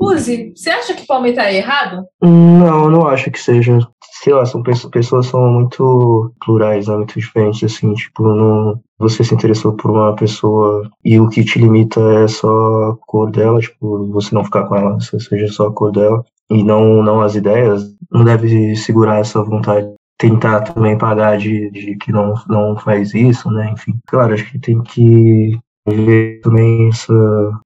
Uzi, 0.00 0.52
você 0.54 0.70
acha 0.70 0.94
que 0.94 1.06
Palme 1.06 1.32
tá 1.32 1.52
errado? 1.52 2.04
Não, 2.22 2.88
não 2.88 3.06
acho 3.06 3.30
que 3.30 3.40
seja. 3.40 3.78
Sei 4.22 4.32
lá, 4.32 4.46
são 4.46 4.62
pessoas, 4.62 4.90
pessoas 4.90 5.26
são 5.26 5.48
muito 5.50 6.32
plurais, 6.44 6.86
né, 6.86 6.96
muito 6.96 7.18
diferentes, 7.18 7.64
assim, 7.64 7.92
tipo, 7.94 8.22
não, 8.22 8.80
você 8.98 9.24
se 9.24 9.34
interessou 9.34 9.74
por 9.74 9.90
uma 9.90 10.14
pessoa 10.14 10.88
e 11.04 11.20
o 11.20 11.28
que 11.28 11.44
te 11.44 11.58
limita 11.58 12.00
é 12.00 12.28
só 12.28 12.90
a 12.90 12.96
cor 13.06 13.30
dela, 13.30 13.60
tipo, 13.60 14.10
você 14.12 14.34
não 14.34 14.44
ficar 14.44 14.64
com 14.64 14.76
ela, 14.76 15.00
se 15.00 15.18
seja 15.20 15.48
só 15.48 15.66
a 15.68 15.72
cor 15.72 15.92
dela, 15.92 16.24
e 16.50 16.62
não, 16.64 17.02
não 17.02 17.20
as 17.20 17.34
ideias, 17.34 17.84
não 18.10 18.24
deve 18.24 18.76
segurar 18.76 19.20
essa 19.20 19.42
vontade. 19.42 19.88
Tentar 20.16 20.62
também 20.62 20.98
pagar 20.98 21.38
de, 21.38 21.70
de 21.70 21.96
que 21.96 22.10
não, 22.10 22.34
não 22.48 22.76
faz 22.76 23.14
isso, 23.14 23.48
né? 23.52 23.70
Enfim, 23.72 23.94
claro, 24.04 24.34
acho 24.34 24.50
que 24.50 24.58
tem 24.58 24.82
que 24.82 25.56
ver 25.90 26.40
também 26.40 26.88
essa 26.88 27.12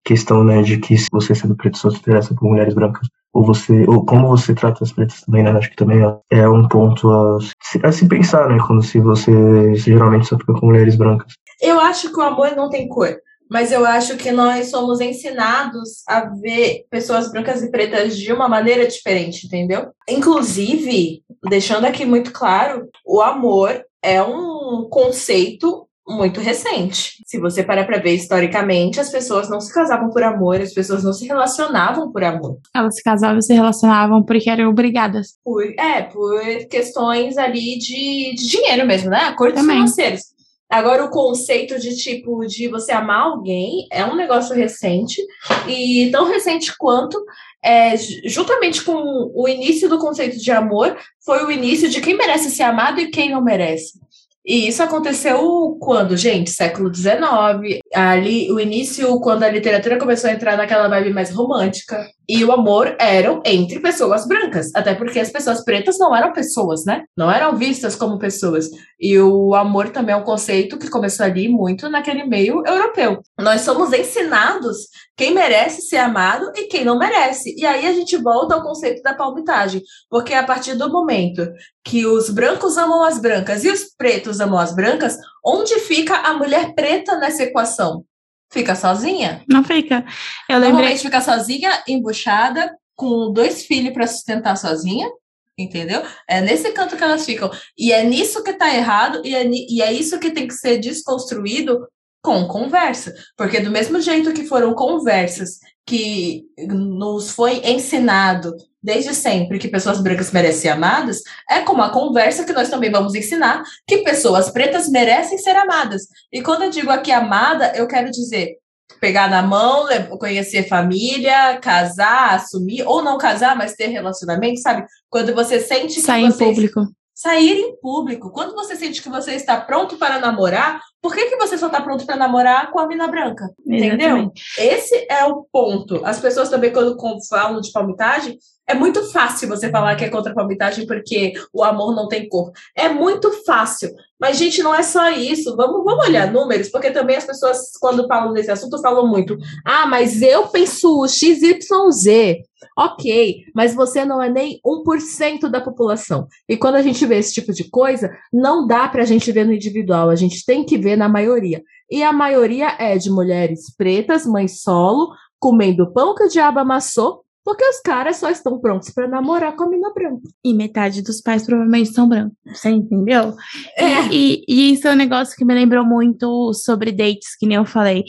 questão, 0.05 0.45
né, 0.45 0.63
de 0.63 0.79
que 0.79 0.97
se 0.97 1.09
você 1.11 1.35
sendo 1.35 1.57
preto 1.57 1.79
só 1.79 1.91
se 1.91 1.99
interessa 1.99 2.35
por 2.35 2.49
mulheres 2.49 2.75
brancas, 2.75 3.09
ou 3.33 3.45
você, 3.45 3.85
ou 3.89 4.05
como 4.05 4.29
você 4.29 4.55
trata 4.55 4.85
as 4.85 4.93
pretas 4.93 5.21
também, 5.23 5.43
né, 5.43 5.51
acho 5.53 5.71
que 5.71 5.77
também 5.77 6.03
é, 6.05 6.41
é 6.41 6.49
um 6.49 6.69
ponto 6.69 7.11
a 7.11 7.39
se, 7.63 7.81
a 7.83 7.93
se 7.93 8.07
pensar, 8.07 8.49
né, 8.49 8.59
quando 8.67 8.83
se 8.83 9.01
você 9.01 9.33
se 9.77 9.91
geralmente 9.91 10.27
só 10.27 10.39
fica 10.39 10.53
com 10.55 10.67
mulheres 10.67 10.97
brancas. 10.97 11.33
Eu 11.61 11.81
acho 11.81 12.13
que 12.13 12.19
o 12.19 12.23
amor 12.23 12.55
não 12.57 12.69
tem 12.69 12.89
cor. 12.89 13.17
Mas 13.53 13.71
eu 13.71 13.85
acho 13.85 14.17
que 14.17 14.33
nós 14.33 14.71
somos 14.71 14.99
ensinados 14.99 16.03
a 16.09 16.21
ver 16.25 16.87
pessoas 16.89 17.31
brancas 17.31 17.63
e 17.63 17.71
pretas 17.71 18.17
de 18.17 18.33
uma 18.33 18.49
maneira 18.49 18.89
diferente, 18.89 19.45
entendeu? 19.45 19.91
Inclusive, 20.09 21.23
deixando 21.51 21.85
aqui 21.85 22.07
muito 22.07 22.33
claro, 22.33 22.89
o 23.05 23.21
amor 23.21 23.85
é 24.03 24.23
um 24.23 24.89
conceito 24.91 25.87
muito 26.07 26.41
recente. 26.41 27.23
Se 27.25 27.39
você 27.39 27.63
parar 27.63 27.85
para 27.87 27.99
ver 28.01 28.15
historicamente, 28.15 29.01
as 29.01 29.11
pessoas 29.11 29.49
não 29.49 29.61
se 29.61 29.73
casavam 29.73 30.11
por 30.11 30.23
amor, 30.23 30.61
as 30.61 30.73
pessoas 30.73 31.05
não 31.05 31.13
se 31.13 31.27
relacionavam 31.27 32.11
por 32.11 32.25
amor. 32.25 32.59
Elas 32.75 32.97
se 32.97 33.03
casavam 33.03 33.39
e 33.39 33.43
se 33.43 33.55
relacionavam 33.55 34.23
porque 34.23 34.51
eram 34.51 34.69
obrigadas. 34.71 35.37
Por, 35.45 35.63
é, 35.79 36.03
por 36.03 36.43
questões 36.69 37.39
ali 37.39 37.79
de, 37.79 38.35
de 38.35 38.49
dinheiro 38.49 38.87
mesmo, 38.87 39.11
né? 39.11 39.19
Acordos 39.25 39.61
Também. 39.61 39.77
financeiros. 39.77 40.33
Agora, 40.69 41.05
o 41.05 41.11
conceito 41.11 41.79
de 41.79 41.95
tipo 41.97 42.47
de 42.47 42.67
você 42.67 42.93
amar 42.93 43.25
alguém 43.27 43.87
é 43.93 44.07
um 44.07 44.17
negócio 44.17 44.57
recente, 44.57 45.21
e 45.69 46.09
tão 46.11 46.27
recente 46.27 46.75
quanto, 46.79 47.23
é, 47.63 47.95
ju- 47.95 48.23
juntamente 48.25 48.83
com 48.83 49.31
o 49.35 49.47
início 49.47 49.87
do 49.87 49.99
conceito 49.99 50.39
de 50.39 50.51
amor, 50.51 50.97
foi 51.23 51.45
o 51.45 51.51
início 51.51 51.91
de 51.91 52.01
quem 52.01 52.17
merece 52.17 52.51
ser 52.51 52.63
amado 52.63 52.99
e 53.01 53.11
quem 53.11 53.31
não 53.31 53.43
merece. 53.45 54.01
E 54.45 54.67
isso 54.67 54.83
aconteceu 54.83 55.77
quando, 55.81 56.17
gente? 56.17 56.51
Século 56.51 56.93
XIX, 56.93 57.81
ali 57.95 58.51
o 58.51 58.59
início, 58.59 59.21
quando 59.21 59.45
a 59.45 59.49
literatura 59.49 59.99
começou 59.99 60.29
a 60.29 60.33
entrar 60.33 60.57
naquela 60.57 60.89
vibe 60.89 61.13
mais 61.13 61.31
romântica. 61.31 62.05
E 62.29 62.45
o 62.45 62.51
amor 62.51 62.97
eram 62.99 63.43
entre 63.45 63.79
pessoas 63.79 64.27
brancas, 64.27 64.71
até 64.75 64.95
porque 64.95 65.21
as 65.21 65.31
pessoas 65.31 65.65
pretas 65.65 65.99
não 65.99 66.17
eram 66.17 66.33
pessoas, 66.33 66.85
né? 66.85 67.05
Não 67.17 67.31
eram 67.31 67.57
vistas 67.57 67.95
como 67.95 68.19
pessoas. 68.19 68.71
E 68.99 69.19
o 69.19 69.55
amor 69.55 69.91
também 69.91 70.15
é 70.15 70.19
um 70.19 70.25
conceito 70.25 70.79
que 70.79 70.89
começou 70.89 71.27
ali 71.27 71.49
muito 71.49 71.89
naquele 71.89 72.25
meio 72.25 72.63
europeu. 72.67 73.21
Nós 73.39 73.61
somos 73.61 73.93
ensinados 73.93 74.89
quem 75.17 75.35
merece 75.35 75.83
ser 75.83 75.99
amado 75.99 76.51
e 76.57 76.65
quem 76.65 76.85
não 76.85 76.99
merece. 76.99 77.55
E 77.59 77.67
aí 77.67 77.87
a 77.87 77.93
gente 77.93 78.17
volta 78.17 78.55
ao 78.55 78.63
conceito 78.63 79.03
da 79.03 79.15
palmitagem, 79.15 79.83
porque 80.09 80.33
a 80.33 80.43
partir 80.43 80.75
do 80.75 80.91
momento 80.91 81.47
que 81.85 82.07
os 82.07 82.31
brancos 82.31 82.77
amam 82.77 83.03
as 83.03 83.19
brancas 83.19 83.65
e 83.65 83.69
os 83.69 83.85
pretos 83.97 84.41
amam 84.41 84.59
as 84.59 84.75
brancas, 84.75 85.19
onde 85.45 85.79
fica 85.81 86.15
a 86.17 86.35
mulher 86.35 86.75
preta 86.75 87.17
nessa 87.17 87.43
equação? 87.43 88.05
Fica 88.53 88.75
sozinha? 88.75 89.43
Não 89.49 89.65
fica. 89.65 90.05
Eu 90.49 90.57
lembrei. 90.57 90.73
Normalmente 90.73 91.03
fica 91.03 91.21
sozinha, 91.21 91.83
embuchada, 91.89 92.77
com 92.95 93.33
dois 93.33 93.65
filhos 93.65 93.93
para 93.93 94.07
sustentar 94.07 94.57
sozinha, 94.57 95.11
entendeu? 95.59 96.03
É 96.29 96.41
nesse 96.41 96.71
canto 96.73 96.97
que 96.97 97.03
elas 97.03 97.25
ficam. 97.25 97.51
E 97.77 97.93
é 97.93 98.05
nisso 98.05 98.45
que 98.45 98.53
tá 98.53 98.73
errado, 98.75 99.23
e 99.25 99.35
é, 99.35 99.45
e 99.47 99.83
é 99.83 99.93
isso 99.93 100.21
que 100.21 100.31
tem 100.31 100.47
que 100.47 100.55
ser 100.55 100.79
desconstruído 100.79 101.87
com 102.23 102.47
conversa. 102.47 103.13
Porque 103.37 103.59
do 103.61 103.71
mesmo 103.71 104.01
jeito 104.01 104.33
que 104.33 104.47
foram 104.47 104.75
conversas 104.75 105.59
que 105.87 106.45
nos 106.69 107.33
foi 107.33 107.61
ensinado 107.65 108.55
desde 108.83 109.15
sempre 109.15 109.59
que 109.59 109.69
pessoas 109.69 110.01
brancas 110.01 110.33
merecem 110.33 110.63
ser 110.63 110.69
amadas, 110.71 111.23
é 111.49 111.61
como 111.61 111.83
a 111.83 111.91
conversa 111.91 112.45
que 112.45 112.53
nós 112.53 112.69
também 112.69 112.91
vamos 112.91 113.15
ensinar 113.15 113.63
que 113.87 113.99
pessoas 113.99 114.51
pretas 114.51 114.89
merecem 114.89 115.39
ser 115.39 115.57
amadas. 115.57 116.03
E 116.33 116.43
quando 116.43 116.65
eu 116.65 116.71
digo 116.71 116.91
aqui 116.91 117.13
amada, 117.13 117.73
eu 117.77 117.87
quero 117.87 118.11
dizer 118.11 118.57
pegar 119.01 119.29
na 119.29 119.43
mão, 119.43 119.87
conhecer 120.19 120.69
família, 120.69 121.59
casar, 121.59 122.35
assumir, 122.35 122.85
ou 122.87 123.03
não 123.03 123.19
casar, 123.19 123.57
mas 123.57 123.75
ter 123.75 123.89
relacionamento, 123.89 124.61
sabe? 124.61 124.85
Quando 125.09 125.35
você 125.35 125.59
sente 125.59 125.95
que 125.97 126.01
Sair 126.01 126.25
em 126.25 126.31
você 126.31 126.45
público. 126.45 126.81
sair 127.15 127.59
em 127.59 127.77
público. 127.81 128.31
Quando 128.31 128.55
você 128.55 128.77
sente 128.77 129.03
que 129.03 129.09
você 129.09 129.33
está 129.33 129.61
pronto 129.61 129.97
para 129.97 130.21
namorar, 130.21 130.81
por 131.03 131.13
que, 131.13 131.27
que 131.27 131.37
você 131.37 131.59
só 131.59 131.67
está 131.67 131.81
pronto 131.81 132.07
para 132.07 132.15
namorar 132.15 132.71
com 132.71 132.79
a 132.79 132.87
mina 132.87 133.09
branca? 133.09 133.51
Entendeu? 133.67 134.17
Exatamente. 134.17 134.43
Esse 134.57 135.07
é 135.11 135.25
o 135.25 135.45
ponto. 135.51 136.01
As 136.05 136.21
pessoas 136.21 136.49
também, 136.49 136.73
quando 136.73 136.97
falam 137.29 137.61
de 137.61 137.73
palmitagem, 137.73 138.39
é 138.67 138.75
muito 138.75 139.03
fácil 139.11 139.49
você 139.49 139.71
falar 139.71 139.97
que 139.97 140.05
é 140.05 140.09
contra 140.09 140.33
a 140.33 140.35
palmitagem 140.35 140.87
porque 140.87 141.33
o 141.53 141.63
amor 141.65 141.95
não 141.95 142.09
tem 142.09 142.29
cor. 142.29 142.53
É 142.77 142.89
muito 142.89 143.31
fácil. 143.45 143.91
Mas, 144.21 144.39
gente, 144.39 144.63
não 144.63 144.75
é 144.75 144.83
só 144.83 145.11
isso. 145.11 145.57
Vamos, 145.57 145.85
vamos 145.85 146.07
olhar 146.07 146.33
números, 146.33 146.69
porque 146.69 146.91
também 146.91 147.17
as 147.17 147.25
pessoas, 147.25 147.73
quando 147.81 148.07
falam 148.07 148.33
desse 148.33 148.51
assunto, 148.51 148.81
falam 148.81 149.07
muito. 149.07 149.37
Ah, 149.65 149.87
mas 149.87 150.23
eu 150.23 150.47
penso 150.47 151.07
XYZ. 151.09 152.39
Ok, 152.79 153.45
mas 153.55 153.75
você 153.75 154.05
não 154.05 154.23
é 154.23 154.31
nem 154.31 154.61
1% 154.65 155.51
da 155.51 155.61
população. 155.61 156.29
E 156.49 156.57
quando 156.57 156.77
a 156.77 156.83
gente 156.83 157.05
vê 157.05 157.19
esse 157.19 157.35
tipo 157.35 157.53
de 157.53 157.69
coisa, 157.69 158.11
não 158.33 158.67
dá 158.67 158.89
para 158.89 159.03
a 159.03 159.07
gente 159.07 159.31
ver 159.33 159.45
no 159.45 159.53
individual, 159.53 160.09
a 160.09 160.17
gente 160.17 160.45
tem 160.47 160.65
que 160.65 160.79
ver 160.79 160.97
na 160.97 161.09
maioria. 161.09 161.63
E 161.91 162.03
a 162.03 162.13
maioria 162.13 162.77
é 162.79 162.97
de 162.97 163.11
mulheres 163.11 163.75
pretas, 163.77 164.25
mães 164.25 164.63
solo, 164.63 165.11
comendo 165.39 165.93
pão 165.93 166.15
que 166.15 166.23
o 166.23 166.29
diabo 166.29 166.61
amassou 166.61 167.25
Porque 167.45 167.65
os 167.65 167.81
caras 167.81 168.17
só 168.17 168.31
estão 168.31 168.59
prontos 168.61 168.91
pra 168.91 169.09
namorar 169.09 169.55
com 169.57 169.65
a 169.65 169.69
mina 169.69 169.93
branca. 169.93 170.23
E 170.45 170.55
metade 170.55 171.03
dos 171.03 171.21
pais 171.21 171.45
provavelmente 171.45 171.93
são 171.93 172.09
brancos. 172.09 172.37
Você 172.47 172.71
entendeu? 172.71 173.35
É. 173.77 174.07
E, 174.13 174.45
e 174.47 174.73
isso 174.73 174.87
é 174.87 174.93
um 174.93 174.97
negócio 174.97 175.37
que 175.37 175.45
me 175.45 175.55
lembrou 175.55 175.85
muito 175.85 176.53
sobre 176.55 176.93
dates, 176.93 177.37
que 177.37 177.47
nem 177.47 177.57
eu 177.57 177.65
falei. 177.65 178.05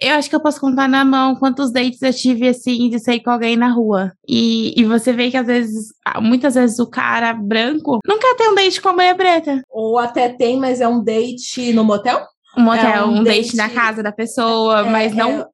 Eu 0.00 0.14
acho 0.14 0.30
que 0.30 0.36
eu 0.36 0.40
posso 0.40 0.60
contar 0.60 0.88
na 0.88 1.04
mão 1.04 1.34
quantos 1.34 1.72
dates 1.72 2.00
eu 2.00 2.12
tive, 2.12 2.48
assim, 2.48 2.88
de 2.88 3.00
sair 3.00 3.20
com 3.20 3.30
alguém 3.30 3.56
na 3.56 3.68
rua. 3.68 4.12
E, 4.28 4.72
e 4.80 4.84
você 4.84 5.12
vê 5.12 5.30
que 5.30 5.36
às 5.36 5.46
vezes, 5.46 5.88
muitas 6.22 6.54
vezes 6.54 6.78
o 6.78 6.88
cara 6.88 7.34
branco 7.34 7.98
quer 8.06 8.36
ter 8.36 8.48
um 8.48 8.54
date 8.54 8.80
com 8.80 8.90
a 8.90 8.92
mulher 8.92 9.16
preta. 9.16 9.60
Ou 9.68 9.98
até 9.98 10.28
tem, 10.28 10.56
mas 10.56 10.80
é 10.80 10.88
um 10.88 11.02
date 11.02 11.72
no 11.72 11.84
motel? 11.84 12.24
Um 12.58 12.64
motel, 12.64 13.06
um 13.06 13.18
um, 13.18 13.24
date, 13.24 13.54
date- 13.54 13.56
na 13.56 13.68
casa 13.70 14.02
da 14.02 14.12
pessoa, 14.12 14.80
É, 14.80 14.90
mas 14.90 15.14
não 15.14 15.40
é- 15.40 15.46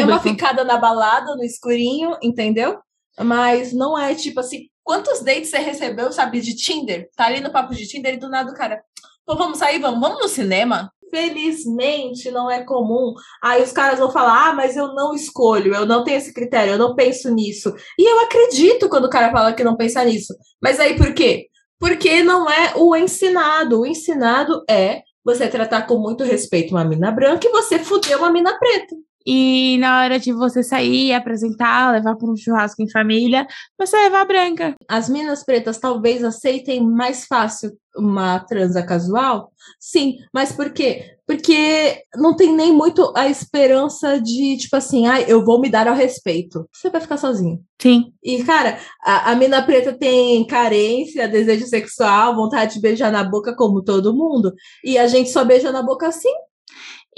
É 0.00 0.04
uma 0.04 0.20
ficada 0.20 0.62
na 0.64 0.76
balada, 0.76 1.34
no 1.36 1.42
escurinho, 1.44 2.16
entendeu? 2.22 2.78
Mas 3.18 3.72
não 3.72 3.98
é 3.98 4.14
tipo 4.14 4.40
assim. 4.40 4.66
Quantos 4.82 5.22
dates 5.22 5.50
você 5.50 5.58
recebeu, 5.58 6.10
sabe, 6.12 6.40
de 6.40 6.54
Tinder? 6.56 7.08
Tá 7.16 7.26
ali 7.26 7.40
no 7.40 7.52
papo 7.52 7.74
de 7.74 7.86
Tinder 7.86 8.14
e 8.14 8.18
do 8.18 8.28
nada 8.28 8.50
o 8.50 8.54
cara. 8.54 8.80
Pô, 9.24 9.36
vamos 9.36 9.58
sair, 9.58 9.78
vamos, 9.78 10.00
vamos 10.00 10.20
no 10.22 10.28
cinema? 10.28 10.90
Felizmente 11.10 12.30
não 12.30 12.50
é 12.50 12.62
comum. 12.64 13.14
Aí 13.42 13.62
os 13.62 13.72
caras 13.72 13.98
vão 13.98 14.10
falar: 14.10 14.48
ah, 14.48 14.52
mas 14.52 14.76
eu 14.76 14.94
não 14.94 15.14
escolho, 15.14 15.74
eu 15.74 15.86
não 15.86 16.02
tenho 16.04 16.18
esse 16.18 16.32
critério, 16.32 16.72
eu 16.74 16.78
não 16.78 16.94
penso 16.94 17.32
nisso. 17.32 17.72
E 17.98 18.10
eu 18.10 18.20
acredito 18.20 18.88
quando 18.88 19.04
o 19.06 19.10
cara 19.10 19.30
fala 19.30 19.52
que 19.52 19.64
não 19.64 19.76
pensa 19.76 20.04
nisso. 20.04 20.34
Mas 20.62 20.78
aí 20.80 20.96
por 20.96 21.12
quê? 21.14 21.46
Porque 21.78 22.22
não 22.22 22.48
é 22.50 22.72
o 22.76 22.94
ensinado. 22.96 23.80
O 23.80 23.86
ensinado 23.86 24.62
é 24.68 25.02
você 25.24 25.48
tratar 25.48 25.86
com 25.86 25.98
muito 25.98 26.24
respeito 26.24 26.70
uma 26.70 26.84
mina 26.84 27.10
branca 27.10 27.46
e 27.46 27.50
você 27.50 27.78
fuder 27.78 28.18
uma 28.18 28.32
mina 28.32 28.58
preta. 28.58 28.96
E 29.26 29.76
na 29.78 30.00
hora 30.00 30.18
de 30.18 30.32
você 30.32 30.62
sair, 30.62 31.12
apresentar, 31.12 31.92
levar 31.92 32.16
para 32.16 32.30
um 32.30 32.36
churrasco 32.36 32.82
em 32.82 32.90
família, 32.90 33.46
você 33.78 33.96
levar 33.96 34.22
a 34.22 34.24
branca. 34.24 34.74
as 34.88 35.08
minas 35.08 35.44
pretas 35.44 35.78
talvez 35.78 36.24
aceitem 36.24 36.84
mais 36.84 37.26
fácil 37.26 37.72
uma 37.96 38.38
transa 38.40 38.82
casual? 38.82 39.52
Sim, 39.78 40.18
mas 40.32 40.52
por 40.52 40.70
quê? 40.70 41.16
Porque 41.26 42.02
não 42.16 42.34
tem 42.34 42.54
nem 42.54 42.72
muito 42.72 43.12
a 43.16 43.28
esperança 43.28 44.20
de, 44.20 44.56
tipo 44.56 44.74
assim, 44.76 45.06
ai, 45.06 45.24
eu 45.28 45.44
vou 45.44 45.60
me 45.60 45.70
dar 45.70 45.86
ao 45.86 45.94
respeito. 45.94 46.68
Você 46.72 46.90
vai 46.90 47.00
ficar 47.00 47.16
sozinho. 47.16 47.60
Sim. 47.80 48.12
E, 48.22 48.42
cara, 48.42 48.78
a, 49.02 49.32
a 49.32 49.36
mina 49.36 49.62
preta 49.62 49.92
tem 49.92 50.44
carência, 50.46 51.28
desejo 51.28 51.66
sexual, 51.66 52.34
vontade 52.34 52.74
de 52.74 52.80
beijar 52.80 53.12
na 53.12 53.22
boca, 53.22 53.54
como 53.54 53.82
todo 53.82 54.14
mundo. 54.14 54.52
E 54.84 54.98
a 54.98 55.06
gente 55.06 55.30
só 55.30 55.44
beija 55.44 55.70
na 55.70 55.82
boca 55.82 56.08
assim. 56.08 56.32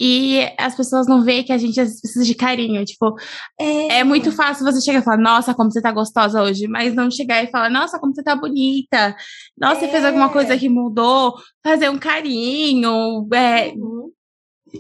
E 0.01 0.41
as 0.59 0.75
pessoas 0.75 1.07
não 1.07 1.23
veem 1.23 1.45
que 1.45 1.53
a 1.53 1.59
gente 1.59 1.75
precisa 1.75 2.25
de 2.25 2.35
carinho. 2.35 2.85
Tipo, 2.85 3.15
É, 3.61 3.99
é 3.99 4.05
muito 4.05 4.33
fácil 4.33 4.65
você 4.65 4.81
chegar 4.81 5.01
e 5.01 5.03
falar, 5.03 5.19
nossa, 5.19 5.55
como 5.55 5.71
você 5.71 5.83
tá 5.83 5.93
gostosa 5.93 6.43
hoje, 6.43 6.67
mas 6.67 6.95
não 6.95 7.11
chegar 7.11 7.43
e 7.45 7.51
falar, 7.51 7.69
nossa, 7.71 7.99
como 7.99 8.15
você 8.15 8.23
tá 8.23 8.35
bonita. 8.35 9.15
Nossa, 9.59 9.81
você 9.81 9.89
fez 9.89 10.05
alguma 10.05 10.27
É. 10.27 10.33
coisa 10.33 10.57
que 10.59 10.69
mudou. 10.69 11.35
Fazer 11.65 11.89
um 11.91 11.99
carinho, 11.99 13.29
é, 13.35 13.69
Uhum. 13.77 14.11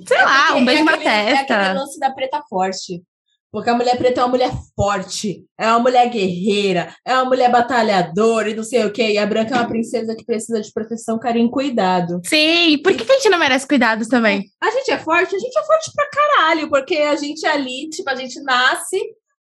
sei 0.06 0.22
lá, 0.24 0.46
porque 0.46 0.60
um 0.60 0.64
beijo 0.64 0.82
é 0.82 0.84
na 0.84 0.92
aquele- 0.94 1.08
É 1.10 1.32
aquele 1.32 1.46
testa. 1.46 1.72
lance 1.74 2.00
da 2.00 2.10
preta 2.10 2.42
forte. 2.48 3.02
Porque 3.52 3.68
a 3.68 3.74
mulher 3.74 3.98
preta 3.98 4.22
é 4.22 4.24
uma 4.24 4.30
mulher 4.30 4.50
forte, 4.74 5.44
é 5.58 5.66
uma 5.68 5.80
mulher 5.80 6.08
guerreira, 6.08 6.94
é 7.04 7.12
uma 7.14 7.26
mulher 7.26 7.50
batalhadora 7.50 8.48
e 8.48 8.54
não 8.54 8.64
sei 8.64 8.86
o 8.86 8.90
quê. 8.90 9.12
E 9.12 9.18
a 9.18 9.26
branca 9.26 9.54
é 9.54 9.58
uma 9.58 9.68
princesa 9.68 10.16
que 10.16 10.24
precisa 10.24 10.58
de 10.58 10.72
proteção, 10.72 11.18
carinho 11.18 11.48
e 11.48 11.50
cuidado. 11.50 12.22
Sim, 12.24 12.78
por 12.82 12.94
que, 12.94 13.04
que 13.04 13.12
a 13.12 13.16
gente 13.16 13.28
não 13.28 13.38
merece 13.38 13.68
cuidados 13.68 14.08
também? 14.08 14.46
A 14.58 14.70
gente 14.70 14.90
é 14.90 14.98
forte? 14.98 15.36
A 15.36 15.38
gente 15.38 15.58
é 15.58 15.64
forte 15.64 15.90
pra 15.94 16.08
caralho, 16.08 16.70
porque 16.70 16.96
a 16.96 17.14
gente 17.14 17.44
é 17.44 17.50
ali, 17.50 17.90
tipo, 17.90 18.08
a 18.08 18.16
gente 18.16 18.40
nasce 18.42 18.98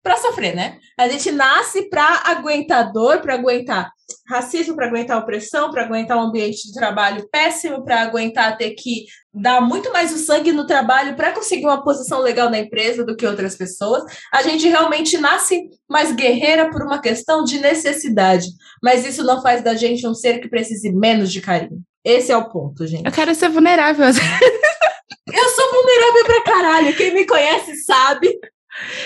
pra 0.03 0.17
sofrer, 0.17 0.53
né? 0.53 0.77
A 0.99 1.07
gente 1.07 1.31
nasce 1.31 1.89
pra 1.89 2.21
aguentar 2.25 2.91
dor, 2.91 3.21
pra 3.21 3.35
aguentar 3.35 3.94
racismo, 4.27 4.75
pra 4.75 4.87
aguentar 4.87 5.17
opressão, 5.17 5.71
pra 5.71 5.83
aguentar 5.83 6.17
um 6.17 6.27
ambiente 6.27 6.67
de 6.67 6.73
trabalho 6.73 7.27
péssimo, 7.31 7.83
pra 7.83 8.01
aguentar 8.01 8.57
ter 8.57 8.71
que 8.71 9.05
dar 9.33 9.61
muito 9.61 9.91
mais 9.91 10.13
o 10.13 10.17
sangue 10.17 10.51
no 10.51 10.65
trabalho 10.65 11.15
pra 11.15 11.31
conseguir 11.31 11.65
uma 11.65 11.83
posição 11.83 12.19
legal 12.21 12.49
na 12.49 12.59
empresa 12.59 13.05
do 13.05 13.15
que 13.15 13.25
outras 13.25 13.55
pessoas. 13.55 14.03
A 14.33 14.41
gente 14.41 14.67
realmente 14.67 15.17
nasce 15.17 15.69
mais 15.89 16.11
guerreira 16.11 16.69
por 16.69 16.81
uma 16.83 16.99
questão 16.99 17.43
de 17.43 17.59
necessidade, 17.59 18.47
mas 18.81 19.05
isso 19.05 19.23
não 19.23 19.41
faz 19.41 19.63
da 19.63 19.75
gente 19.75 20.07
um 20.07 20.13
ser 20.13 20.39
que 20.39 20.49
precise 20.49 20.91
menos 20.91 21.31
de 21.31 21.41
carinho. 21.41 21.81
Esse 22.03 22.31
é 22.31 22.37
o 22.37 22.49
ponto, 22.49 22.85
gente. 22.85 23.05
Eu 23.05 23.11
quero 23.11 23.33
ser 23.33 23.49
vulnerável. 23.49 24.05
Eu 24.05 25.49
sou 25.49 25.71
vulnerável 25.71 26.25
pra 26.25 26.43
caralho. 26.43 26.95
Quem 26.95 27.13
me 27.13 27.25
conhece 27.25 27.75
sabe 27.83 28.39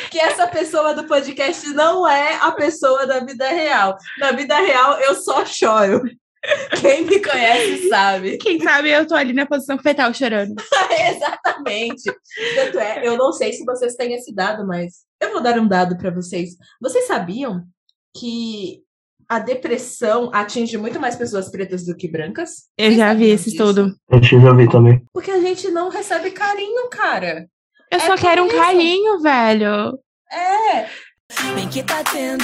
que 0.10 0.20
essa 0.20 0.48
pessoa 0.48 0.94
do 0.94 1.06
podcast 1.06 1.68
não 1.70 2.08
é 2.08 2.36
a 2.42 2.52
pessoa 2.52 3.06
da 3.06 3.20
vida 3.20 3.48
real. 3.48 3.98
Na 4.18 4.32
vida 4.32 4.58
real, 4.58 5.00
eu 5.00 5.16
só 5.16 5.46
choro. 5.46 6.02
Quem 6.80 7.06
me 7.06 7.22
conhece 7.22 7.90
sabe. 7.90 8.38
Quem 8.38 8.60
sabe 8.62 8.90
eu 8.90 9.06
tô 9.06 9.14
ali 9.14 9.34
na 9.34 9.46
posição 9.46 9.78
fetal 9.78 10.14
chorando. 10.14 10.56
Exatamente. 11.10 12.04
Tanto 12.56 12.80
é, 12.80 13.06
eu 13.06 13.18
não 13.18 13.34
sei 13.34 13.52
se 13.52 13.66
vocês 13.66 13.96
têm 13.96 14.14
esse 14.14 14.34
dado, 14.34 14.66
mas 14.66 15.04
eu 15.20 15.32
vou 15.34 15.42
dar 15.42 15.60
um 15.60 15.68
dado 15.68 15.98
pra 15.98 16.12
vocês. 16.12 16.52
Vocês 16.82 17.08
sabiam 17.08 17.66
que 18.18 18.82
a 19.28 19.38
depressão 19.38 20.32
atinge 20.34 20.78
muito 20.78 21.00
mais 21.00 21.16
pessoas 21.16 21.50
pretas 21.50 21.86
do 21.86 21.96
que 21.96 22.08
brancas? 22.08 22.70
Eu 22.78 22.88
Vocês 22.88 22.98
já 22.98 23.14
vi 23.14 23.30
esse 23.30 23.52
disso? 23.52 23.64
estudo. 23.64 23.96
Eu 24.10 24.50
a 24.50 24.54
ver 24.54 24.70
também. 24.70 25.06
Porque 25.14 25.30
a 25.30 25.40
gente 25.40 25.70
não 25.70 25.90
recebe 25.90 26.32
carinho, 26.32 26.90
cara. 26.90 27.48
Eu 27.92 27.98
É 27.98 28.00
só 28.00 28.16
quero 28.16 28.44
um 28.44 28.48
isso. 28.48 28.56
carinho, 28.58 29.20
velho. 29.20 30.00
É, 30.32 30.86
Bem 31.56 31.68
que 31.70 31.84
tá 31.84 32.04
tendo. 32.04 32.44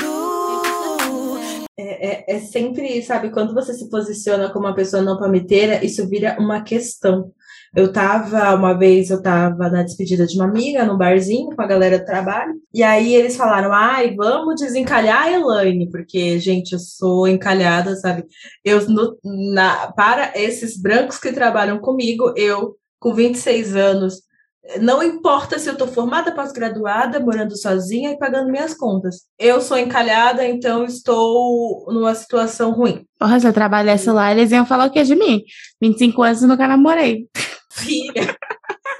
É, 1.78 2.34
é, 2.34 2.36
é 2.36 2.40
sempre, 2.40 3.02
sabe, 3.04 3.32
quando 3.32 3.54
você 3.54 3.74
se 3.74 3.90
posiciona 3.90 4.50
como 4.50 4.66
uma 4.66 4.76
pessoa 4.76 5.04
não 5.04 5.18
palmiteira, 5.20 5.84
isso 5.84 6.08
vira 6.08 6.38
uma 6.40 6.62
questão. 6.62 7.32
Eu 7.76 7.92
tava, 7.92 8.56
uma 8.56 8.74
vez, 8.74 9.10
eu 9.10 9.22
tava 9.22 9.70
na 9.70 9.84
despedida 9.84 10.26
de 10.26 10.36
uma 10.38 10.46
amiga, 10.46 10.86
num 10.86 10.98
barzinho, 10.98 11.54
com 11.54 11.62
a 11.62 11.68
galera 11.68 12.00
do 12.00 12.06
trabalho, 12.06 12.54
e 12.74 12.82
aí 12.82 13.14
eles 13.14 13.36
falaram, 13.36 13.74
ai, 13.74 14.16
vamos 14.16 14.62
desencalhar 14.62 15.24
a 15.24 15.32
Elaine, 15.32 15.90
porque, 15.90 16.40
gente, 16.40 16.72
eu 16.72 16.80
sou 16.80 17.28
encalhada, 17.28 17.94
sabe? 17.98 18.24
Eu, 18.64 18.88
no- 18.90 19.18
na, 19.54 19.92
para 19.92 20.32
esses 20.36 20.82
brancos 20.82 21.18
que 21.18 21.34
trabalham 21.34 21.80
comigo, 21.80 22.34
eu, 22.38 22.78
com 22.98 23.14
26 23.14 23.76
anos, 23.76 24.22
não 24.82 25.04
importa 25.04 25.60
se 25.60 25.70
eu 25.70 25.78
tô 25.78 25.88
formada, 25.88 26.34
pós-graduada, 26.34 27.20
morando 27.20 27.56
sozinha 27.56 28.12
e 28.12 28.18
pagando 28.18 28.52
minhas 28.52 28.74
contas. 28.74 29.24
Eu 29.38 29.62
sou 29.62 29.78
encalhada, 29.78 30.46
então 30.46 30.86
estou 30.86 31.86
numa 31.90 32.16
situação 32.16 32.72
ruim. 32.72 33.06
Porra, 33.20 33.40
se 33.40 33.48
eu 33.48 33.54
trabalhasse 33.54 34.10
lá, 34.10 34.32
eles 34.32 34.52
iam 34.52 34.66
falar 34.66 34.88
o 34.88 34.92
que 34.92 35.04
de 35.04 35.16
mim? 35.16 35.44
25 35.82 36.24
anos 36.24 36.42
e 36.42 36.48
nunca 36.48 36.68
namorei. 36.68 37.28
Filha. 37.72 38.36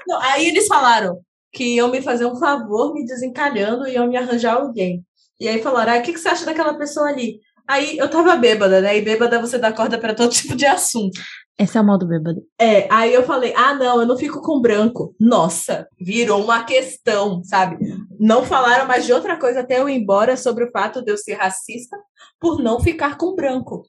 Não, 0.06 0.20
aí 0.20 0.46
eles 0.46 0.66
falaram 0.66 1.20
que 1.52 1.74
iam 1.74 1.90
me 1.90 2.00
fazer 2.00 2.26
um 2.26 2.36
favor 2.36 2.94
me 2.94 3.04
desencalhando 3.04 3.88
e 3.88 3.94
iam 3.94 4.06
me 4.06 4.16
arranjar 4.16 4.54
alguém. 4.54 5.04
E 5.40 5.48
aí 5.48 5.60
falaram, 5.62 5.94
ah, 5.94 5.98
o 5.98 6.02
que, 6.02 6.12
que 6.12 6.18
você 6.18 6.28
acha 6.28 6.46
daquela 6.46 6.74
pessoa 6.74 7.08
ali? 7.08 7.40
Aí 7.68 7.98
eu 7.98 8.08
tava 8.08 8.36
bêbada, 8.36 8.80
né? 8.80 8.96
E 8.96 9.02
bêbada 9.02 9.40
você 9.40 9.58
dá 9.58 9.72
corda 9.72 9.98
pra 9.98 10.14
todo 10.14 10.30
tipo 10.32 10.54
de 10.54 10.66
assunto. 10.66 11.20
Esse 11.58 11.78
é 11.78 11.80
o 11.80 11.84
mal 11.84 11.96
do 11.96 12.06
bêbado. 12.06 12.42
É, 12.60 12.86
aí 12.92 13.14
eu 13.14 13.22
falei, 13.22 13.54
ah, 13.56 13.72
não, 13.74 14.00
eu 14.00 14.06
não 14.06 14.16
fico 14.16 14.42
com 14.42 14.60
branco. 14.60 15.14
Nossa, 15.18 15.88
virou 15.98 16.44
uma 16.44 16.64
questão, 16.64 17.42
sabe? 17.42 17.78
Não 18.20 18.44
falaram 18.44 18.86
mais 18.86 19.06
de 19.06 19.12
outra 19.12 19.38
coisa 19.38 19.60
até 19.60 19.80
eu 19.80 19.88
ir 19.88 19.96
embora 19.96 20.36
sobre 20.36 20.64
o 20.64 20.70
fato 20.70 21.02
de 21.02 21.10
eu 21.10 21.16
ser 21.16 21.34
racista 21.34 21.96
por 22.38 22.62
não 22.62 22.78
ficar 22.78 23.16
com 23.16 23.34
branco. 23.34 23.86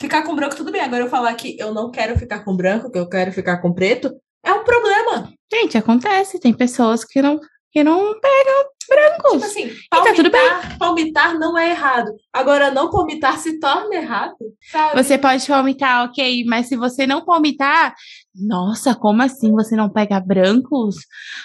Ficar 0.00 0.22
com 0.22 0.36
branco, 0.36 0.54
tudo 0.54 0.70
bem. 0.70 0.80
Agora 0.80 1.02
eu 1.02 1.10
falar 1.10 1.34
que 1.34 1.58
eu 1.58 1.74
não 1.74 1.90
quero 1.90 2.16
ficar 2.16 2.44
com 2.44 2.56
branco, 2.56 2.90
que 2.90 2.98
eu 2.98 3.08
quero 3.08 3.32
ficar 3.32 3.58
com 3.58 3.72
preto, 3.72 4.14
é 4.44 4.52
um 4.52 4.62
problema. 4.62 5.32
Gente, 5.52 5.76
acontece. 5.76 6.38
Tem 6.38 6.54
pessoas 6.54 7.04
que 7.04 7.20
não, 7.20 7.40
que 7.72 7.82
não 7.82 8.18
pegam 8.20 8.70
brancos. 8.90 9.32
Tipo 9.32 9.44
assim, 9.44 9.70
tá 9.88 10.12
tudo 10.14 10.30
palmitar, 10.30 10.78
palmitar 10.78 11.38
não 11.38 11.56
é 11.56 11.70
errado. 11.70 12.12
Agora, 12.32 12.70
não 12.72 12.90
palmitar 12.90 13.38
se 13.38 13.60
torna 13.60 13.94
errado, 13.94 14.36
sabe? 14.70 15.02
Você 15.02 15.16
pode 15.16 15.46
palmitar, 15.46 16.04
ok, 16.04 16.44
mas 16.44 16.66
se 16.66 16.76
você 16.76 17.06
não 17.06 17.24
palmitar, 17.24 17.94
nossa, 18.34 18.94
como 18.94 19.22
assim 19.22 19.52
você 19.52 19.76
não 19.76 19.88
pega 19.88 20.18
brancos? 20.18 20.96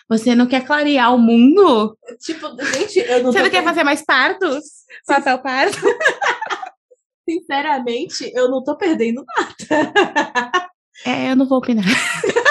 Você 0.10 0.34
não 0.34 0.48
quer 0.48 0.66
clarear 0.66 1.14
o 1.14 1.20
mundo? 1.20 1.96
Tipo, 2.20 2.48
gente, 2.74 3.00
eu 3.00 3.24
não 3.24 3.32
Você 3.32 3.44
não 3.44 3.50
quer 3.50 3.64
fazer 3.64 3.84
mais 3.84 4.04
partos? 4.04 4.64
Papel 5.08 5.40
parto? 5.40 5.78
Sinceramente, 7.30 8.32
eu 8.36 8.50
não 8.50 8.64
tô 8.64 8.76
perdendo 8.76 9.24
nada. 9.38 10.70
É, 11.06 11.32
eu 11.32 11.36
não 11.36 11.48
vou 11.48 11.58
opinar. 11.60 11.86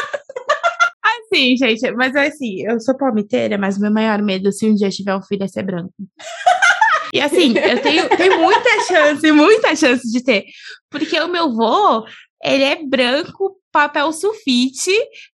assim, 1.34 1.56
gente, 1.56 1.90
mas 1.92 2.14
assim, 2.14 2.62
eu 2.62 2.80
sou 2.80 2.96
palmiteira, 2.96 3.58
mas 3.58 3.78
meu 3.78 3.90
maior 3.90 4.22
medo, 4.22 4.52
se 4.52 4.66
um 4.66 4.74
dia 4.74 4.88
tiver 4.88 5.14
um 5.14 5.22
filho, 5.22 5.42
é 5.42 5.48
ser 5.48 5.64
branco. 5.64 5.92
E 7.12 7.20
assim, 7.20 7.56
eu 7.56 7.80
tenho, 7.80 8.08
tenho 8.16 8.40
muita 8.40 8.82
chance, 8.88 9.30
muita 9.30 9.76
chance 9.76 10.10
de 10.10 10.20
ter. 10.20 10.46
Porque 10.90 11.16
o 11.20 11.28
meu 11.28 11.52
vô, 11.52 12.04
ele 12.42 12.64
é 12.64 12.84
branco, 12.84 13.56
papel 13.70 14.12
sulfite, 14.12 14.90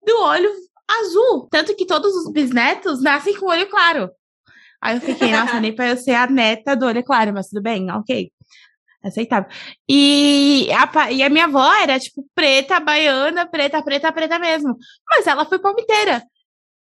do 0.05 0.21
olho 0.23 0.51
azul. 0.89 1.47
Tanto 1.49 1.77
que 1.77 1.87
todos 1.87 2.13
os 2.17 2.33
bisnetos 2.33 3.01
nascem 3.01 3.37
com 3.37 3.47
olho 3.47 3.69
claro. 3.69 4.11
Aí 4.83 4.97
eu 4.97 5.01
fiquei, 5.01 5.31
nossa, 5.31 5.61
nem 5.61 5.73
pra 5.73 5.91
eu 5.91 5.97
ser 5.97 6.15
a 6.15 6.27
neta 6.27 6.75
do 6.75 6.85
olho 6.85 7.05
claro, 7.05 7.33
mas 7.33 7.47
tudo 7.47 7.63
bem, 7.63 7.89
ok. 7.93 8.29
Aceitável. 9.03 9.49
E 9.89 10.69
a, 10.73 11.13
e 11.13 11.23
a 11.23 11.29
minha 11.29 11.45
avó 11.45 11.73
era, 11.75 11.99
tipo, 11.99 12.27
preta, 12.35 12.81
baiana, 12.81 13.47
preta, 13.47 13.83
preta, 13.83 14.13
preta 14.13 14.39
mesmo. 14.39 14.77
Mas 15.09 15.27
ela 15.27 15.45
foi 15.45 15.59
palmiteira. 15.59 16.23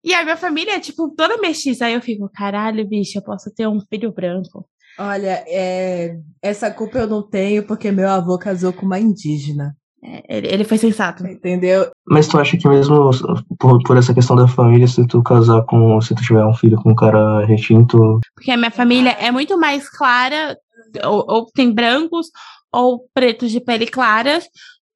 E 0.02 0.14
a 0.14 0.24
minha 0.24 0.36
família 0.36 0.76
é, 0.76 0.80
tipo, 0.80 1.14
toda 1.14 1.38
mestiça. 1.38 1.86
Aí 1.86 1.94
eu 1.94 2.00
fico, 2.00 2.28
caralho, 2.32 2.86
bicho, 2.88 3.18
eu 3.18 3.22
posso 3.22 3.52
ter 3.54 3.68
um 3.68 3.80
filho 3.88 4.12
branco. 4.12 4.66
Olha, 4.98 5.44
é, 5.46 6.16
essa 6.42 6.70
culpa 6.70 6.98
eu 6.98 7.06
não 7.06 7.22
tenho 7.22 7.66
porque 7.66 7.90
meu 7.90 8.08
avô 8.08 8.38
casou 8.38 8.72
com 8.72 8.84
uma 8.84 8.98
indígena. 8.98 9.74
É, 10.02 10.38
ele, 10.38 10.48
ele 10.48 10.64
foi 10.64 10.78
sensato. 10.78 11.26
Entendeu? 11.26 11.90
Mas 12.06 12.26
tu 12.26 12.38
acha 12.38 12.56
que 12.56 12.68
mesmo 12.68 13.10
por, 13.58 13.82
por 13.82 13.96
essa 13.96 14.14
questão 14.14 14.34
da 14.34 14.48
família, 14.48 14.86
se 14.86 15.06
tu 15.06 15.22
casar 15.22 15.62
com. 15.62 16.00
Se 16.00 16.14
tu 16.14 16.22
tiver 16.22 16.44
um 16.44 16.54
filho 16.54 16.80
com 16.82 16.92
um 16.92 16.94
cara 16.94 17.44
retinto. 17.44 18.18
Porque 18.34 18.50
a 18.50 18.56
minha 18.56 18.70
família 18.70 19.10
é 19.20 19.30
muito 19.30 19.58
mais 19.58 19.88
clara, 19.88 20.56
ou, 21.04 21.24
ou 21.28 21.46
tem 21.46 21.72
brancos 21.72 22.28
ou 22.72 23.08
pretos 23.12 23.50
de 23.50 23.60
pele 23.60 23.86
claras, 23.86 24.48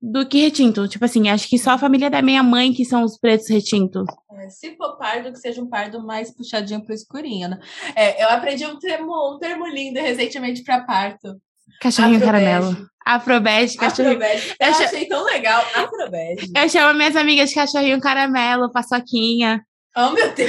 do 0.05 0.26
que 0.26 0.42
retinto. 0.42 0.86
Tipo 0.86 1.07
assim, 1.07 1.30
acho 1.30 1.49
que 1.49 1.59
só 1.59 1.72
a 1.72 1.78
família 1.78 2.11
da 2.11 2.20
minha 2.20 2.42
mãe 2.42 2.72
que 2.72 2.84
são 2.84 3.03
os 3.03 3.18
pretos 3.18 3.49
retintos. 3.49 4.05
É, 4.38 4.51
se 4.51 4.76
for 4.76 4.99
pardo, 4.99 5.32
que 5.32 5.38
seja 5.38 5.62
um 5.62 5.68
pardo 5.68 6.05
mais 6.05 6.30
puxadinho 6.30 6.84
pro 6.84 6.95
escurinho, 6.95 7.49
né? 7.49 7.59
É, 7.97 8.22
eu 8.22 8.28
aprendi 8.28 8.66
um 8.66 8.78
termo, 8.78 9.34
um 9.34 9.38
termo 9.38 9.66
lindo 9.66 9.99
recentemente 9.99 10.62
para 10.62 10.84
parto. 10.84 11.40
Cachorrinho 11.80 12.20
caramelo. 12.20 12.86
Afrobege, 13.07 13.76
cachorrinho. 13.76 14.16
Afrobege. 14.16 14.55
Eu, 14.61 14.66
eu 14.66 14.74
achei 14.74 15.07
tão 15.07 15.24
legal. 15.24 15.64
Afrobege. 15.74 16.53
Eu 16.55 16.68
chamo 16.68 16.99
minhas 16.99 17.16
amigas 17.16 17.49
de 17.49 17.55
cachorrinho 17.55 18.01
caramelo, 18.01 18.70
paçoquinha. 18.70 19.64
Oh, 19.97 20.11
meu 20.11 20.34
Deus! 20.34 20.49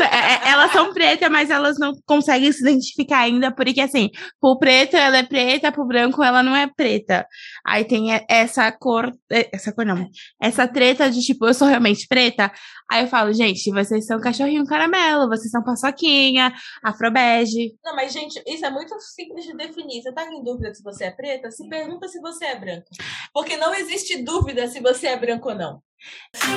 É, 0.00 0.48
é, 0.48 0.48
elas 0.50 0.72
são 0.72 0.94
pretas, 0.94 1.30
mas 1.30 1.50
elas 1.50 1.78
não 1.78 1.92
conseguem 2.06 2.50
se 2.50 2.62
identificar 2.62 3.18
ainda, 3.18 3.50
porque 3.54 3.80
assim, 3.80 4.08
pro 4.40 4.58
preto 4.58 4.96
ela 4.96 5.18
é 5.18 5.22
preta, 5.22 5.70
pro 5.70 5.86
branco 5.86 6.22
ela 6.22 6.42
não 6.42 6.56
é 6.56 6.66
preta. 6.66 7.26
Aí 7.66 7.84
tem 7.84 8.08
essa 8.28 8.72
cor, 8.72 9.12
essa 9.30 9.72
cor 9.72 9.84
não, 9.84 10.08
essa 10.40 10.66
treta 10.66 11.10
de 11.10 11.20
tipo, 11.20 11.46
eu 11.46 11.52
sou 11.52 11.68
realmente 11.68 12.06
preta. 12.08 12.50
Aí 12.90 13.04
eu 13.04 13.08
falo, 13.08 13.32
gente, 13.32 13.70
vocês 13.70 14.06
são 14.06 14.20
cachorrinho 14.20 14.66
caramelo, 14.66 15.28
vocês 15.28 15.50
são 15.50 15.62
paçoquinha, 15.62 16.52
afrobege. 16.82 17.74
Não, 17.84 17.94
mas 17.94 18.12
gente, 18.12 18.42
isso 18.46 18.64
é 18.64 18.70
muito 18.70 18.98
simples 19.00 19.44
de 19.44 19.54
definir. 19.54 20.02
Você 20.02 20.12
tá 20.12 20.24
em 20.26 20.42
dúvida 20.42 20.74
se 20.74 20.82
você 20.82 21.04
é 21.04 21.10
preta? 21.10 21.50
Se 21.50 21.68
pergunta 21.68 22.08
se 22.08 22.20
você 22.20 22.46
é 22.46 22.58
branca. 22.58 22.86
Porque 23.32 23.56
não 23.56 23.74
existe 23.74 24.22
dúvida 24.22 24.66
se 24.68 24.80
você 24.80 25.08
é 25.08 25.16
branco 25.16 25.50
ou 25.50 25.54
não. 25.54 25.82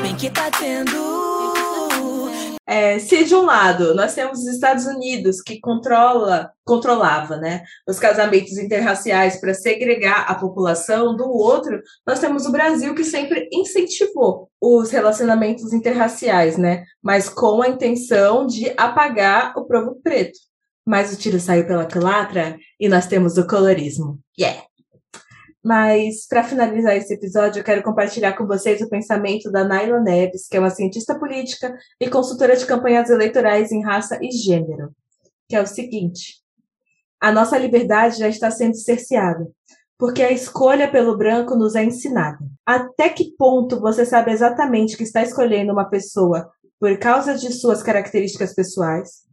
Bem 0.01 0.16
que 0.16 0.30
tá 0.30 0.49
tendo. 0.51 1.74
É, 2.76 2.99
se 2.99 3.23
de 3.23 3.34
um 3.34 3.45
lado 3.45 3.95
nós 3.95 4.13
temos 4.13 4.39
os 4.39 4.47
Estados 4.47 4.86
Unidos 4.86 5.41
que 5.41 5.61
controla, 5.61 6.51
controlava, 6.65 7.38
né, 7.38 7.63
os 7.88 7.97
casamentos 7.97 8.57
interraciais 8.57 9.39
para 9.39 9.53
segregar 9.53 10.26
a 10.30 10.36
população, 10.36 11.15
do 11.15 11.23
outro 11.23 11.82
nós 12.05 12.19
temos 12.19 12.45
o 12.45 12.51
Brasil 12.51 12.93
que 12.93 13.05
sempre 13.05 13.47
incentivou 13.49 14.49
os 14.59 14.91
relacionamentos 14.91 15.71
interraciais, 15.71 16.57
né, 16.57 16.84
mas 17.01 17.30
com 17.30 17.61
a 17.61 17.69
intenção 17.69 18.45
de 18.45 18.69
apagar 18.76 19.53
o 19.55 19.63
povo 19.63 19.97
preto. 20.03 20.38
Mas 20.86 21.13
o 21.13 21.17
tiro 21.17 21.39
saiu 21.39 21.65
pela 21.65 21.86
culatra 21.86 22.57
e 22.78 22.89
nós 22.89 23.07
temos 23.07 23.38
o 23.38 23.47
colorismo. 23.47 24.19
Yeah! 24.38 24.61
Mas, 25.66 26.28
para 26.28 26.43
finalizar 26.43 26.95
esse 26.95 27.11
episódio, 27.11 27.59
eu 27.59 27.63
quero 27.63 27.82
compartilhar 27.82 28.34
com 28.34 28.45
vocês 28.45 28.80
o 28.82 28.88
pensamento 28.88 29.51
da 29.51 29.63
Naila 29.63 29.99
Neves, 29.99 30.47
que 30.47 30.55
é 30.55 30.59
uma 30.59 30.70
cientista 30.70 31.18
política 31.18 31.76
e 31.99 32.07
consultora 32.07 32.55
de 32.55 32.68
campanhas 32.68 33.09
eleitorais 33.09 33.72
em 33.72 33.84
raça 33.84 34.20
e 34.22 34.30
gênero, 34.30 34.93
que 35.49 35.55
é 35.55 35.61
o 35.61 35.66
seguinte: 35.66 36.36
a 37.20 37.32
nossa 37.32 37.57
liberdade 37.57 38.20
já 38.20 38.28
está 38.28 38.51
sendo 38.51 38.76
cerceada, 38.76 39.47
porque 39.97 40.22
a 40.22 40.32
escolha 40.32 40.88
pelo 40.88 41.18
branco 41.18 41.55
nos 41.55 41.74
é 41.74 41.84
ensinada. 41.84 42.45
Até 42.63 43.09
que 43.09 43.36
ponto 43.36 43.80
você 43.80 44.05
sabe 44.05 44.32
exatamente 44.32 44.95
que 44.95 45.03
está 45.03 45.24
escolhendo 45.24 45.74
uma 45.74 45.89
pessoa 45.89 46.47
por 46.80 46.95
causa 46.99 47.34
de 47.34 47.51
suas 47.51 47.82
características 47.82 48.53
pessoais, 48.53 49.24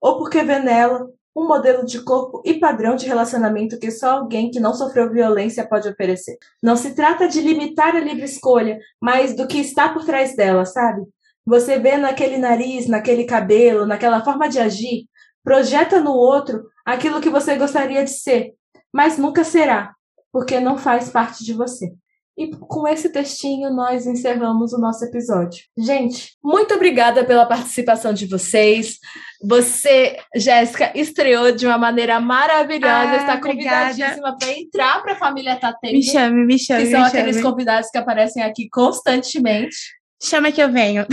ou 0.00 0.16
porque 0.16 0.42
vê 0.42 0.58
nela 0.58 1.06
um 1.34 1.46
modelo 1.46 1.84
de 1.84 2.00
corpo 2.02 2.42
e 2.44 2.54
padrão 2.54 2.94
de 2.94 3.06
relacionamento 3.06 3.78
que 3.78 3.90
só 3.90 4.18
alguém 4.18 4.50
que 4.50 4.60
não 4.60 4.74
sofreu 4.74 5.10
violência 5.10 5.66
pode 5.66 5.88
oferecer. 5.88 6.36
Não 6.62 6.76
se 6.76 6.94
trata 6.94 7.26
de 7.26 7.40
limitar 7.40 7.96
a 7.96 8.00
livre 8.00 8.24
escolha, 8.24 8.78
mas 9.00 9.34
do 9.34 9.46
que 9.46 9.58
está 9.58 9.88
por 9.88 10.04
trás 10.04 10.36
dela, 10.36 10.64
sabe? 10.64 11.02
Você 11.44 11.78
vê 11.78 11.96
naquele 11.96 12.36
nariz, 12.36 12.86
naquele 12.86 13.24
cabelo, 13.24 13.86
naquela 13.86 14.22
forma 14.22 14.48
de 14.48 14.60
agir, 14.60 15.06
projeta 15.42 16.00
no 16.00 16.12
outro 16.12 16.64
aquilo 16.84 17.20
que 17.20 17.30
você 17.30 17.56
gostaria 17.56 18.04
de 18.04 18.10
ser, 18.10 18.54
mas 18.92 19.18
nunca 19.18 19.42
será, 19.42 19.94
porque 20.30 20.60
não 20.60 20.78
faz 20.78 21.08
parte 21.08 21.44
de 21.44 21.52
você. 21.52 21.92
E 22.36 22.50
com 22.56 22.88
esse 22.88 23.10
textinho 23.10 23.70
nós 23.70 24.06
encerramos 24.06 24.72
o 24.72 24.78
nosso 24.78 25.04
episódio. 25.04 25.64
Gente, 25.76 26.34
muito 26.42 26.74
obrigada 26.74 27.24
pela 27.24 27.44
participação 27.44 28.14
de 28.14 28.26
vocês. 28.26 28.98
Você, 29.44 30.16
Jéssica, 30.34 30.92
estreou 30.94 31.52
de 31.52 31.66
uma 31.66 31.76
maneira 31.76 32.18
maravilhosa. 32.20 33.10
Ah, 33.10 33.16
está 33.16 33.40
convidadíssima 33.40 34.36
para 34.38 34.50
entrar 34.50 35.02
para 35.02 35.12
a 35.12 35.16
família 35.16 35.56
Tatemi. 35.56 35.98
Me 35.98 36.02
chame, 36.02 36.46
me 36.46 36.58
chame. 36.58 36.84
Que 36.84 36.90
são 36.90 37.04
aqueles 37.04 37.36
chame. 37.36 37.50
convidados 37.50 37.90
que 37.90 37.98
aparecem 37.98 38.42
aqui 38.42 38.66
constantemente. 38.70 39.76
Chama 40.22 40.52
que 40.52 40.62
eu 40.62 40.72
venho. 40.72 41.04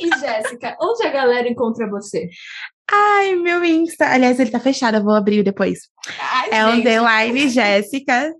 E 0.00 0.08
Jéssica, 0.18 0.76
onde 0.82 1.06
a 1.06 1.10
galera 1.10 1.48
encontra 1.48 1.88
você? 1.88 2.28
Ai, 2.90 3.34
meu 3.36 3.64
Insta. 3.64 4.06
Aliás, 4.06 4.40
ele 4.40 4.50
tá 4.50 4.58
fechado, 4.58 4.96
eu 4.96 5.04
vou 5.04 5.14
abrir 5.14 5.42
depois. 5.42 5.80
Ai, 6.18 6.48
é 6.50 6.64
gente. 6.64 6.80
underline 6.80 7.48
Jéssica 7.48 8.32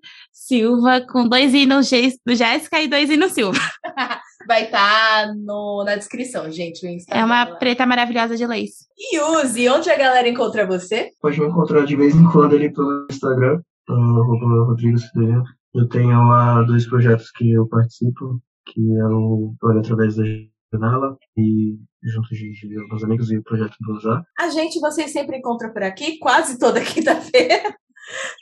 Silva, 0.46 1.00
com 1.10 1.26
dois 1.26 1.54
i 1.54 1.64
no 1.64 1.80
Jéssica 1.82 2.80
e 2.80 2.88
dois 2.88 3.08
i 3.10 3.16
no 3.16 3.28
Silva. 3.28 3.58
Vai 4.46 4.64
estar 4.64 5.34
na 5.34 5.96
descrição, 5.96 6.50
gente. 6.50 6.84
O 6.86 6.90
Instagram 6.90 7.22
É 7.22 7.24
uma 7.24 7.44
dela. 7.46 7.56
preta 7.56 7.86
maravilhosa 7.86 8.36
de 8.36 8.46
leis. 8.46 8.86
E 8.98 9.18
Uzi, 9.20 9.68
onde 9.70 9.88
a 9.90 9.96
galera 9.96 10.28
encontra 10.28 10.66
você? 10.66 11.10
Pode 11.22 11.40
me 11.40 11.46
encontrar 11.46 11.86
de 11.86 11.96
vez 11.96 12.14
em 12.14 12.30
quando 12.30 12.54
ali 12.54 12.70
pelo 12.70 13.06
Instagram, 13.10 13.60
no 13.88 14.22
arroba 14.22 14.66
Rodrigo 14.66 14.98
Cidadão. 14.98 15.44
Eu 15.74 15.88
tenho 15.88 16.28
lá 16.28 16.62
dois 16.62 16.86
projetos 16.86 17.30
que 17.30 17.50
eu 17.52 17.66
participo, 17.66 18.38
que 18.66 18.80
é 18.80 19.04
o 19.06 19.54
Olho 19.62 19.78
Através 19.80 20.16
da 20.16 20.24
Janela 20.72 21.16
e 21.38 21.78
junto 22.02 22.28
de, 22.28 22.52
de 22.52 22.78
alguns 22.80 23.02
amigos 23.02 23.30
e 23.30 23.38
o 23.38 23.42
projeto 23.42 23.74
do 23.80 23.94
Usar. 23.94 24.22
A 24.38 24.50
gente 24.50 24.78
vocês 24.78 25.10
sempre 25.10 25.38
encontram 25.38 25.72
por 25.72 25.82
aqui, 25.82 26.18
quase 26.18 26.58
toda 26.58 26.80
quinta-feira, 26.84 27.74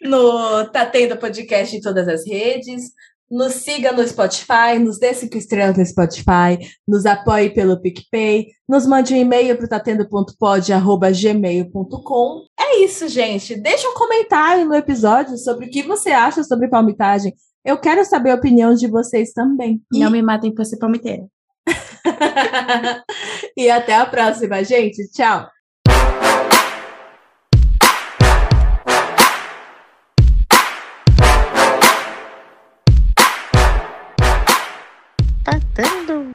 no 0.02 0.64
Tá 0.70 0.84
Tendo 0.86 1.16
Podcast 1.16 1.76
em 1.76 1.80
todas 1.80 2.08
as 2.08 2.26
redes. 2.26 2.90
Nos 3.30 3.52
siga 3.54 3.92
no 3.92 4.06
Spotify, 4.06 4.78
nos 4.78 4.98
dê 4.98 5.14
cinco 5.14 5.38
estrelas 5.38 5.78
no 5.78 5.86
Spotify, 5.86 6.58
nos 6.86 7.06
apoie 7.06 7.48
pelo 7.48 7.80
PicPay, 7.80 8.48
nos 8.68 8.86
mande 8.86 9.14
um 9.14 9.16
e-mail 9.16 9.56
para 9.56 9.68
tatendo.pod.gmail.com. 9.68 12.42
É 12.60 12.76
isso, 12.84 13.08
gente. 13.08 13.58
Deixa 13.58 13.88
um 13.88 13.94
comentário 13.94 14.66
no 14.66 14.74
episódio 14.74 15.38
sobre 15.38 15.64
o 15.66 15.70
que 15.70 15.82
você 15.82 16.10
acha 16.10 16.44
sobre 16.44 16.68
palmitagem. 16.68 17.32
Eu 17.64 17.78
quero 17.78 18.04
saber 18.04 18.32
a 18.32 18.34
opinião 18.34 18.74
de 18.74 18.86
vocês 18.86 19.32
também. 19.32 19.80
E- 19.92 20.00
Não 20.00 20.10
me 20.10 20.20
matem 20.20 20.54
por 20.54 20.66
ser 20.66 20.76
palmiteira. 20.78 21.26
e 23.56 23.70
até 23.70 23.94
a 23.94 24.04
próxima, 24.04 24.62
gente. 24.62 25.10
Tchau. 25.10 25.48
tendo 35.74 36.32